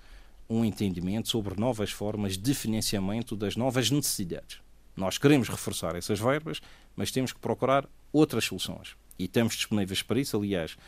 um 0.48 0.64
entendimento 0.64 1.28
sobre 1.28 1.60
novas 1.60 1.90
formas 1.90 2.38
de 2.38 2.54
financiamento 2.54 3.36
das 3.36 3.56
novas 3.56 3.90
necessidades. 3.90 4.60
Nós 4.96 5.18
queremos 5.18 5.50
reforçar 5.50 5.94
essas 5.94 6.18
verbas, 6.18 6.62
mas 6.96 7.10
temos 7.10 7.30
que 7.30 7.38
procurar 7.38 7.86
outras 8.10 8.46
soluções. 8.46 8.96
E 9.18 9.24
estamos 9.24 9.54
disponíveis 9.54 10.02
para 10.02 10.18
isso. 10.18 10.36
Aliás, 10.36 10.78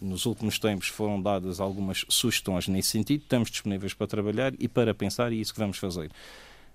nos 0.00 0.26
últimos 0.26 0.58
tempos 0.58 0.88
foram 0.88 1.20
dadas 1.20 1.60
algumas 1.60 2.04
sugestões 2.08 2.68
nesse 2.68 2.90
sentido. 2.90 3.22
Estamos 3.22 3.50
disponíveis 3.50 3.94
para 3.94 4.06
trabalhar 4.06 4.52
e 4.58 4.68
para 4.68 4.94
pensar, 4.94 5.32
e 5.32 5.38
é 5.38 5.40
isso 5.40 5.52
que 5.52 5.60
vamos 5.60 5.78
fazer. 5.78 6.10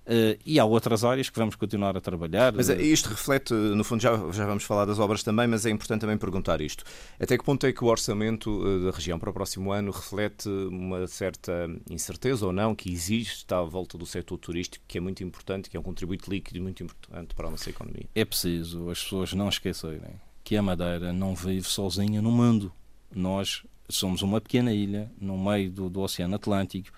Uh, 0.02 0.34
e 0.44 0.60
há 0.60 0.66
outras 0.66 1.04
áreas 1.04 1.30
que 1.30 1.38
vamos 1.38 1.56
continuar 1.56 1.96
a 1.96 2.02
trabalhar. 2.02 2.52
Mas 2.54 2.70
eh, 2.70 2.82
isto 2.82 3.08
reflete, 3.10 3.54
no 3.54 3.84
fundo, 3.84 4.02
já, 4.02 4.12
já 4.32 4.48
vamos 4.48 4.64
falar 4.64 4.86
das 4.86 4.98
obras 4.98 5.22
também, 5.22 5.48
mas 5.48 5.64
é 5.64 5.70
importante 5.70 6.02
também 6.02 6.18
perguntar 6.18 6.60
isto. 6.60 6.84
Até 7.20 7.38
que 7.38 7.44
ponto 7.44 7.68
é 7.68 7.72
que 7.72 7.84
o 7.84 7.88
orçamento 7.88 8.64
eh, 8.66 8.86
da 8.86 8.92
região 8.92 9.20
para 9.20 9.30
o 9.30 9.34
próximo 9.34 9.72
ano 9.72 9.92
reflete 9.92 10.50
uma 10.50 11.06
certa 11.06 11.70
incerteza 11.88 12.48
ou 12.48 12.52
não 12.52 12.74
que 12.74 12.92
existe 12.92 13.54
à 13.54 13.62
volta 13.62 13.96
do 13.96 14.06
setor 14.06 14.40
turístico, 14.40 14.84
que 14.88 14.98
é 14.98 15.02
muito 15.02 15.24
importante, 15.24 15.70
que 15.70 15.78
é 15.78 15.80
um 15.80 15.84
contributo 15.84 16.32
líquido 16.32 16.60
muito 16.62 16.84
importante 16.84 17.36
para 17.36 17.48
a 17.48 17.52
nossa 17.52 17.70
economia? 17.70 18.08
É 18.16 18.26
preciso 18.26 18.90
as 18.90 19.04
pessoas 19.04 19.34
não 19.34 19.50
esquecerem 19.50 20.20
que 20.44 20.56
a 20.56 20.62
Madeira 20.62 21.14
não 21.14 21.36
vive 21.36 21.68
sozinha 21.68 22.22
no 22.22 22.32
mundo. 22.32 22.72
Nós 23.14 23.64
somos 23.90 24.22
uma 24.22 24.40
pequena 24.40 24.74
ilha 24.74 25.12
no 25.20 25.38
meio 25.38 25.72
do, 25.72 25.90
do 25.90 26.02
Oceano 26.02 26.36
Atlântico 26.36 26.92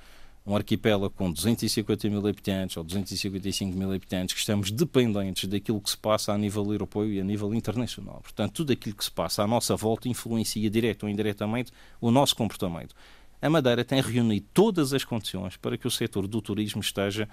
um 0.45 0.55
arquipélago 0.55 1.09
com 1.09 1.31
250 1.31 2.09
mil 2.09 2.27
habitantes 2.27 2.75
ou 2.75 2.83
255 2.83 3.77
mil 3.77 3.91
habitantes, 3.93 4.33
que 4.33 4.39
estamos 4.39 4.71
dependentes 4.71 5.47
daquilo 5.47 5.79
que 5.79 5.89
se 5.89 5.97
passa 5.97 6.33
a 6.33 6.37
nível 6.37 6.69
europeu 6.71 7.11
e 7.11 7.19
a 7.19 7.23
nível 7.23 7.53
internacional. 7.53 8.19
Portanto, 8.21 8.53
tudo 8.53 8.73
aquilo 8.73 8.95
que 8.95 9.05
se 9.05 9.11
passa 9.11 9.43
à 9.43 9.47
nossa 9.47 9.75
volta 9.75 10.09
influencia 10.09 10.69
direto 10.69 11.03
ou 11.03 11.09
indiretamente 11.09 11.71
o 12.01 12.11
nosso 12.11 12.35
comportamento. 12.35 12.93
A 13.41 13.49
Madeira 13.49 13.83
tem 13.85 14.01
reunido 14.01 14.45
todas 14.53 14.93
as 14.93 15.03
condições 15.03 15.55
para 15.57 15.77
que 15.77 15.87
o 15.87 15.91
setor 15.91 16.27
do 16.27 16.41
turismo 16.41 16.81
esteja 16.81 17.27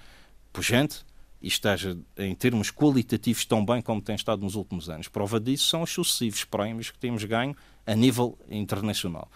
pujante, 0.53 1.05
e 1.41 1.47
esteja 1.47 1.97
em 2.17 2.35
termos 2.35 2.69
qualitativos 2.69 3.45
tão 3.45 3.65
bem 3.65 3.81
como 3.81 4.01
tem 4.01 4.15
estado 4.15 4.41
nos 4.43 4.55
últimos 4.55 4.89
anos. 4.89 5.07
Prova 5.07 5.39
disso 5.39 5.67
são 5.67 5.81
os 5.81 5.89
sucessivos 5.89 6.43
prémios 6.43 6.91
que 6.91 6.99
temos 6.99 7.23
ganho 7.23 7.55
a 7.85 7.95
nível 7.95 8.37
internacional. 8.49 9.29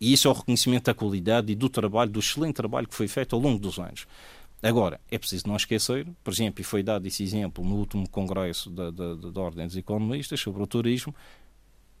E 0.00 0.12
isso 0.12 0.28
é 0.28 0.30
o 0.30 0.34
reconhecimento 0.34 0.84
da 0.84 0.94
qualidade 0.94 1.50
e 1.50 1.56
do 1.56 1.68
trabalho, 1.68 2.10
do 2.10 2.20
excelente 2.20 2.54
trabalho 2.54 2.86
que 2.86 2.94
foi 2.94 3.08
feito 3.08 3.34
ao 3.34 3.42
longo 3.42 3.58
dos 3.58 3.78
anos. 3.78 4.06
Agora, 4.62 5.00
é 5.10 5.18
preciso 5.18 5.46
não 5.46 5.56
esquecer, 5.56 6.06
por 6.22 6.32
exemplo, 6.32 6.60
e 6.60 6.64
foi 6.64 6.82
dado 6.82 7.06
esse 7.06 7.22
exemplo 7.22 7.64
no 7.64 7.76
último 7.76 8.08
congresso 8.08 8.70
da, 8.70 8.90
da, 8.90 9.14
da 9.14 9.40
Ordem 9.40 9.66
dos 9.66 9.76
Economistas 9.76 10.40
sobre 10.40 10.62
o 10.62 10.66
turismo, 10.66 11.14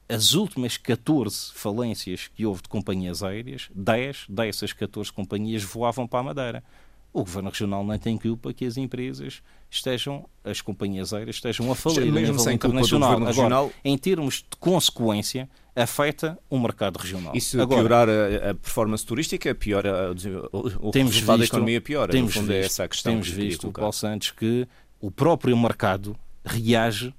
as 0.08 0.32
últimas 0.32 0.76
14 0.76 1.52
falências 1.52 2.28
que 2.28 2.46
houve 2.46 2.62
de 2.62 2.68
companhias 2.68 3.22
aéreas, 3.22 3.68
10 3.74 4.26
dessas 4.28 4.72
14 4.72 5.12
companhias 5.12 5.62
voavam 5.62 6.06
para 6.06 6.20
a 6.20 6.22
Madeira 6.22 6.64
o 7.12 7.20
Governo 7.20 7.50
Regional 7.50 7.84
não 7.84 7.98
tem 7.98 8.16
culpa 8.16 8.52
que 8.52 8.64
as 8.64 8.76
empresas 8.76 9.42
estejam, 9.70 10.28
as 10.44 10.60
companhias 10.60 11.12
aéreas 11.12 11.36
estejam 11.36 11.70
a 11.70 11.74
falir 11.74 12.02
a 12.02 12.20
nível 12.20 12.38
sem 12.38 12.54
internacional. 12.54 13.12
Agora, 13.12 13.26
regional... 13.26 13.72
em 13.84 13.96
termos 13.96 14.36
de 14.36 14.56
consequência, 14.58 15.48
afeta 15.74 16.38
o 16.50 16.58
mercado 16.58 16.96
regional. 16.96 17.32
E 17.34 17.40
se 17.40 17.60
Agora, 17.60 17.80
piorar 17.80 18.08
a, 18.08 18.50
a, 18.50 18.54
performance 18.54 19.04
turística, 19.04 19.54
piora 19.54 20.12
o, 20.52 20.88
o 20.88 20.90
temos 20.90 21.14
resultado 21.14 21.38
visto, 21.38 21.52
da 21.52 21.56
economia 21.56 21.80
piora. 21.80 22.12
Temos 22.12 22.34
no 22.34 22.40
fundo, 22.42 22.52
é 22.52 22.56
visto, 22.56 22.64
é 22.64 22.66
essa 22.66 22.84
a 22.84 22.88
questão 22.88 23.12
temos 23.12 23.28
que 23.28 23.34
visto, 23.34 23.72
Paulo 23.72 23.92
Santos, 23.92 24.30
que 24.30 24.66
o 25.00 25.10
próprio 25.10 25.56
mercado 25.56 26.16
reage 26.44 27.14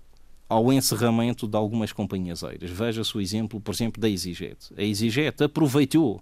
ao 0.47 0.73
encerramento 0.73 1.47
de 1.47 1.55
algumas 1.55 1.91
companhias 1.91 2.43
aéreas. 2.43 2.71
Veja-se 2.71 3.15
o 3.15 3.21
exemplo, 3.21 3.61
por 3.61 3.73
exemplo, 3.73 4.01
da 4.01 4.09
EasyJet. 4.09 4.73
A 4.75 4.81
EasyJet 4.81 5.43
aproveitou 5.43 6.21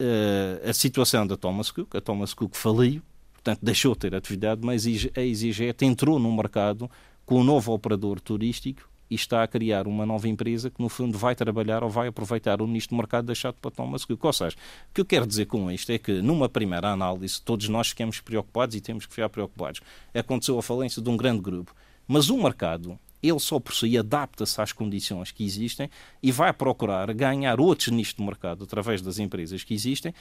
uh, 0.00 0.68
a 0.68 0.72
situação 0.72 1.26
da 1.26 1.36
Thomas 1.36 1.70
Cook. 1.70 1.94
A 1.94 2.00
Thomas 2.00 2.34
Cook 2.34 2.54
faliu, 2.56 3.02
portanto 3.32 3.60
deixou 3.62 3.94
de 3.94 4.00
ter 4.00 4.14
atividade, 4.14 4.60
mas 4.64 4.86
a 4.86 5.20
EasyJet 5.20 5.84
entrou 5.84 6.18
no 6.18 6.34
mercado 6.34 6.90
com 7.24 7.40
um 7.40 7.44
novo 7.44 7.72
operador 7.72 8.20
turístico 8.20 8.88
e 9.10 9.14
está 9.14 9.42
a 9.42 9.46
criar 9.46 9.86
uma 9.86 10.06
nova 10.06 10.28
empresa 10.28 10.70
que, 10.70 10.82
no 10.82 10.88
fundo, 10.88 11.16
vai 11.18 11.34
trabalhar 11.34 11.84
ou 11.84 11.90
vai 11.90 12.08
aproveitar 12.08 12.62
o 12.62 12.66
nicho 12.66 12.88
de 12.88 12.94
mercado 12.94 13.26
deixado 13.26 13.54
para 13.60 13.70
Thomas 13.70 14.04
Cook. 14.04 14.24
Ou 14.24 14.32
seja, 14.32 14.56
o 14.90 14.94
que 14.94 15.00
eu 15.00 15.04
quero 15.04 15.26
dizer 15.26 15.46
com 15.46 15.70
isto 15.70 15.90
é 15.92 15.98
que, 15.98 16.22
numa 16.22 16.48
primeira 16.48 16.90
análise, 16.90 17.40
todos 17.40 17.68
nós 17.68 17.88
ficamos 17.88 18.20
preocupados 18.20 18.74
e 18.74 18.80
temos 18.80 19.06
que 19.06 19.14
ficar 19.14 19.28
preocupados. 19.28 19.80
Aconteceu 20.14 20.58
a 20.58 20.62
falência 20.62 21.02
de 21.02 21.08
um 21.08 21.16
grande 21.16 21.42
grupo, 21.42 21.74
mas 22.08 22.30
o 22.30 22.42
mercado 22.42 22.98
ele 23.28 23.40
só 23.40 23.58
por 23.58 23.74
si 23.74 23.96
adapta-se 23.96 24.60
às 24.60 24.72
condições 24.72 25.30
que 25.30 25.44
existem 25.44 25.88
e 26.22 26.30
vai 26.30 26.52
procurar 26.52 27.12
ganhar 27.14 27.60
outros 27.60 27.88
nichos 27.88 28.14
de 28.14 28.22
mercado 28.22 28.64
através 28.64 29.00
das 29.00 29.18
empresas 29.18 29.64
que 29.64 29.74
existem, 29.74 30.14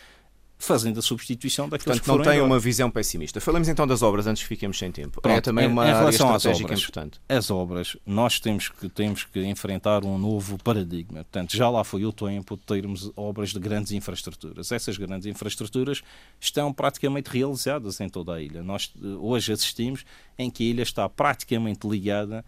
fazendo 0.58 0.99
a 0.99 1.01
substituição 1.01 1.68
daqueles 1.68 1.99
Portanto, 1.99 2.18
não 2.18 2.24
tem 2.24 2.41
uma 2.41 2.58
visão 2.58 2.89
pessimista. 2.89 3.41
Falamos 3.41 3.68
então 3.68 3.86
das 3.86 4.01
obras 4.01 4.26
antes 4.28 4.43
que 4.43 4.49
fiquemos 4.49 4.78
sem 4.78 4.91
tempo. 4.91 5.22
Pronto, 5.22 5.38
é 5.38 5.41
também 5.41 5.68
uma 5.68 5.86
em, 5.86 5.89
em 5.89 5.91
área 5.91 6.10
estratégica 6.10 6.66
obras, 6.66 6.80
importante. 6.80 7.22
As 7.28 7.51
obras, 7.51 7.97
nós 8.06 8.39
temos 8.39 8.70
que, 8.70 8.88
temos 8.88 9.26
que 9.26 9.43
enfrentar 9.45 10.06
um 10.06 10.18
novo 10.18 10.58
paradigma. 10.64 11.26
Portanto, 11.26 11.56
já 11.56 11.70
lá 11.70 11.84
foi 11.84 12.06
o 12.06 12.14
tempo 12.14 12.56
de 12.56 12.64
termos 12.64 13.12
obras 13.16 13.49
de 13.49 13.60
grandes 13.60 13.91
infraestruturas. 13.91 14.72
Essas 14.72 14.97
grandes 14.97 15.28
infraestruturas 15.28 16.01
estão 16.39 16.72
praticamente 16.72 17.30
realizadas 17.30 17.99
em 17.99 18.08
toda 18.08 18.36
a 18.36 18.41
ilha. 18.41 18.64
Nós 18.64 18.93
eh, 18.95 19.06
hoje 19.20 19.51
assistimos 19.51 20.06
em 20.38 20.49
que 20.49 20.64
a 20.64 20.68
ilha 20.68 20.84
está 20.84 21.10
praticamente 21.10 21.86
ligada 21.88 22.45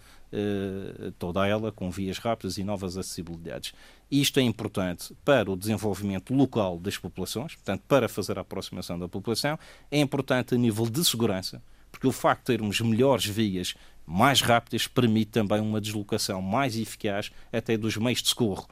toda 1.17 1.47
ela 1.47 1.71
com 1.71 1.89
vias 1.89 2.17
rápidas 2.17 2.57
e 2.57 2.63
novas 2.63 2.97
acessibilidades. 2.97 3.73
Isto 4.09 4.39
é 4.39 4.43
importante 4.43 5.15
para 5.23 5.51
o 5.51 5.55
desenvolvimento 5.55 6.33
local 6.33 6.79
das 6.79 6.97
populações, 6.97 7.55
portanto, 7.55 7.83
para 7.87 8.07
fazer 8.07 8.37
a 8.37 8.41
aproximação 8.41 8.99
da 8.99 9.07
população, 9.07 9.57
é 9.89 9.99
importante 9.99 10.55
a 10.55 10.57
nível 10.57 10.89
de 10.89 11.03
segurança, 11.03 11.61
porque 11.91 12.07
o 12.07 12.11
facto 12.11 12.41
de 12.41 12.57
termos 12.57 12.79
melhores 12.81 13.25
vias 13.25 13.75
mais 14.05 14.41
rápidas 14.41 14.87
permite 14.87 15.31
também 15.31 15.59
uma 15.59 15.81
deslocação 15.81 16.41
mais 16.41 16.77
eficaz 16.77 17.31
até 17.51 17.75
dos 17.75 17.97
meios 17.97 18.21
de 18.21 18.29
socorro, 18.29 18.67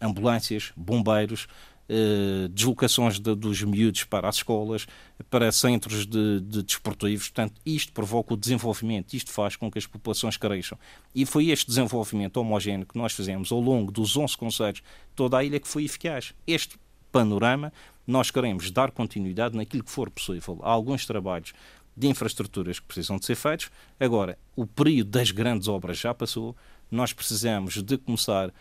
ambulâncias, 0.00 0.72
bombeiros, 0.76 1.46
eh, 1.88 2.48
deslocações 2.50 3.18
de, 3.18 3.34
dos 3.34 3.62
miúdos 3.62 4.04
para 4.04 4.28
as 4.28 4.36
escolas, 4.36 4.86
para 5.28 5.52
centros 5.52 6.06
de, 6.06 6.40
de 6.40 6.62
desportivos. 6.62 7.28
Portanto, 7.28 7.60
isto 7.64 7.92
provoca 7.92 8.34
o 8.34 8.36
desenvolvimento, 8.36 9.14
isto 9.14 9.30
faz 9.30 9.56
com 9.56 9.70
que 9.70 9.78
as 9.78 9.86
populações 9.86 10.36
cresçam. 10.36 10.78
E 11.14 11.26
foi 11.26 11.50
este 11.50 11.66
desenvolvimento 11.66 12.38
homogéneo 12.38 12.86
que 12.86 12.96
nós 12.96 13.12
fizemos 13.12 13.52
ao 13.52 13.60
longo 13.60 13.92
dos 13.92 14.16
11 14.16 14.36
conselhos, 14.36 14.82
toda 15.14 15.38
a 15.38 15.44
ilha, 15.44 15.60
que 15.60 15.68
foi 15.68 15.84
eficaz. 15.84 16.32
Este 16.46 16.78
panorama, 17.12 17.72
nós 18.06 18.30
queremos 18.30 18.70
dar 18.70 18.90
continuidade 18.90 19.56
naquilo 19.56 19.84
que 19.84 19.90
for 19.90 20.10
possível. 20.10 20.58
Há 20.62 20.70
alguns 20.70 21.06
trabalhos 21.06 21.52
de 21.96 22.08
infraestruturas 22.08 22.80
que 22.80 22.86
precisam 22.86 23.18
de 23.18 23.24
ser 23.24 23.36
feitos. 23.36 23.70
Agora, 24.00 24.38
o 24.56 24.66
período 24.66 25.10
das 25.10 25.30
grandes 25.30 25.68
obras 25.68 25.98
já 25.98 26.12
passou. 26.12 26.56
Nós 26.90 27.12
precisamos 27.12 27.82
de 27.82 27.96
começar 27.98 28.48
a 28.48 28.52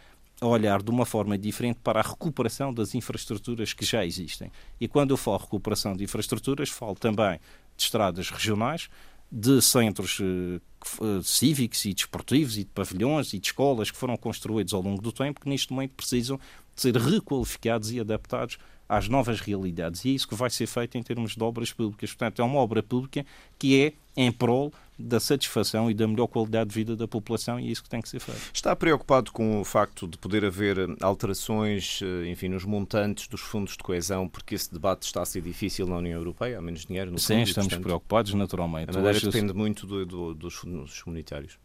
olhar 0.46 0.82
de 0.82 0.92
uma 0.92 1.06
forma 1.06 1.38
diferente 1.38 1.80
para 1.84 2.00
a 2.00 2.04
recuperação 2.04 2.74
das 2.74 2.96
infraestruturas 2.96 3.74
que 3.74 3.86
já 3.86 4.06
existem. 4.06 4.52
E 4.80 4.88
quando 4.88 5.12
eu 5.12 5.18
falo 5.18 5.38
recuperação 5.38 5.96
de 5.96 6.04
infraestruturas, 6.04 6.70
falo 6.70 6.96
também 6.96 7.40
de 7.76 7.84
estradas 7.84 8.30
regionais, 8.30 8.90
de 9.32 9.62
centros 9.62 10.20
uh, 10.20 11.24
cívicos 11.24 11.86
e 11.86 11.94
desportivos 11.94 12.56
e 12.58 12.64
de 12.64 12.70
pavilhões 12.70 13.34
e 13.34 13.40
de 13.40 13.48
escolas 13.48 13.90
que 13.90 13.98
foram 13.98 14.16
construídos 14.16 14.74
ao 14.74 14.82
longo 14.82 15.02
do 15.02 15.12
tempo 15.12 15.42
que 15.42 15.50
neste 15.50 15.74
momento 15.74 15.92
precisam 15.92 16.38
de 16.76 16.82
ser 16.82 16.96
requalificados 16.96 17.92
e 17.92 18.00
adaptados 18.00 18.58
às 18.88 19.08
novas 19.08 19.40
realidades. 19.40 20.06
E 20.06 20.10
é 20.10 20.12
isso 20.12 20.28
que 20.28 20.36
vai 20.36 20.50
ser 20.50 20.68
feito 20.68 20.98
em 20.98 21.04
termos 21.04 21.36
de 21.36 21.44
obras 21.44 21.74
públicas. 21.74 22.12
Portanto, 22.12 22.42
é 22.42 22.46
uma 22.46 22.60
obra 22.60 22.84
pública 22.84 23.26
que 23.58 23.82
é 23.82 23.94
em 24.16 24.32
prol 24.32 24.72
da 24.98 25.20
satisfação 25.20 25.90
e 25.90 25.94
da 25.94 26.08
melhor 26.08 26.28
qualidade 26.28 26.70
de 26.70 26.76
vida 26.76 26.96
da 26.96 27.08
população 27.08 27.60
e 27.60 27.68
é 27.68 27.72
isso 27.72 27.84
que 27.84 27.90
tem 27.90 28.02
que 28.02 28.10
ser 28.10 28.20
feito. 28.20 28.40
Está 28.54 28.76
preocupado 28.76 29.32
com 29.32 29.60
o 29.60 29.66
facto 29.66 30.08
de 30.08 30.18
poder 30.18 30.46
haver 30.46 30.78
alterações, 31.02 32.00
eh, 32.02 32.30
enfim, 32.30 32.50
nos 32.50 32.64
montantes 32.64 33.28
dos 33.28 33.42
fundos 33.42 33.74
de 33.74 33.80
coesão, 33.80 34.28
porque 34.28 34.56
esse 34.56 34.72
debate 34.72 35.04
está 35.04 35.22
a 35.22 35.26
ser 35.26 35.42
difícil 35.42 35.88
na 35.88 35.98
União 35.98 36.18
Europeia, 36.18 36.60
há 36.60 36.62
menos 36.62 36.86
dinheiro 36.86 37.12
no 37.12 37.20
Sim, 37.20 37.36
fundo, 37.36 37.48
estamos 37.48 37.68
portanto, 37.70 37.84
preocupados 37.84 38.34
naturalmente. 38.34 38.92
A 38.92 38.94
Madeira 38.94 39.18
Hoje, 39.18 39.26
depende 39.26 39.54
muito 39.54 39.88
do, 39.88 40.06
do, 40.06 40.34
dos 40.34 40.54
fundos 40.54 41.02
comunitários. 41.02 41.58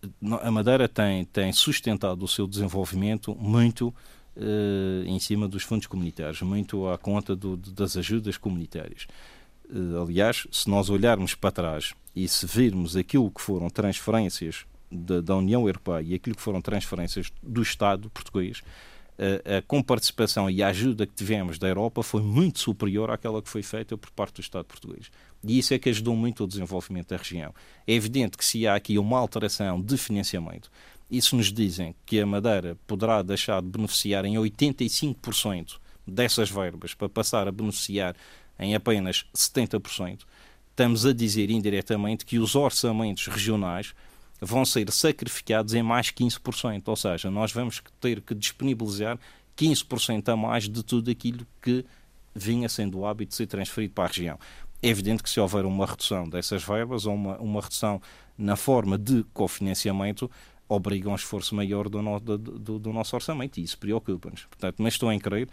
A 0.43 0.51
Madeira 0.51 0.89
tem, 0.89 1.25
tem 1.27 1.53
sustentado 1.53 2.23
o 2.23 2.29
seu 2.29 2.47
desenvolvimento 2.47 3.35
muito 3.35 3.89
uh, 3.89 5.05
em 5.05 5.19
cima 5.19 5.47
dos 5.47 5.63
fundos 5.63 5.87
comunitários, 5.87 6.41
muito 6.43 6.89
à 6.89 6.97
conta 6.97 7.37
do, 7.37 7.57
das 7.57 7.97
ajudas 7.97 8.37
comunitárias. 8.37 9.07
Uh, 9.71 10.03
aliás, 10.03 10.47
se 10.51 10.71
nós 10.71 10.89
olharmos 10.89 11.35
para 11.35 11.51
trás 11.51 11.95
e 12.19 12.27
se 12.27 12.45
virmos 12.47 12.97
aquilo 12.97 13.31
que 13.31 13.41
foram 13.41 13.71
transferências 13.71 14.67
da, 14.91 15.21
da 15.21 15.37
União 15.37 15.69
Europeia 15.69 16.03
e 16.03 16.15
aquilo 16.15 16.35
que 16.35 16.43
foram 16.43 16.61
transferências 16.61 17.31
do 17.41 17.63
Estado 17.63 18.11
português, 18.11 18.61
a, 19.17 19.59
a 19.59 19.63
comparticipação 19.63 20.51
e 20.51 20.61
a 20.61 20.67
ajuda 20.67 21.07
que 21.07 21.15
tivemos 21.15 21.59
da 21.59 21.69
Europa 21.69 22.03
foi 22.03 22.21
muito 22.21 22.59
superior 22.59 23.09
àquela 23.11 23.41
que 23.41 23.49
foi 23.49 23.63
feita 23.63 23.97
por 23.97 24.11
parte 24.11 24.35
do 24.35 24.41
Estado 24.41 24.65
português. 24.65 25.13
E 25.45 25.61
isso 25.61 25.73
é 25.73 25.79
que 25.79 25.89
ajudou 25.91 26.17
muito 26.17 26.43
o 26.43 26.47
desenvolvimento 26.49 27.11
da 27.11 27.17
região. 27.17 27.55
É 27.87 27.93
evidente 27.93 28.37
que 28.37 28.45
se 28.45 28.67
há 28.67 28.75
aqui 28.75 28.99
uma 28.99 29.19
alteração 29.19 29.81
de 29.81 29.97
financiamento, 29.97 30.73
isso 31.09 31.37
nos 31.37 31.53
dizem 31.53 31.95
que 32.05 32.21
a 32.21 32.27
Madeira 32.27 32.77
poderá 32.85 33.23
deixar 33.23 33.63
de 33.63 33.69
beneficiar 33.69 34.25
em 34.25 34.35
85% 34.35 35.79
dessas 36.05 36.51
verbas 36.51 36.95
para 36.95 37.09
passar 37.09 37.47
a 37.47 37.53
beneficiar 37.53 38.17
em 38.59 38.75
apenas 38.75 39.25
70%. 39.33 40.23
Estamos 40.79 41.05
a 41.05 41.13
dizer 41.13 41.51
indiretamente 41.51 42.25
que 42.25 42.39
os 42.39 42.55
orçamentos 42.55 43.27
regionais 43.27 43.93
vão 44.41 44.65
ser 44.65 44.89
sacrificados 44.93 45.75
em 45.75 45.83
mais 45.83 46.13
15%, 46.13 46.85
ou 46.87 46.95
seja, 46.95 47.29
nós 47.33 47.51
vamos 47.51 47.83
ter 48.01 48.21
que 48.21 48.33
disponibilizar 48.33 49.19
15% 49.57 50.29
a 50.29 50.37
mais 50.37 50.69
de 50.69 50.85
tudo 50.85 51.11
aquilo 51.11 51.45
que 51.61 51.85
vinha 52.33 52.69
sendo 52.69 53.01
o 53.01 53.07
hábito 53.07 53.31
de 53.31 53.35
ser 53.35 53.49
transferido 53.49 53.93
para 53.93 54.05
a 54.05 54.07
região. 54.07 54.39
É 54.81 54.89
evidente 54.89 55.21
que 55.21 55.29
se 55.29 55.41
houver 55.41 55.65
uma 55.67 55.85
redução 55.85 56.29
dessas 56.29 56.63
verbas 56.63 57.07
ou 57.07 57.15
uma, 57.17 57.37
uma 57.39 57.61
redução 57.61 58.01
na 58.39 58.55
forma 58.55 58.97
de 58.97 59.25
cofinanciamento, 59.35 60.31
obriga 60.69 61.09
um 61.09 61.15
esforço 61.15 61.55
maior 61.55 61.89
do, 61.89 62.03
no, 62.03 62.21
do, 62.21 62.39
do, 62.39 62.79
do 62.79 62.93
nosso 62.93 63.17
orçamento 63.17 63.59
e 63.59 63.63
isso 63.63 63.79
preocupa-nos. 63.79 64.45
Portanto, 64.45 64.77
mas 64.79 64.95
estou 64.95 65.11
em 65.11 65.19
crer 65.19 65.49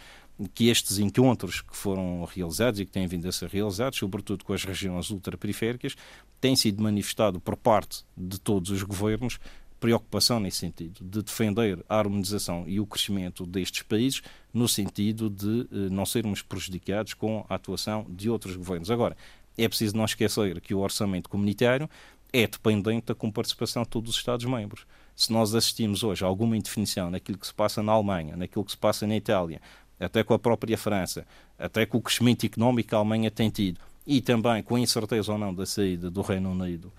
que 0.53 0.68
estes 0.68 0.99
encontros 0.99 1.61
que 1.61 1.76
foram 1.76 2.26
realizados 2.26 2.80
e 2.80 2.86
que 2.86 2.91
têm 2.91 3.07
vindo 3.07 3.28
a 3.28 3.32
ser 3.32 3.49
realizados, 3.49 3.97
sobretudo 3.99 4.43
com 4.43 4.51
as 4.51 4.63
regiões 4.66 5.09
ultraperiféricas, 5.09 5.95
têm 6.41 6.55
sido 6.55 6.84
manifestado 6.84 7.39
por 7.39 7.55
parte 7.55 8.03
de 8.18 8.39
todos 8.39 8.70
os 8.72 8.84
governos 8.84 9.39
preocupação 9.80 10.39
nesse 10.39 10.57
sentido, 10.57 11.03
de 11.03 11.22
defender 11.22 11.84
a 11.88 11.97
harmonização 11.97 12.63
e 12.68 12.80
o 12.80 12.88
crescimento 12.88 13.45
destes 13.45 13.84
países, 13.84 14.22
no 14.53 14.68
sentido 14.68 15.30
de 15.30 15.68
eh, 15.72 15.89
não 15.91 16.05
sermos 16.05 16.41
prejudicados 16.41 17.13
com 17.13 17.45
a 17.47 17.55
atuação 17.55 18.05
de 18.09 18.30
outros 18.30 18.55
governos. 18.55 18.89
Agora, 18.89 19.16
é 19.57 19.68
preciso 19.68 19.95
não 19.95 20.05
esquecer 20.05 20.59
que 20.59 20.74
o 20.74 20.80
orçamento 20.80 21.30
comunitário 21.30 21.89
é 22.34 22.47
dependente 22.47 23.07
da 23.07 23.16
comparticipação 23.16 23.84
de 23.84 23.89
todos 23.89 24.11
os 24.11 24.18
Estados-membros 24.18 24.86
se 25.16 25.32
nós 25.32 25.55
assistimos 25.55 26.03
hoje 26.03 26.24
a 26.24 26.28
alguma 26.28 26.57
indefinição 26.57 27.09
naquilo 27.09 27.38
que 27.38 27.47
se 27.47 27.53
passa 27.53 27.82
na 27.82 27.91
Alemanha, 27.91 28.36
naquilo 28.36 28.66
que 28.66 28.72
se 28.72 28.78
passa 28.78 29.07
na 29.07 29.16
Itália, 29.16 29.61
até 29.99 30.24
com 30.24 30.34
a 30.34 30.39
própria 30.39 30.78
França, 30.78 31.26
até 31.57 31.86
com 31.86 31.97
o 31.97 32.01
crescimento 32.01 32.45
económico 32.45 32.89
que 32.89 32.95
a 32.95 32.97
Alemanha 32.97 33.32
tem 33.32 33.49
tido, 33.49 33.80
e 34.05 34.22
também 34.22 34.61
com 34.61 34.76
a 34.76 34.80
incerteza 34.80 35.32
ou 35.32 35.38
não 35.38 35.53
da 35.53 35.66
saída 35.66 36.09
do 36.09 36.22
Reino 36.22 36.51
Unido 36.51 36.91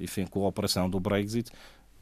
enfim, 0.00 0.26
com 0.26 0.44
a 0.44 0.48
operação 0.48 0.88
do 0.88 1.00
Brexit, 1.00 1.50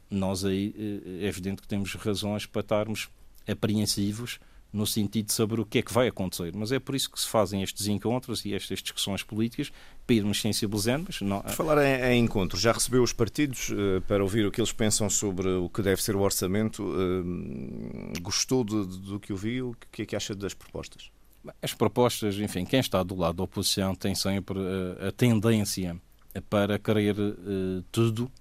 nós 0.09 0.43
aí 0.43 0.73
é 1.21 1.27
evidente 1.27 1.61
que 1.61 1.67
temos 1.67 1.93
razões 1.95 2.45
para 2.45 2.61
estarmos 2.61 3.09
apreensivos 3.47 4.39
no 4.71 4.85
sentido 4.85 5.27
de 5.27 5.33
saber 5.33 5.59
o 5.59 5.65
que 5.65 5.79
é 5.79 5.81
que 5.81 5.93
vai 5.93 6.07
acontecer. 6.07 6.53
Mas 6.55 6.71
é 6.71 6.79
por 6.79 6.95
isso 6.95 7.09
que 7.09 7.19
se 7.19 7.27
fazem 7.27 7.63
estes 7.63 7.87
encontros 7.87 8.45
e 8.45 8.53
estas 8.53 8.79
discussões 8.81 9.23
políticas, 9.23 9.71
para 10.09 10.15
irmos 10.15 10.41
sensibilizando. 10.41 11.05
Mas 11.07 11.21
não... 11.21 11.43
Falar 11.43 11.85
em, 11.85 12.13
em 12.13 12.23
encontros, 12.23 12.59
já 12.59 12.71
recebeu 12.71 13.03
os 13.03 13.13
partidos 13.13 13.69
uh, 13.69 14.01
para 14.07 14.23
ouvir 14.23 14.45
o 14.47 14.51
que 14.51 14.59
eles 14.59 14.73
pensam 14.73 15.07
sobre 15.07 15.47
o 15.47 15.69
que 15.69 15.83
deve 15.83 16.01
ser 16.01 16.15
o 16.15 16.21
orçamento? 16.21 16.83
Uh, 16.83 18.19
gostou 18.19 18.63
de, 18.63 18.87
de, 18.87 18.97
do 19.01 19.19
que 19.19 19.31
ouviu? 19.31 19.69
O 19.69 19.75
que 19.91 20.01
é 20.01 20.05
que 20.07 20.15
acha 20.15 20.33
das 20.33 20.55
propostas? 20.55 21.11
As 21.61 21.73
propostas, 21.73 22.35
enfim, 22.37 22.65
quem 22.65 22.79
está 22.79 23.03
do 23.03 23.15
lado 23.15 23.37
da 23.37 23.43
oposição 23.43 23.93
tem 23.93 24.15
sempre 24.15 24.57
uh, 24.57 25.07
a 25.07 25.11
tendência 25.11 25.95
para 26.49 26.79
querer 26.79 27.15
tudo 27.91 28.31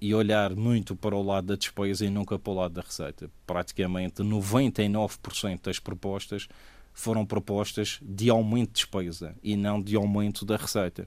e 0.00 0.14
olhar 0.14 0.56
muito 0.56 0.96
para 0.96 1.14
o 1.14 1.22
lado 1.22 1.48
da 1.48 1.56
despesa 1.56 2.06
e 2.06 2.10
nunca 2.10 2.38
para 2.38 2.50
o 2.50 2.54
lado 2.54 2.72
da 2.72 2.80
receita. 2.80 3.30
Praticamente 3.46 4.22
99% 4.22 5.60
das 5.62 5.78
propostas 5.78 6.48
foram 6.96 7.26
propostas 7.26 8.00
de 8.00 8.30
aumento 8.30 8.68
de 8.68 8.74
despesa 8.76 9.36
e 9.42 9.54
não 9.54 9.82
de 9.82 9.94
aumento 9.94 10.46
da 10.46 10.56
receita. 10.56 11.06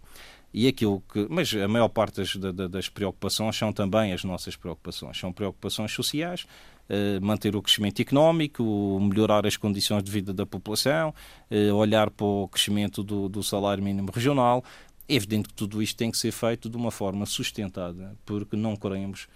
E 0.54 0.68
aquilo 0.68 1.04
que, 1.12 1.26
mas 1.28 1.52
a 1.56 1.68
maior 1.68 1.90
parte 1.90 2.22
das, 2.22 2.36
das 2.70 2.88
preocupações 2.88 3.56
são 3.56 3.74
também 3.74 4.14
as 4.14 4.24
nossas 4.24 4.56
preocupações. 4.56 5.20
São 5.20 5.34
preocupações 5.34 5.92
sociais, 5.92 6.46
eh, 6.88 7.20
manter 7.20 7.56
o 7.56 7.62
crescimento 7.62 8.02
económico, 8.04 8.64
melhorar 9.02 9.48
as 9.48 9.58
condições 9.58 10.04
de 10.04 10.12
vida 10.12 10.32
da 10.32 10.46
população, 10.46 11.14
eh, 11.50 11.74
olhar 11.74 12.12
para 12.12 12.26
o 12.26 12.48
crescimento 12.48 13.04
do, 13.04 13.28
do 13.28 13.42
salário 13.42 13.84
mínimo 13.84 14.12
regional, 14.12 14.64
é 15.08 15.16
evidente 15.16 15.50
que 15.50 15.56
tudo 15.56 15.82
isto 15.82 15.98
tem 15.98 16.12
que 16.12 16.20
ser 16.20 16.32
feito 16.32 16.70
de 16.70 16.78
uma 16.78 16.92
forma 16.92 17.26
sustentada, 17.26 18.16
porque 18.28 18.56
não 18.56 18.76
queremos 18.76 19.28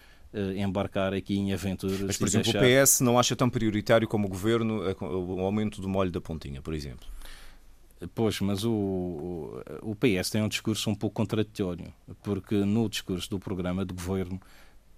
embarcar 0.58 1.14
aqui 1.14 1.38
em 1.38 1.54
aventuras. 1.54 2.00
Mas, 2.02 2.18
por 2.18 2.28
exemplo, 2.28 2.52
deixar... 2.52 2.84
o 2.84 2.86
PS 2.86 3.00
não 3.02 3.20
acha 3.20 3.36
tão 3.36 3.50
prioritário 3.50 4.08
como 4.08 4.28
o 4.28 4.30
governo 4.30 4.82
o 5.00 5.40
aumento 5.42 5.82
do 5.82 5.88
molho 5.88 6.12
da 6.12 6.22
pontinha, 6.22 6.62
por 6.62 6.74
exemplo? 6.74 7.08
Pois, 8.14 8.40
mas 8.42 8.66
o, 8.66 9.62
o 9.82 9.96
PS 9.96 10.30
tem 10.30 10.42
um 10.42 10.50
discurso 10.50 10.90
um 10.90 10.96
pouco 10.96 11.16
contraditório, 11.16 11.94
porque 12.22 12.56
no 12.56 12.90
discurso 12.90 13.30
do 13.30 13.40
programa 13.40 13.86
de 13.86 13.94
governo, 13.94 14.42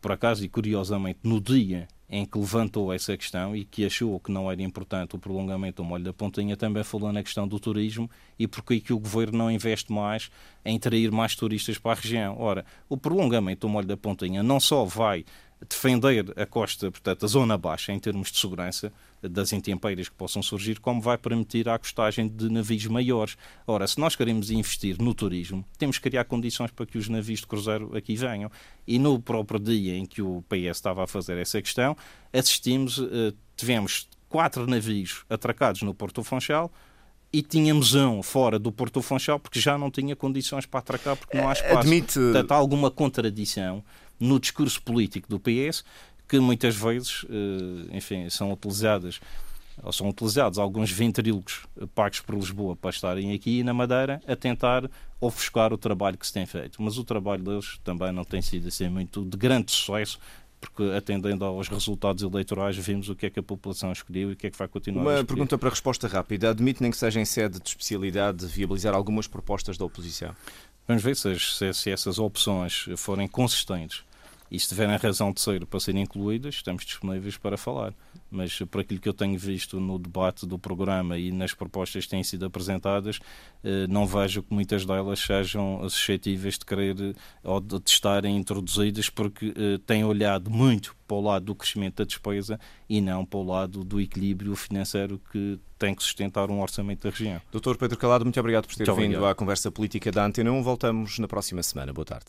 por 0.01 0.11
acaso 0.11 0.43
e 0.43 0.49
curiosamente, 0.49 1.19
no 1.23 1.39
dia 1.39 1.87
em 2.09 2.25
que 2.25 2.37
levantou 2.37 2.93
essa 2.93 3.17
questão 3.17 3.55
e 3.55 3.65
que 3.65 3.85
achou 3.85 4.19
que 4.19 4.31
não 4.31 4.51
era 4.51 4.61
importante 4.61 5.15
o 5.15 5.19
prolongamento 5.19 5.81
do 5.81 5.87
molho 5.87 6.03
da 6.03 6.13
pontinha, 6.13 6.55
também 6.55 6.83
falou 6.83 7.11
na 7.11 7.23
questão 7.23 7.47
do 7.47 7.59
turismo 7.59 8.09
e 8.37 8.47
porque 8.47 8.79
que 8.79 8.93
o 8.93 8.99
governo 8.99 9.37
não 9.37 9.51
investe 9.51 9.91
mais 9.91 10.29
em 10.63 10.77
atrair 10.77 11.11
mais 11.11 11.35
turistas 11.35 11.77
para 11.77 11.93
a 11.93 11.95
região. 11.95 12.35
Ora, 12.39 12.65
o 12.87 12.97
prolongamento 12.97 13.67
do 13.67 13.71
molho 13.71 13.87
da 13.87 13.97
pontinha 13.97 14.43
não 14.43 14.59
só 14.59 14.85
vai 14.85 15.25
defender 15.67 16.33
a 16.37 16.45
costa, 16.45 16.91
portanto, 16.91 17.25
a 17.25 17.27
zona 17.27 17.57
baixa 17.57 17.91
em 17.91 17.99
termos 17.99 18.31
de 18.31 18.37
segurança 18.37 18.91
das 19.21 19.53
intempéries 19.53 20.09
que 20.09 20.15
possam 20.15 20.41
surgir, 20.43 20.79
como 20.79 21.01
vai 21.01 21.17
permitir 21.17 21.67
a 21.67 21.77
costagem 21.77 22.27
de 22.27 22.49
navios 22.49 22.85
maiores. 22.87 23.37
Ora, 23.65 23.87
se 23.87 23.99
nós 23.99 24.15
queremos 24.15 24.51
investir 24.51 24.97
no 25.01 25.13
turismo, 25.13 25.65
temos 25.77 25.97
que 25.97 26.09
criar 26.09 26.25
condições 26.25 26.71
para 26.71 26.85
que 26.85 26.97
os 26.97 27.09
navios 27.09 27.39
de 27.39 27.47
cruzeiro 27.47 27.95
aqui 27.95 28.15
venham. 28.15 28.51
E 28.87 28.99
no 28.99 29.19
próprio 29.19 29.59
dia 29.59 29.95
em 29.95 30.05
que 30.05 30.21
o 30.21 30.43
PS 30.47 30.77
estava 30.77 31.03
a 31.03 31.07
fazer 31.07 31.37
essa 31.37 31.61
questão, 31.61 31.95
assistimos, 32.31 32.99
eh, 32.99 33.33
tivemos 33.55 34.07
quatro 34.29 34.67
navios 34.67 35.23
atracados 35.29 35.81
no 35.81 35.93
Porto 35.93 36.23
Funchal, 36.23 36.71
e 37.35 37.41
tínhamos 37.41 37.93
um 37.93 38.23
fora 38.23 38.57
do 38.57 38.71
Porto 38.71 39.01
Funchal 39.01 39.37
porque 39.37 39.59
já 39.59 39.77
não 39.77 39.91
tinha 39.91 40.15
condições 40.15 40.65
para 40.65 40.79
atracar 40.79 41.17
porque 41.17 41.37
não 41.37 41.49
há 41.49 41.53
espaço. 41.53 41.79
Admite... 41.79 42.13
Portanto, 42.17 42.51
há 42.51 42.55
alguma 42.55 42.89
contradição 42.89 43.83
no 44.17 44.39
discurso 44.39 44.81
político 44.81 45.27
do 45.27 45.37
PS 45.37 45.83
que 46.29 46.39
muitas 46.39 46.77
vezes, 46.77 47.25
eh, 47.29 47.97
enfim, 47.97 48.29
são 48.29 48.53
utilizadas 48.53 49.19
ou 49.83 49.91
são 49.91 50.07
utilizados 50.07 50.57
alguns 50.57 50.89
ventrílocos 50.89 51.67
pagos 51.93 52.21
por 52.21 52.35
Lisboa 52.35 52.77
para 52.77 52.91
estarem 52.91 53.33
aqui 53.33 53.61
na 53.63 53.73
Madeira 53.73 54.21
a 54.25 54.33
tentar 54.33 54.89
ofuscar 55.19 55.73
o 55.73 55.77
trabalho 55.77 56.17
que 56.17 56.25
se 56.25 56.31
tem 56.31 56.45
feito. 56.45 56.81
Mas 56.81 56.97
o 56.97 57.03
trabalho 57.03 57.43
deles 57.43 57.81
também 57.83 58.13
não 58.13 58.23
tem 58.23 58.41
sido 58.41 58.69
assim 58.69 58.87
muito 58.87 59.25
de 59.25 59.35
grande 59.35 59.73
sucesso, 59.73 60.17
porque 60.69 60.95
atendendo 60.95 61.45
aos 61.45 61.67
resultados 61.67 62.23
eleitorais 62.23 62.75
vimos 62.77 63.09
o 63.09 63.15
que 63.15 63.25
é 63.25 63.29
que 63.29 63.39
a 63.39 63.43
população 63.43 63.91
escolheu 63.91 64.29
e 64.29 64.33
o 64.33 64.35
que 64.35 64.47
é 64.47 64.51
que 64.51 64.57
vai 64.57 64.67
continuar 64.67 65.01
Uma 65.01 65.11
a 65.11 65.13
escolher. 65.15 65.27
pergunta 65.27 65.57
para 65.57 65.69
resposta 65.69 66.07
rápida. 66.07 66.49
Admite 66.49 66.81
nem 66.81 66.91
que 66.91 66.97
seja 66.97 67.19
em 67.19 67.25
sede 67.25 67.59
de 67.59 67.69
especialidade 67.69 68.45
viabilizar 68.45 68.93
algumas 68.93 69.27
propostas 69.27 69.77
da 69.77 69.85
oposição? 69.85 70.35
Vamos 70.87 71.01
ver 71.03 71.15
se, 71.15 71.35
se 71.73 71.89
essas 71.91 72.19
opções 72.19 72.85
forem 72.97 73.27
consistentes 73.27 74.03
e 74.49 74.59
se 74.59 74.67
tiverem 74.67 74.95
razão 74.97 75.31
de 75.31 75.41
ser 75.41 75.65
para 75.65 75.79
serem 75.79 76.03
incluídas, 76.03 76.55
estamos 76.55 76.85
disponíveis 76.85 77.37
para 77.37 77.57
falar. 77.57 77.93
Mas 78.29 78.57
por 78.69 78.81
aquilo 78.81 78.99
que 78.99 79.09
eu 79.09 79.13
tenho 79.13 79.37
visto 79.37 79.79
no 79.79 79.97
debate 79.97 80.45
do 80.45 80.59
programa 80.59 81.17
e 81.17 81.31
nas 81.31 81.53
propostas 81.53 82.05
que 82.05 82.11
têm 82.11 82.23
sido 82.23 82.45
apresentadas, 82.45 83.19
eh, 83.63 83.87
não 83.87 84.05
vejo 84.05 84.43
que 84.43 84.53
muitas 84.53 84.85
delas 84.85 85.19
sejam 85.19 85.87
suscetíveis 85.89 86.57
de 86.57 86.65
querer 86.65 87.15
ou 87.43 87.59
de 87.59 87.81
estarem 87.85 88.35
introduzidas, 88.37 89.09
porque 89.09 89.53
eh, 89.55 89.79
têm 89.85 90.03
olhado 90.03 90.49
muito 90.49 90.95
para 91.07 91.17
o 91.17 91.21
lado 91.21 91.45
do 91.45 91.55
crescimento 91.55 91.97
da 91.97 92.03
despesa 92.03 92.59
e 92.89 92.99
não 92.99 93.25
para 93.25 93.39
o 93.39 93.43
lado 93.43 93.83
do 93.83 94.01
equilíbrio 94.01 94.55
financeiro 94.55 95.21
que 95.31 95.59
tem 95.77 95.93
que 95.93 96.03
sustentar 96.03 96.49
um 96.49 96.61
orçamento 96.61 97.03
da 97.03 97.09
região. 97.09 97.41
Doutor 97.51 97.77
Pedro 97.77 97.97
Calado, 97.97 98.25
muito 98.25 98.39
obrigado 98.39 98.67
por 98.67 98.75
ter 98.75 98.85
muito 98.85 98.95
vindo 98.95 99.11
obrigado. 99.15 99.31
à 99.31 99.35
conversa 99.35 99.71
política 99.71 100.11
da 100.11 100.25
Antena 100.25 100.51
1. 100.51 100.63
Voltamos 100.63 101.19
na 101.19 101.27
próxima 101.27 101.61
semana. 101.61 101.93
Boa 101.93 102.05
tarde. 102.05 102.25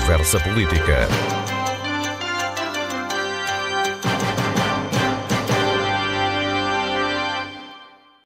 Conversa 0.00 0.40
Política. 0.40 1.49